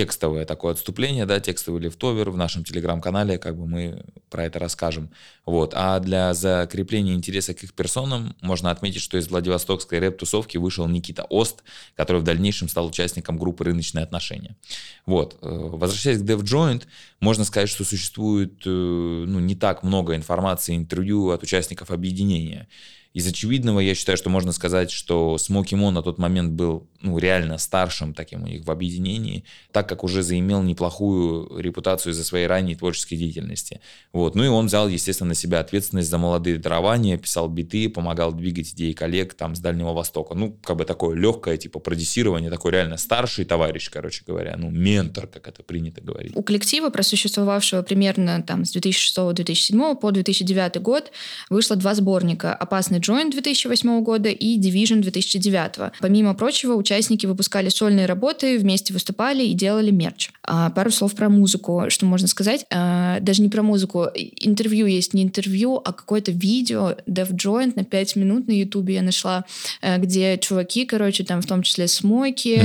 текстовое 0.00 0.46
такое 0.46 0.72
отступление, 0.72 1.26
да, 1.26 1.40
текстовый 1.40 1.82
лифтовер 1.82 2.30
в 2.30 2.36
нашем 2.38 2.64
телеграм-канале, 2.64 3.36
как 3.36 3.54
бы 3.54 3.66
мы 3.66 4.02
про 4.30 4.46
это 4.46 4.58
расскажем. 4.58 5.10
Вот. 5.44 5.74
А 5.76 6.00
для 6.00 6.32
закрепления 6.32 7.12
интереса 7.12 7.52
к 7.52 7.62
их 7.62 7.74
персонам 7.74 8.34
можно 8.40 8.70
отметить, 8.70 9.02
что 9.02 9.18
из 9.18 9.28
Владивостокской 9.28 9.98
рэп-тусовки 9.98 10.56
вышел 10.56 10.88
Никита 10.88 11.24
Ост, 11.24 11.64
который 11.96 12.22
в 12.22 12.24
дальнейшем 12.24 12.70
стал 12.70 12.86
участником 12.86 13.36
группы 13.36 13.62
«Рыночные 13.64 14.02
отношения». 14.02 14.56
Вот. 15.04 15.36
Э, 15.42 15.48
возвращаясь 15.50 16.20
к 16.20 16.22
Dev 16.22 16.44
Joint, 16.44 16.84
можно 17.20 17.44
сказать, 17.44 17.68
что 17.68 17.84
существует 17.84 18.62
э, 18.64 18.70
ну, 18.70 19.38
не 19.38 19.54
так 19.54 19.82
много 19.82 20.16
информации, 20.16 20.76
интервью 20.76 21.28
от 21.28 21.42
участников 21.42 21.90
объединения. 21.90 22.68
Из 23.12 23.26
очевидного 23.26 23.80
я 23.80 23.96
считаю, 23.96 24.16
что 24.16 24.30
можно 24.30 24.52
сказать, 24.52 24.92
что 24.92 25.36
Смоки 25.36 25.74
Мо 25.74 25.90
на 25.90 26.00
тот 26.00 26.18
момент 26.18 26.52
был 26.52 26.86
ну, 27.00 27.18
реально 27.18 27.58
старшим 27.58 28.14
таким 28.14 28.44
у 28.44 28.46
них 28.46 28.64
в 28.64 28.70
объединении, 28.70 29.44
так 29.72 29.88
как 29.88 30.04
уже 30.04 30.22
заимел 30.22 30.62
неплохую 30.62 31.58
репутацию 31.58 32.12
из-за 32.12 32.22
своей 32.22 32.46
ранней 32.46 32.76
творческой 32.76 33.16
деятельности. 33.16 33.80
Вот. 34.12 34.36
Ну 34.36 34.44
и 34.44 34.48
он 34.48 34.66
взял, 34.66 34.86
естественно, 34.88 35.30
на 35.30 35.34
себя 35.34 35.58
ответственность 35.58 36.08
за 36.08 36.18
молодые 36.18 36.58
дарования, 36.58 37.16
писал 37.16 37.48
биты, 37.48 37.88
помогал 37.88 38.32
двигать 38.32 38.72
идеи 38.74 38.92
коллег 38.92 39.34
там 39.34 39.56
с 39.56 39.60
Дальнего 39.60 39.92
Востока. 39.92 40.34
Ну, 40.34 40.56
как 40.62 40.76
бы 40.76 40.84
такое 40.84 41.16
легкое, 41.16 41.56
типа, 41.56 41.80
продюсирование, 41.80 42.48
такой 42.48 42.70
реально 42.70 42.96
старший 42.96 43.44
товарищ, 43.44 43.90
короче 43.90 44.22
говоря, 44.24 44.54
ну, 44.56 44.70
ментор, 44.70 45.26
как 45.26 45.48
это 45.48 45.64
принято 45.64 46.00
говорить. 46.00 46.32
У 46.36 46.42
коллектива, 46.44 46.90
просуществовавшего 46.90 47.82
примерно 47.82 48.40
там 48.42 48.64
с 48.64 48.76
2006-2007 48.76 49.96
по 49.96 50.12
2009 50.12 50.80
год, 50.80 51.10
вышло 51.48 51.74
два 51.74 51.94
сборника 51.96 52.54
«Опасный 52.54 52.99
Joint 53.00 53.30
2008 53.30 54.02
года 54.02 54.28
и 54.28 54.58
Division 54.58 55.00
2009. 55.00 55.92
Помимо 56.00 56.34
прочего, 56.34 56.74
участники 56.74 57.26
выпускали 57.26 57.68
сольные 57.68 58.06
работы, 58.06 58.58
вместе 58.58 58.92
выступали 58.92 59.44
и 59.44 59.54
делали 59.54 59.90
мерч. 59.90 60.30
А, 60.42 60.70
пару 60.70 60.90
слов 60.90 61.14
про 61.14 61.28
музыку, 61.28 61.84
что 61.88 62.06
можно 62.06 62.28
сказать. 62.28 62.66
А, 62.70 63.20
даже 63.20 63.42
не 63.42 63.48
про 63.48 63.62
музыку. 63.62 64.06
Интервью 64.14 64.86
есть 64.86 65.14
не 65.14 65.22
интервью, 65.22 65.80
а 65.84 65.92
какое-то 65.92 66.32
видео 66.32 66.96
Dev 67.06 67.32
Joint 67.32 67.72
на 67.76 67.84
5 67.84 68.16
минут 68.16 68.48
на 68.48 68.52
ютубе 68.52 68.94
я 68.94 69.02
нашла, 69.02 69.44
э, 69.82 69.98
где 69.98 70.38
чуваки, 70.38 70.86
короче, 70.86 71.24
там 71.24 71.42
в 71.42 71.46
том 71.46 71.62
числе 71.62 71.88
Смоки, 71.88 72.60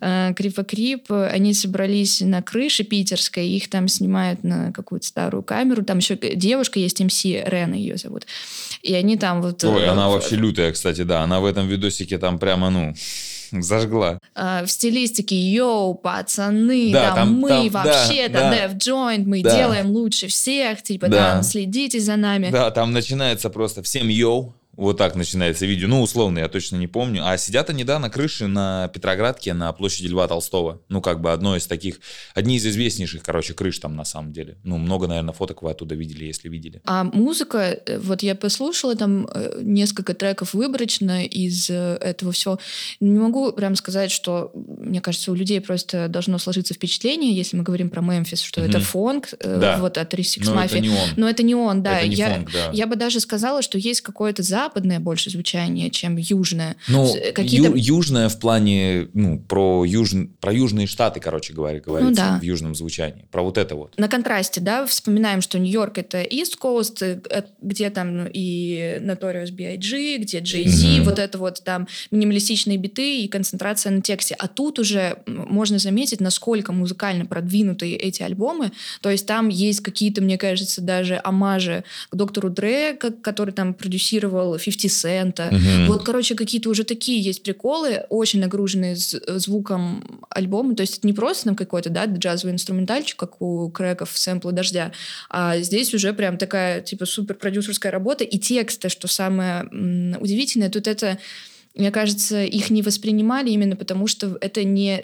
mm-hmm. 0.00 0.34
Krip-A-Krip, 0.34 1.10
они 1.10 1.54
собрались 1.54 2.20
на 2.20 2.42
крыше 2.42 2.84
питерской, 2.84 3.48
их 3.48 3.68
там 3.68 3.88
снимают 3.88 4.44
на 4.44 4.72
какую-то 4.72 5.06
старую 5.06 5.42
камеру. 5.42 5.84
Там 5.84 5.98
еще 5.98 6.16
девушка 6.16 6.78
есть, 6.78 7.00
MC, 7.00 7.24
Рена 7.24 7.74
ее 7.74 7.96
зовут. 7.96 8.26
И 8.84 8.92
они 8.94 9.16
там 9.16 9.40
вот... 9.40 9.64
Ой, 9.64 9.88
она 9.88 10.10
вообще 10.10 10.36
лютая, 10.36 10.70
кстати, 10.72 11.02
да. 11.04 11.22
Она 11.22 11.40
в 11.40 11.46
этом 11.46 11.66
видосике 11.66 12.18
там 12.18 12.38
прямо, 12.38 12.68
ну, 12.68 12.94
Зажгла. 13.50 14.18
А, 14.34 14.64
в 14.64 14.70
стилистике 14.70 15.36
«Yo, 15.36 15.94
пацаны, 15.94 16.92
Да, 16.92 17.06
там, 17.06 17.14
там- 17.14 17.34
мы 17.40 17.48
там, 17.48 17.68
вообще, 17.70 18.28
да, 18.28 18.40
там, 18.40 18.50
да. 18.50 18.66
Def 18.66 18.76
Joint, 18.76 19.24
мы 19.24 19.42
Да. 19.42 19.56
делаем 19.56 19.86
лучше 19.90 20.26
всех, 20.28 20.82
типа, 20.82 21.08
Да. 21.08 21.36
да, 21.36 21.42
следите 21.42 21.98
за 22.00 22.16
нами». 22.16 22.50
Да, 22.50 22.70
там 22.70 22.92
начинается 22.92 23.48
просто 23.48 23.82
всем 23.82 24.08
yo. 24.08 24.54
Вот 24.76 24.98
так 24.98 25.14
начинается 25.14 25.66
видео. 25.66 25.88
Ну, 25.88 26.02
условно, 26.02 26.38
я 26.38 26.48
точно 26.48 26.76
не 26.76 26.86
помню. 26.86 27.22
А 27.26 27.36
сидят 27.36 27.70
они, 27.70 27.84
да, 27.84 27.98
на 27.98 28.10
крыше 28.10 28.46
на 28.46 28.88
Петроградке, 28.88 29.54
на 29.54 29.72
площади 29.72 30.06
Льва 30.08 30.26
Толстого. 30.28 30.80
Ну, 30.88 31.00
как 31.00 31.20
бы 31.20 31.32
одно 31.32 31.56
из 31.56 31.66
таких, 31.66 32.00
одни 32.34 32.56
из 32.56 32.66
известнейших, 32.66 33.22
короче, 33.22 33.54
крыш 33.54 33.78
там 33.78 33.96
на 33.96 34.04
самом 34.04 34.32
деле. 34.32 34.56
Ну, 34.64 34.78
много, 34.78 35.06
наверное, 35.06 35.32
фоток 35.34 35.62
вы 35.62 35.70
оттуда 35.70 35.94
видели, 35.94 36.24
если 36.24 36.48
видели. 36.48 36.80
А 36.84 37.04
музыка, 37.04 37.78
э, 37.86 37.98
вот 37.98 38.22
я 38.22 38.34
послушала 38.34 38.94
там 38.96 39.26
э, 39.32 39.60
несколько 39.62 40.14
треков 40.14 40.54
выборочно 40.54 41.24
из 41.24 41.68
э, 41.70 41.98
этого 42.00 42.32
всего. 42.32 42.58
Не 43.00 43.18
могу 43.18 43.52
прям 43.52 43.76
сказать, 43.76 44.10
что, 44.10 44.50
мне 44.54 45.00
кажется, 45.00 45.30
у 45.32 45.34
людей 45.34 45.60
просто 45.60 46.08
должно 46.08 46.38
сложиться 46.38 46.74
впечатление, 46.74 47.32
если 47.34 47.56
мы 47.56 47.62
говорим 47.62 47.90
про 47.90 48.00
Мемфис, 48.02 48.40
что 48.40 48.60
это 48.60 48.78
Мгм. 48.78 48.86
фонк, 48.86 49.28
э, 49.40 49.58
Да. 49.60 49.78
вот 49.78 49.98
от 49.98 50.08
36 50.10 50.50
Но 50.50 50.60
Mafia. 50.60 50.66
это 50.66 50.80
не 50.80 50.88
он. 50.90 51.08
Но 51.16 51.28
это 51.28 51.42
не 51.42 51.54
он, 51.54 51.82
да. 51.82 51.98
Это 51.98 52.08
не 52.08 52.16
я, 52.16 52.34
фонк, 52.34 52.50
да. 52.52 52.70
я 52.72 52.86
бы 52.86 52.96
даже 52.96 53.20
сказала, 53.20 53.62
что 53.62 53.78
есть 53.78 54.00
какое-то 54.00 54.42
западное 54.64 54.98
больше 55.00 55.30
звучание, 55.30 55.90
чем 55.90 56.16
южное. 56.16 56.76
Ну, 56.88 57.12
какие-то- 57.34 57.68
ю- 57.68 57.96
южное 57.96 58.28
в 58.28 58.38
плане, 58.38 59.08
ну, 59.12 59.38
про, 59.38 59.84
юж- 59.84 60.28
про 60.40 60.52
южные 60.52 60.86
штаты, 60.86 61.20
короче 61.20 61.52
говоря, 61.52 61.80
говорится 61.80 62.10
Ну 62.24 62.30
да. 62.34 62.38
в 62.38 62.42
южном 62.42 62.74
звучании. 62.74 63.26
Про 63.30 63.42
вот 63.42 63.58
это 63.58 63.74
вот. 63.76 63.92
на 63.98 64.08
контрасте, 64.08 64.60
да, 64.60 64.86
вспоминаем, 64.86 65.40
что 65.42 65.58
Нью-Йорк 65.58 65.98
это 65.98 66.22
East 66.22 66.54
Coast, 66.62 66.96
э, 67.02 67.20
э, 67.30 67.42
где 67.60 67.90
там 67.90 68.16
ну, 68.16 68.26
и 68.32 68.98
Notorious 69.02 69.52
B.I.G., 69.52 70.18
где 70.18 70.38
Jay-Z, 70.40 70.86
Мгм. 70.86 71.04
вот 71.04 71.18
это 71.18 71.38
вот 71.38 71.62
там 71.64 71.86
минималистичные 72.10 72.78
биты 72.78 73.20
и 73.20 73.28
концентрация 73.28 73.90
на 73.92 74.00
тексте. 74.00 74.34
А 74.38 74.48
тут 74.48 74.78
уже 74.78 75.18
можно 75.26 75.78
заметить, 75.78 76.20
насколько 76.20 76.72
музыкально 76.72 77.26
продвинуты 77.26 77.94
эти 77.94 78.22
альбомы. 78.22 78.72
То 79.02 79.10
есть 79.10 79.26
там 79.26 79.48
есть 79.48 79.80
какие-то, 79.80 80.22
мне 80.22 80.38
кажется, 80.38 80.80
даже 80.80 81.20
омажи 81.22 81.84
к 82.10 82.16
доктору 82.16 82.48
Дре, 82.50 82.94
который 82.94 83.52
там 83.52 83.74
продюсировал 83.74 84.53
50 84.58 84.90
Цента. 84.90 85.48
Мгм. 85.50 85.86
Вот, 85.86 86.04
короче, 86.04 86.34
какие-то 86.34 86.70
уже 86.70 86.84
такие 86.84 87.20
есть 87.20 87.42
приколы, 87.42 88.04
очень 88.08 88.40
нагруженные 88.40 88.96
звуком 88.96 90.22
альбома. 90.30 90.74
То 90.74 90.82
есть 90.82 90.98
это 90.98 91.06
не 91.06 91.12
просто 91.12 91.44
там 91.44 91.56
какой-то, 91.56 91.90
да, 91.90 92.06
джазовый 92.06 92.54
инструментальчик, 92.54 93.16
как 93.16 93.40
у 93.40 93.70
Крэков 93.70 94.16
сэмплы 94.16 94.52
дождя, 94.52 94.92
а 95.30 95.58
здесь 95.58 95.94
уже 95.94 96.12
прям 96.12 96.38
такая, 96.38 96.80
типа, 96.80 97.06
супер 97.06 97.34
продюсерская 97.34 97.92
работа. 97.92 98.24
И 98.24 98.38
тексты, 98.38 98.88
что 98.88 99.08
самое 99.08 99.64
удивительное, 100.20 100.70
тут 100.70 100.86
это, 100.86 101.18
мне 101.74 101.90
кажется, 101.90 102.42
их 102.42 102.70
не 102.70 102.82
воспринимали 102.82 103.50
именно 103.50 103.76
потому, 103.76 104.06
что 104.06 104.36
это 104.40 104.64
не, 104.64 105.02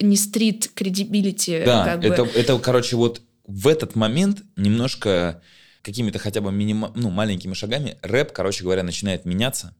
не 0.00 0.16
стрит 0.16 0.70
кредибилити. 0.74 1.62
Да, 1.64 1.84
как 1.84 2.00
бы. 2.00 2.06
это, 2.06 2.22
это, 2.34 2.58
короче, 2.58 2.96
вот 2.96 3.22
в 3.46 3.66
этот 3.66 3.96
момент 3.96 4.42
немножко 4.56 5.42
какими-то 5.82 6.18
хотя 6.18 6.40
бы 6.40 6.52
минима, 6.52 6.92
ну, 6.94 7.10
маленькими 7.10 7.54
шагами 7.54 7.98
рэп, 8.02 8.32
короче 8.32 8.64
говоря, 8.64 8.82
начинает 8.82 9.24
меняться. 9.24 9.74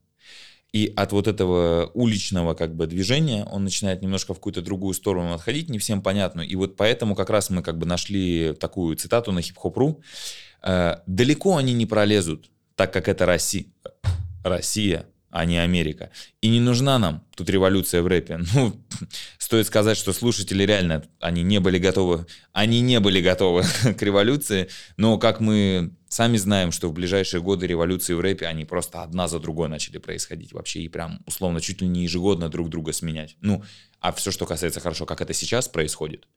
И 0.73 0.93
от 0.95 1.11
вот 1.11 1.27
этого 1.27 1.91
уличного 1.93 2.53
как 2.53 2.75
бы 2.75 2.87
движения 2.87 3.43
он 3.43 3.65
начинает 3.65 4.01
немножко 4.01 4.33
в 4.33 4.37
какую-то 4.37 4.61
другую 4.61 4.93
сторону 4.93 5.33
отходить, 5.33 5.69
не 5.69 5.79
всем 5.79 6.01
понятно. 6.01 6.41
И 6.41 6.55
вот 6.55 6.77
поэтому 6.77 7.13
как 7.13 7.29
раз 7.29 7.49
мы 7.49 7.61
как 7.61 7.77
бы 7.77 7.85
нашли 7.85 8.53
такую 8.53 8.95
цитату 8.95 9.33
на 9.33 9.41
хип-хоп.ру. 9.41 10.01
Э, 10.63 10.97
«Далеко 11.07 11.57
они 11.57 11.73
не 11.73 11.85
пролезут, 11.85 12.49
так 12.75 12.93
как 12.93 13.09
это 13.09 13.25
Россия, 13.25 13.65
Россия, 14.45 15.05
а 15.31 15.45
не 15.45 15.57
Америка. 15.57 16.11
И 16.41 16.49
не 16.49 16.59
нужна 16.59 16.99
нам 16.99 17.25
тут 17.35 17.49
революция 17.49 18.01
в 18.01 18.07
рэпе. 18.07 18.41
Ну, 18.53 18.75
стоит 19.37 19.65
сказать, 19.67 19.97
что 19.97 20.13
слушатели 20.13 20.63
реально, 20.63 21.03
они 21.19 21.41
не 21.41 21.59
были 21.59 21.77
готовы, 21.77 22.25
они 22.53 22.81
не 22.81 22.99
были 22.99 23.21
готовы 23.21 23.63
к 23.97 24.01
революции, 24.01 24.67
но 24.97 25.17
как 25.17 25.39
мы 25.39 25.91
сами 26.09 26.37
знаем, 26.37 26.71
что 26.71 26.89
в 26.89 26.93
ближайшие 26.93 27.41
годы 27.41 27.65
революции 27.65 28.13
в 28.13 28.19
рэпе, 28.19 28.45
они 28.45 28.65
просто 28.65 29.01
одна 29.01 29.27
за 29.27 29.39
другой 29.39 29.69
начали 29.69 29.97
происходить 29.97 30.53
вообще, 30.53 30.81
и 30.81 30.89
прям 30.89 31.23
условно 31.25 31.61
чуть 31.61 31.81
ли 31.81 31.87
не 31.87 32.03
ежегодно 32.03 32.49
друг 32.49 32.69
друга 32.69 32.91
сменять. 32.91 33.37
Ну, 33.39 33.63
а 33.99 34.11
все, 34.11 34.31
что 34.31 34.45
касается 34.45 34.81
хорошо, 34.81 35.05
как 35.05 35.21
это 35.21 35.33
сейчас 35.33 35.69
происходит, 35.69 36.27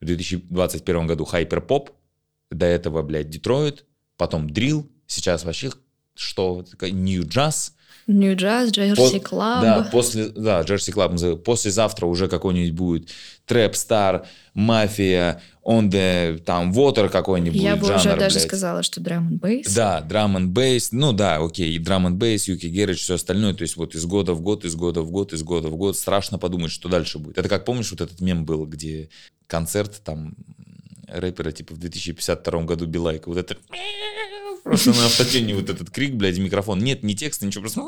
в 0.00 0.04
2021 0.04 1.06
году 1.06 1.24
hyperpop, 1.24 1.90
до 2.50 2.66
этого, 2.66 3.02
блядь, 3.02 3.28
Детройт, 3.28 3.84
потом 4.16 4.48
drill, 4.48 4.90
сейчас 5.06 5.44
вообще 5.44 5.70
что, 6.14 6.64
new 6.80 7.15
jazz, 7.15 7.74
New 8.08 8.31
jazz, 8.31 8.70
Jersey 8.70 9.20
club. 9.20 9.62
да, 9.62 9.88
после, 9.92 10.28
да, 10.30 10.62
Jersey 10.62 10.92
club 10.92 11.12
называют. 11.12 11.44
Послезавтра 11.44 12.06
уже 12.06 12.26
какой-нибудь 12.26 12.72
будет 12.72 13.10
Trap 13.44 13.76
Star, 13.76 14.26
Mafia, 14.54 15.42
on 15.62 15.90
the, 15.90 16.38
там, 16.44 16.72
Water 16.72 17.10
какой-нибудь 17.10 17.60
Я 17.60 17.76
бы 17.76 17.84
жанр, 17.86 17.98
уже 17.98 18.16
даже 18.16 18.36
блядь. 18.36 18.46
сказала, 18.48 18.82
что 18.82 19.00
drum 19.00 19.28
n 19.28 19.36
bass. 19.36 19.74
Да, 19.74 20.00
drum 20.00 20.36
n 20.38 20.50
bass, 20.50 20.90
ну 20.90 21.12
да, 21.12 21.36
окей, 21.36 21.74
и 21.74 21.78
drum 21.78 22.06
n 22.06 22.16
bass, 22.16 22.48
UK 22.48 22.66
garage, 22.66 22.98
все 23.00 23.14
остальное, 23.16 23.52
то 23.52 23.62
есть 23.62 23.76
вот 23.76 23.94
из 23.94 24.06
года 24.06 24.32
в 24.32 24.40
год, 24.40 24.64
из 24.64 24.74
года 24.74 25.02
в 25.02 25.10
год, 25.10 25.34
из 25.34 25.42
года 25.42 25.68
в 25.68 25.76
год, 25.76 25.96
страшно 25.96 26.38
подумать, 26.38 26.70
что 26.72 26.88
дальше 26.88 27.18
будет. 27.18 27.36
Это 27.36 27.48
как, 27.50 27.66
помнишь, 27.66 27.90
вот 27.90 28.00
этот 28.00 28.20
мем 28.22 28.46
был, 28.46 28.64
где 28.64 29.10
концерт 29.46 30.00
там 30.02 30.34
рэпера 31.06 31.52
типа 31.52 31.74
в 31.74 31.78
2052 31.78 32.62
году 32.62 32.86
Билайка, 32.86 33.28
вот 33.28 33.36
это 33.38 33.56
просто 34.68 34.90
на 34.90 35.06
автотюне 35.06 35.54
вот 35.54 35.68
этот 35.70 35.90
крик, 35.90 36.14
блядь, 36.14 36.38
микрофон. 36.38 36.78
Нет, 36.78 37.02
не 37.02 37.14
текста, 37.14 37.46
ничего, 37.46 37.62
просто 37.62 37.82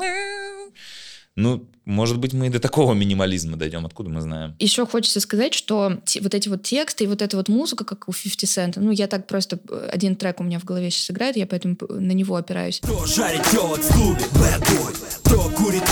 ну, 1.37 1.65
может 1.85 2.17
быть, 2.17 2.33
мы 2.33 2.47
и 2.47 2.49
до 2.49 2.59
такого 2.59 2.93
минимализма 2.93 3.55
дойдем, 3.55 3.85
откуда 3.85 4.09
мы 4.09 4.19
знаем. 4.19 4.53
Еще 4.59 4.85
хочется 4.85 5.21
сказать, 5.21 5.53
что 5.53 6.01
те- 6.05 6.19
вот 6.19 6.33
эти 6.35 6.49
вот 6.49 6.61
тексты 6.63 7.05
и 7.05 7.07
вот 7.07 7.21
эта 7.21 7.37
вот 7.37 7.47
музыка, 7.47 7.85
как 7.85 8.09
у 8.09 8.11
50 8.11 8.43
Cent, 8.43 8.73
ну, 8.75 8.91
я 8.91 9.07
так 9.07 9.27
просто... 9.27 9.57
э, 9.69 9.89
Один 9.93 10.17
трек 10.17 10.41
у 10.41 10.43
меня 10.43 10.59
в 10.59 10.65
голове 10.65 10.91
сейчас 10.91 11.09
играет, 11.11 11.37
я 11.37 11.47
поэтому 11.47 11.77
на 11.89 12.11
него 12.11 12.35
опираюсь. 12.35 12.81
Кто 12.83 13.05
жарит 13.05 13.43
телок 13.49 13.79
в 13.79 13.93
клубе, 13.93 14.25
bad 14.33 14.61
boy 14.61 14.95
Кто 15.23 15.49
курит 15.51 15.83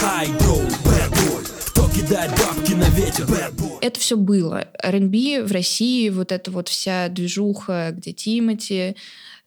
бро, 0.42 0.58
bad 0.92 1.10
boy 1.14 1.48
Кто 1.68 1.90
кидает 1.90 2.32
бабки 2.32 2.74
на 2.74 2.90
ветер, 2.90 3.24
bad 3.24 3.56
boy 3.56 3.78
Это 3.80 3.98
все 3.98 4.18
было. 4.18 4.68
R&B 4.84 5.44
в 5.44 5.52
России, 5.54 6.10
вот 6.10 6.34
эта 6.34 6.52
вот 6.52 6.68
вся 6.68 7.08
движуха, 7.08 7.94
где 7.96 8.12
Тимати, 8.12 8.98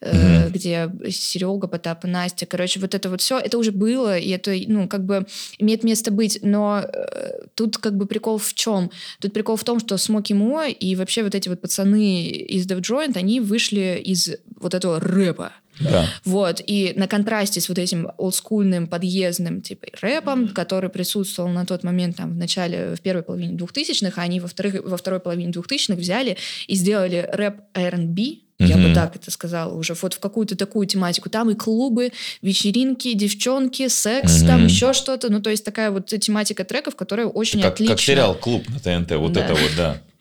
э, 0.03 0.51
где 0.51 0.91
Серега, 1.09 1.69
Потап 1.69 2.05
и 2.05 2.09
Настя. 2.09 2.47
Короче, 2.47 2.81
вот 2.81 2.95
это 2.95 3.09
вот 3.09 3.21
все, 3.21 3.39
это 3.39 3.59
уже 3.59 3.73
было, 3.73 4.19
и 4.19 4.31
это, 4.31 4.55
ну, 4.67 4.89
как 4.89 5.05
бы 5.05 5.27
имеет 5.59 5.85
место 5.85 6.11
быть. 6.11 6.41
Но 6.43 6.83
э, 6.83 7.47
тут 7.55 7.79
как 7.79 7.97
бы 7.97 8.07
прикол 8.07 8.39
в 8.39 8.55
чем? 8.55 8.91
Тут 9.21 9.33
прикол 9.33 9.57
в 9.57 9.65
том, 9.65 9.81
что 9.81 9.97
Смоки 9.97 10.35
Мо 10.35 10.67
и 10.67 10.97
вообще 10.97 11.23
вот 11.23 11.35
эти 11.35 11.49
вот 11.49 11.61
пацаны 11.61 12.27
из 12.27 12.67
Dev 12.67 12.81
Joint, 12.81 13.17
они 13.17 13.41
вышли 13.41 14.01
из 14.05 14.31
вот 14.61 14.75
этого 14.75 15.01
рэпа. 15.01 15.53
Да. 15.81 16.07
Вот, 16.25 16.63
и 16.67 16.93
на 16.97 17.09
контрасте 17.09 17.61
с 17.61 17.69
вот 17.69 17.79
этим 17.79 18.11
олдскульным 18.19 18.87
подъездным 18.87 19.63
типа 19.63 19.87
рэпом, 20.01 20.49
который 20.49 20.91
присутствовал 20.91 21.49
на 21.49 21.65
тот 21.65 21.83
момент 21.83 22.17
там 22.17 22.33
в 22.35 22.37
начале, 22.37 22.95
в 22.95 23.01
первой 23.01 23.23
половине 23.23 23.55
двухтысячных, 23.55 24.19
а 24.19 24.23
они 24.23 24.41
во, 24.41 24.49
вторых, 24.49 24.83
во 24.85 24.97
второй 24.97 25.21
половине 25.21 25.51
двухтысячных 25.51 25.99
взяли 25.99 26.37
и 26.67 26.75
сделали 26.75 27.29
рэп 27.33 27.57
R&B, 27.75 28.23
я 28.67 28.77
бы 28.77 28.95
так 28.95 29.17
это 29.17 29.31
сказала, 29.31 29.73
уже 29.75 29.95
вот 30.01 30.15
в 30.15 30.19
какую-то 30.21 30.57
такую 30.57 30.87
тематику. 30.87 31.29
Там 31.31 31.51
и 31.51 31.55
клубы, 31.55 32.13
вечеринки, 32.43 33.13
девчонки, 33.15 33.89
секс, 33.89 34.39
Мгм. 34.39 34.47
там 34.47 34.65
еще 34.67 34.93
что-то. 34.93 35.31
Ну, 35.31 35.41
то 35.41 35.51
есть 35.51 35.65
такая 35.65 35.91
вот 35.91 36.07
тематика 36.07 36.65
треков, 36.65 36.97
которая 36.97 37.27
очень 37.27 37.63
Как, 37.63 37.75
отлична. 37.75 37.95
как 37.95 38.01
сериал 38.03 38.35
«Клуб» 38.35 38.65
на 38.69 38.79
ТНТ, 38.81 39.13
вот 39.17 39.33
Да. 39.33 39.45
это 39.45 39.55
вот, 39.55 39.71
да. 39.77 39.97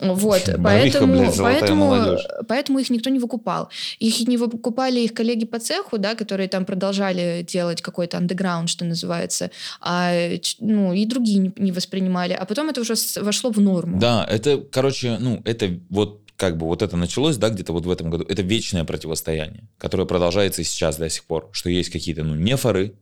Вот, 0.00 0.42
Барвиха, 0.48 0.58
поэтому, 0.60 1.12
блядь, 1.20 1.36
поэтому, 1.38 1.84
молодежь. 1.86 2.26
поэтому 2.48 2.78
их 2.80 2.90
никто 2.90 3.10
не 3.10 3.20
выкупал. 3.20 3.68
Их 4.00 4.26
не 4.26 4.36
выкупали 4.36 4.98
их 5.00 5.14
коллеги 5.14 5.44
по 5.44 5.60
цеху, 5.60 5.98
да, 5.98 6.16
которые 6.16 6.48
там 6.48 6.64
продолжали 6.64 7.46
делать 7.48 7.80
какой-то 7.80 8.18
андеграунд, 8.18 8.68
что 8.68 8.84
называется, 8.84 9.52
а, 9.80 10.12
ну, 10.58 10.92
и 10.92 11.06
другие 11.06 11.38
не, 11.38 11.52
не 11.56 11.70
воспринимали. 11.70 12.32
А 12.32 12.44
потом 12.44 12.70
это 12.70 12.80
уже 12.80 12.94
вошло 13.20 13.50
в 13.50 13.60
норму. 13.60 14.00
Да, 14.00 14.26
это, 14.28 14.58
короче, 14.58 15.16
ну, 15.20 15.40
это 15.44 15.78
вот 15.90 16.23
как 16.36 16.56
бы 16.56 16.66
вот 16.66 16.82
это 16.82 16.96
началось, 16.96 17.36
да, 17.36 17.50
где-то 17.50 17.72
вот 17.72 17.86
в 17.86 17.90
этом 17.90 18.10
году. 18.10 18.24
Это 18.28 18.42
вечное 18.42 18.84
противостояние, 18.84 19.68
которое 19.78 20.06
продолжается 20.06 20.62
и 20.62 20.64
сейчас 20.64 20.96
до 20.96 21.08
сих 21.08 21.24
пор. 21.24 21.48
Что 21.52 21.70
есть 21.70 21.90
какие-то, 21.90 22.24
ну, 22.24 22.34
нефоры, 22.34 22.94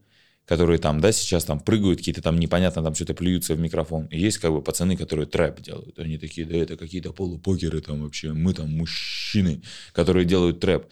которые 0.45 0.79
там, 0.79 1.01
да, 1.01 1.13
сейчас 1.13 1.45
там 1.45 1.61
прыгают, 1.61 1.99
какие-то 1.99 2.21
там 2.21 2.39
непонятно, 2.39 2.83
там 2.83 2.95
что-то 2.95 3.15
плюются 3.15 3.55
в 3.55 3.61
микрофон. 3.61 4.07
И 4.07 4.19
есть 4.19 4.39
как 4.39 4.53
бы 4.53 4.61
пацаны, 4.61 4.97
которые 4.97 5.27
трэп 5.27 5.61
делают. 5.61 5.99
Они 5.99 6.19
такие, 6.19 6.47
да 6.47 6.57
это 6.57 6.77
какие-то 6.77 7.13
полупокеры 7.13 7.81
там 7.81 8.03
вообще, 8.03 8.33
мы 8.33 8.53
там 8.53 8.71
мужчины, 8.77 9.63
которые 9.93 10.25
делают 10.25 10.61
трэп. 10.61 10.87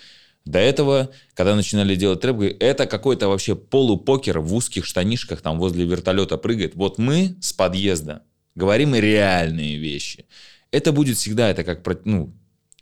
До 0.46 0.58
этого, 0.58 1.10
когда 1.34 1.54
начинали 1.54 1.94
делать 1.96 2.20
трэп, 2.20 2.56
это 2.60 2.86
какой-то 2.86 3.28
вообще 3.28 3.54
полупокер 3.54 4.40
в 4.40 4.54
узких 4.54 4.86
штанишках 4.86 5.42
там 5.42 5.58
возле 5.58 5.84
вертолета 5.84 6.38
прыгает. 6.38 6.74
Вот 6.76 6.98
мы 6.98 7.36
с 7.40 7.52
подъезда 7.52 8.22
говорим 8.54 8.94
реальные 8.94 9.76
вещи. 9.76 10.26
Это 10.72 10.92
будет 10.92 11.16
всегда, 11.16 11.48
это 11.48 11.64
как, 11.64 11.80
ну, 12.04 12.32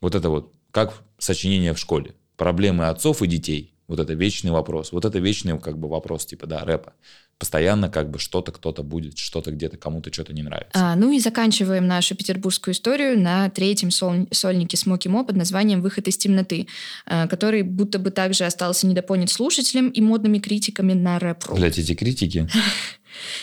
вот 0.00 0.14
это 0.14 0.28
вот, 0.28 0.52
как 0.70 1.02
сочинение 1.18 1.74
в 1.74 1.78
школе. 1.78 2.14
Проблемы 2.36 2.88
отцов 2.88 3.22
и 3.22 3.26
детей. 3.26 3.74
Вот 3.88 3.98
это 3.98 4.12
вечный 4.12 4.50
вопрос. 4.50 4.92
Вот 4.92 5.06
это 5.06 5.18
вечный 5.18 5.58
как 5.58 5.78
бы 5.78 5.88
вопрос 5.88 6.26
типа, 6.26 6.46
да, 6.46 6.62
рэпа. 6.62 6.92
Постоянно 7.38 7.88
как 7.88 8.10
бы 8.10 8.18
что-то 8.18 8.52
кто-то 8.52 8.82
будет, 8.82 9.16
что-то 9.16 9.50
где-то 9.50 9.78
кому-то 9.78 10.12
что-то 10.12 10.34
не 10.34 10.42
нравится. 10.42 10.72
А, 10.74 10.94
ну 10.94 11.10
и 11.10 11.18
заканчиваем 11.20 11.86
нашу 11.86 12.14
петербургскую 12.14 12.74
историю 12.74 13.18
на 13.18 13.48
третьем 13.48 13.90
соль, 13.90 14.26
сольнике 14.30 14.76
Смоки 14.76 15.08
Мо 15.08 15.24
под 15.24 15.36
названием 15.36 15.80
«Выход 15.80 16.06
из 16.06 16.18
темноты», 16.18 16.66
а, 17.06 17.28
который 17.28 17.62
будто 17.62 17.98
бы 17.98 18.10
также 18.10 18.44
остался 18.44 18.86
недопонят 18.86 19.30
слушателям 19.30 19.88
и 19.88 20.00
модными 20.02 20.38
критиками 20.38 20.92
на 20.92 21.18
рэп 21.18 21.50
Блять, 21.52 21.78
эти 21.78 21.94
критики. 21.94 22.46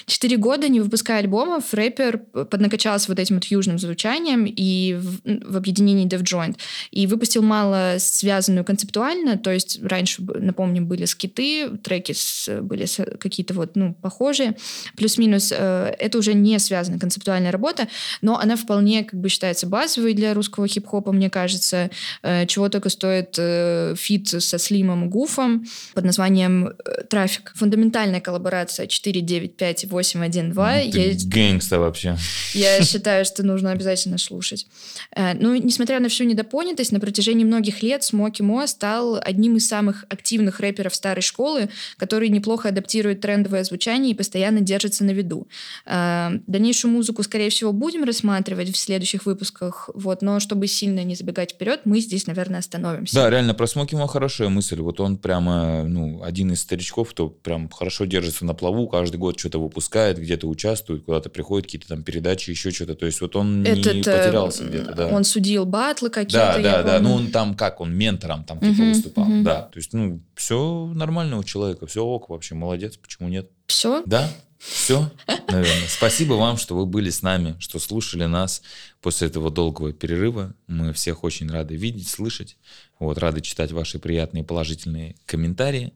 Четыре 0.05 0.38
года, 0.38 0.68
не 0.70 0.82
выпуская 0.82 1.20
альбомов, 1.20 1.74
рэпер 1.74 2.18
поднакачался 2.18 3.09
вот 3.09 3.20
этим 3.20 3.36
вот 3.36 3.45
южным 3.45 3.80
звучанием 3.80 4.45
и 4.45 4.93
в, 4.93 5.51
в 5.51 5.57
объединении 5.57 6.07
Def 6.07 6.23
Joint. 6.24 6.57
И 6.91 7.07
выпустил 7.07 7.41
мало 7.41 7.95
связанную 7.99 8.66
концептуально, 8.66 9.38
то 9.38 9.51
есть 9.51 9.80
раньше, 9.84 10.22
напомним, 10.22 10.88
были 10.88 11.05
скиты, 11.05 11.70
треки 11.78 12.13
с, 12.13 12.61
были 12.61 12.86
какие-то 13.18 13.53
вот, 13.53 13.76
ну, 13.76 13.93
похожие, 13.93 14.55
плюс-минус. 14.95 15.51
Э, 15.55 15.93
это 15.97 16.18
уже 16.18 16.34
не 16.34 16.59
связанная 16.59 16.99
концептуальная 16.99 17.51
работа, 17.51 17.88
но 18.22 18.38
она 18.39 18.55
вполне, 18.55 19.03
как 19.03 19.20
бы, 19.20 19.30
считается 19.30 19.68
базовой 19.68 20.13
для 20.13 20.34
русского 20.34 20.68
хип-хопа, 20.68 21.11
мне 21.11 21.30
кажется. 21.30 21.89
Э, 22.22 22.45
чего 22.45 22.70
только 22.70 22.89
стоит 22.89 23.36
э, 23.38 23.95
фит 23.97 24.28
со 24.28 24.57
Слимом 24.57 25.09
Гуфом 25.09 25.66
под 25.93 26.05
названием 26.05 26.74
«Трафик». 27.09 27.53
Фундаментальная 27.55 28.22
коллаборация 28.22 28.88
495 28.88 29.54
5812. 29.57 30.91
Ты 30.91 30.99
я, 30.99 31.15
гэнгста 31.25 31.79
вообще. 31.79 32.17
Я 32.53 32.81
считаю, 32.83 33.25
что 33.25 33.43
нужно 33.43 33.71
обязательно 33.71 34.17
слушать. 34.17 34.67
Э, 35.15 35.33
ну, 35.33 35.55
несмотря 35.55 35.99
на 35.99 36.09
всю 36.09 36.23
недопонятость, 36.23 36.91
на 36.91 36.99
протяжении 36.99 37.43
многих 37.43 37.83
лет 37.83 38.03
Смоки 38.03 38.41
Мо 38.41 38.67
стал 38.67 39.19
одним 39.21 39.57
из 39.57 39.67
самых 39.67 40.05
активных 40.09 40.59
рэперов 40.59 40.95
старой 40.95 41.21
школы, 41.21 41.69
который 41.97 42.29
неплохо 42.29 42.69
адаптирует 42.69 43.21
трендовое 43.21 43.63
звучание 43.63 44.11
и 44.11 44.15
постоянно 44.15 44.61
держится 44.61 45.03
на 45.03 45.11
виду. 45.11 45.47
Э, 45.85 46.29
дальнейшую 46.47 46.91
музыку, 46.91 47.23
скорее 47.23 47.49
всего, 47.49 47.71
будем 47.71 48.03
рассматривать 48.03 48.71
в 48.71 48.77
следующих 48.77 49.25
выпусках, 49.25 49.89
вот, 49.93 50.21
но 50.21 50.39
чтобы 50.39 50.67
сильно 50.67 51.03
не 51.03 51.15
забегать 51.15 51.51
вперед, 51.51 51.81
мы 51.85 51.99
здесь, 51.99 52.27
наверное, 52.27 52.59
остановимся. 52.59 53.15
Да, 53.15 53.29
реально, 53.29 53.53
про 53.53 53.67
Смоки 53.67 53.95
Мо 53.95 54.07
хорошая 54.07 54.49
мысль. 54.49 54.79
Вот 54.79 54.99
он 54.99 55.17
прямо, 55.17 55.83
ну, 55.83 56.23
один 56.23 56.51
из 56.51 56.61
старичков, 56.61 57.11
кто 57.11 57.29
прям 57.29 57.69
хорошо 57.69 58.05
держится 58.05 58.45
на 58.45 58.53
плаву, 58.53 58.87
каждый 58.87 59.17
год 59.17 59.37
что-то 59.45 59.59
выпускает, 59.61 60.17
где-то 60.17 60.47
участвует, 60.47 61.05
куда-то 61.05 61.29
приходит, 61.29 61.67
какие-то 61.67 61.87
там 61.87 62.03
передачи, 62.03 62.49
еще 62.49 62.71
что-то. 62.71 62.95
То 62.95 63.05
есть 63.05 63.21
вот 63.21 63.35
он 63.35 63.63
Этот, 63.63 63.93
не 63.93 63.99
потерялся 64.01 64.63
э, 64.63 64.69
где-то, 64.69 64.93
да. 64.93 65.07
Он 65.07 65.23
судил 65.23 65.65
батлы 65.65 66.09
какие-то. 66.09 66.59
Да, 66.61 66.81
да, 66.81 66.83
да. 66.83 66.99
Ну 66.99 67.13
он 67.13 67.29
там 67.29 67.55
как, 67.55 67.79
он 67.79 67.93
ментором 67.93 68.43
там 68.43 68.59
типа 68.59 68.81
uh 68.81 68.89
выступал. 68.89 69.29
uh 69.29 69.43
Да, 69.43 69.61
то 69.61 69.77
есть 69.77 69.93
ну 69.93 70.19
все 70.33 70.91
нормально 70.95 71.37
у 71.37 71.43
человека, 71.43 71.85
все 71.85 72.03
ок 72.03 72.29
вообще, 72.29 72.55
молодец, 72.55 72.97
почему 72.97 73.29
нет? 73.29 73.51
Все? 73.67 74.01
Да, 74.07 74.27
все, 74.57 75.11
наверное. 75.27 75.87
Спасибо 75.87 76.33
вам, 76.33 76.57
что 76.57 76.75
вы 76.75 76.87
были 76.87 77.11
с 77.11 77.21
нами, 77.21 77.55
что 77.59 77.77
слушали 77.77 78.25
нас 78.25 78.63
после 78.99 79.27
этого 79.27 79.51
долгого 79.51 79.93
перерыва. 79.93 80.55
Мы 80.65 80.91
всех 80.91 81.23
очень 81.23 81.51
рады 81.51 81.75
видеть, 81.75 82.07
слышать. 82.07 82.57
Вот, 82.97 83.19
рады 83.19 83.41
читать 83.41 83.71
ваши 83.71 83.99
приятные 83.99 84.43
положительные 84.43 85.15
комментарии. 85.27 85.93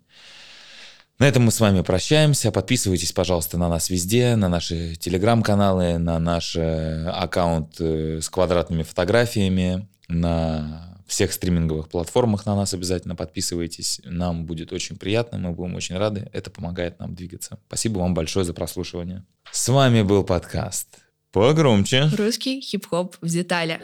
На 1.19 1.27
этом 1.27 1.43
мы 1.43 1.51
с 1.51 1.59
вами 1.59 1.81
прощаемся. 1.81 2.49
Подписывайтесь, 2.49 3.11
пожалуйста, 3.11 3.57
на 3.57 3.67
нас 3.67 3.89
везде, 3.89 4.37
на 4.37 4.47
наши 4.47 4.95
телеграм-каналы, 4.95 5.97
на 5.97 6.17
наш 6.17 6.55
э, 6.55 7.07
аккаунт 7.09 7.75
э, 7.81 8.21
с 8.21 8.29
квадратными 8.29 8.83
фотографиями, 8.83 9.89
на 10.07 10.97
всех 11.07 11.33
стриминговых 11.33 11.89
платформах 11.89 12.45
на 12.45 12.55
нас 12.55 12.73
обязательно 12.73 13.15
подписывайтесь. 13.17 13.99
Нам 14.05 14.45
будет 14.45 14.71
очень 14.71 14.95
приятно, 14.95 15.37
мы 15.39 15.51
будем 15.51 15.75
очень 15.75 15.97
рады. 15.97 16.29
Это 16.31 16.51
помогает 16.51 16.99
нам 16.99 17.15
двигаться. 17.15 17.59
Спасибо 17.67 17.99
вам 17.99 18.13
большое 18.13 18.45
за 18.45 18.53
прослушивание. 18.53 19.25
С 19.51 19.67
вами 19.67 20.03
был 20.03 20.23
подкаст 20.23 20.99
«Погромче». 21.33 22.09
Русский 22.17 22.61
хип-хоп 22.61 23.17
в 23.19 23.27
деталях. 23.27 23.81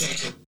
Second. 0.00 0.49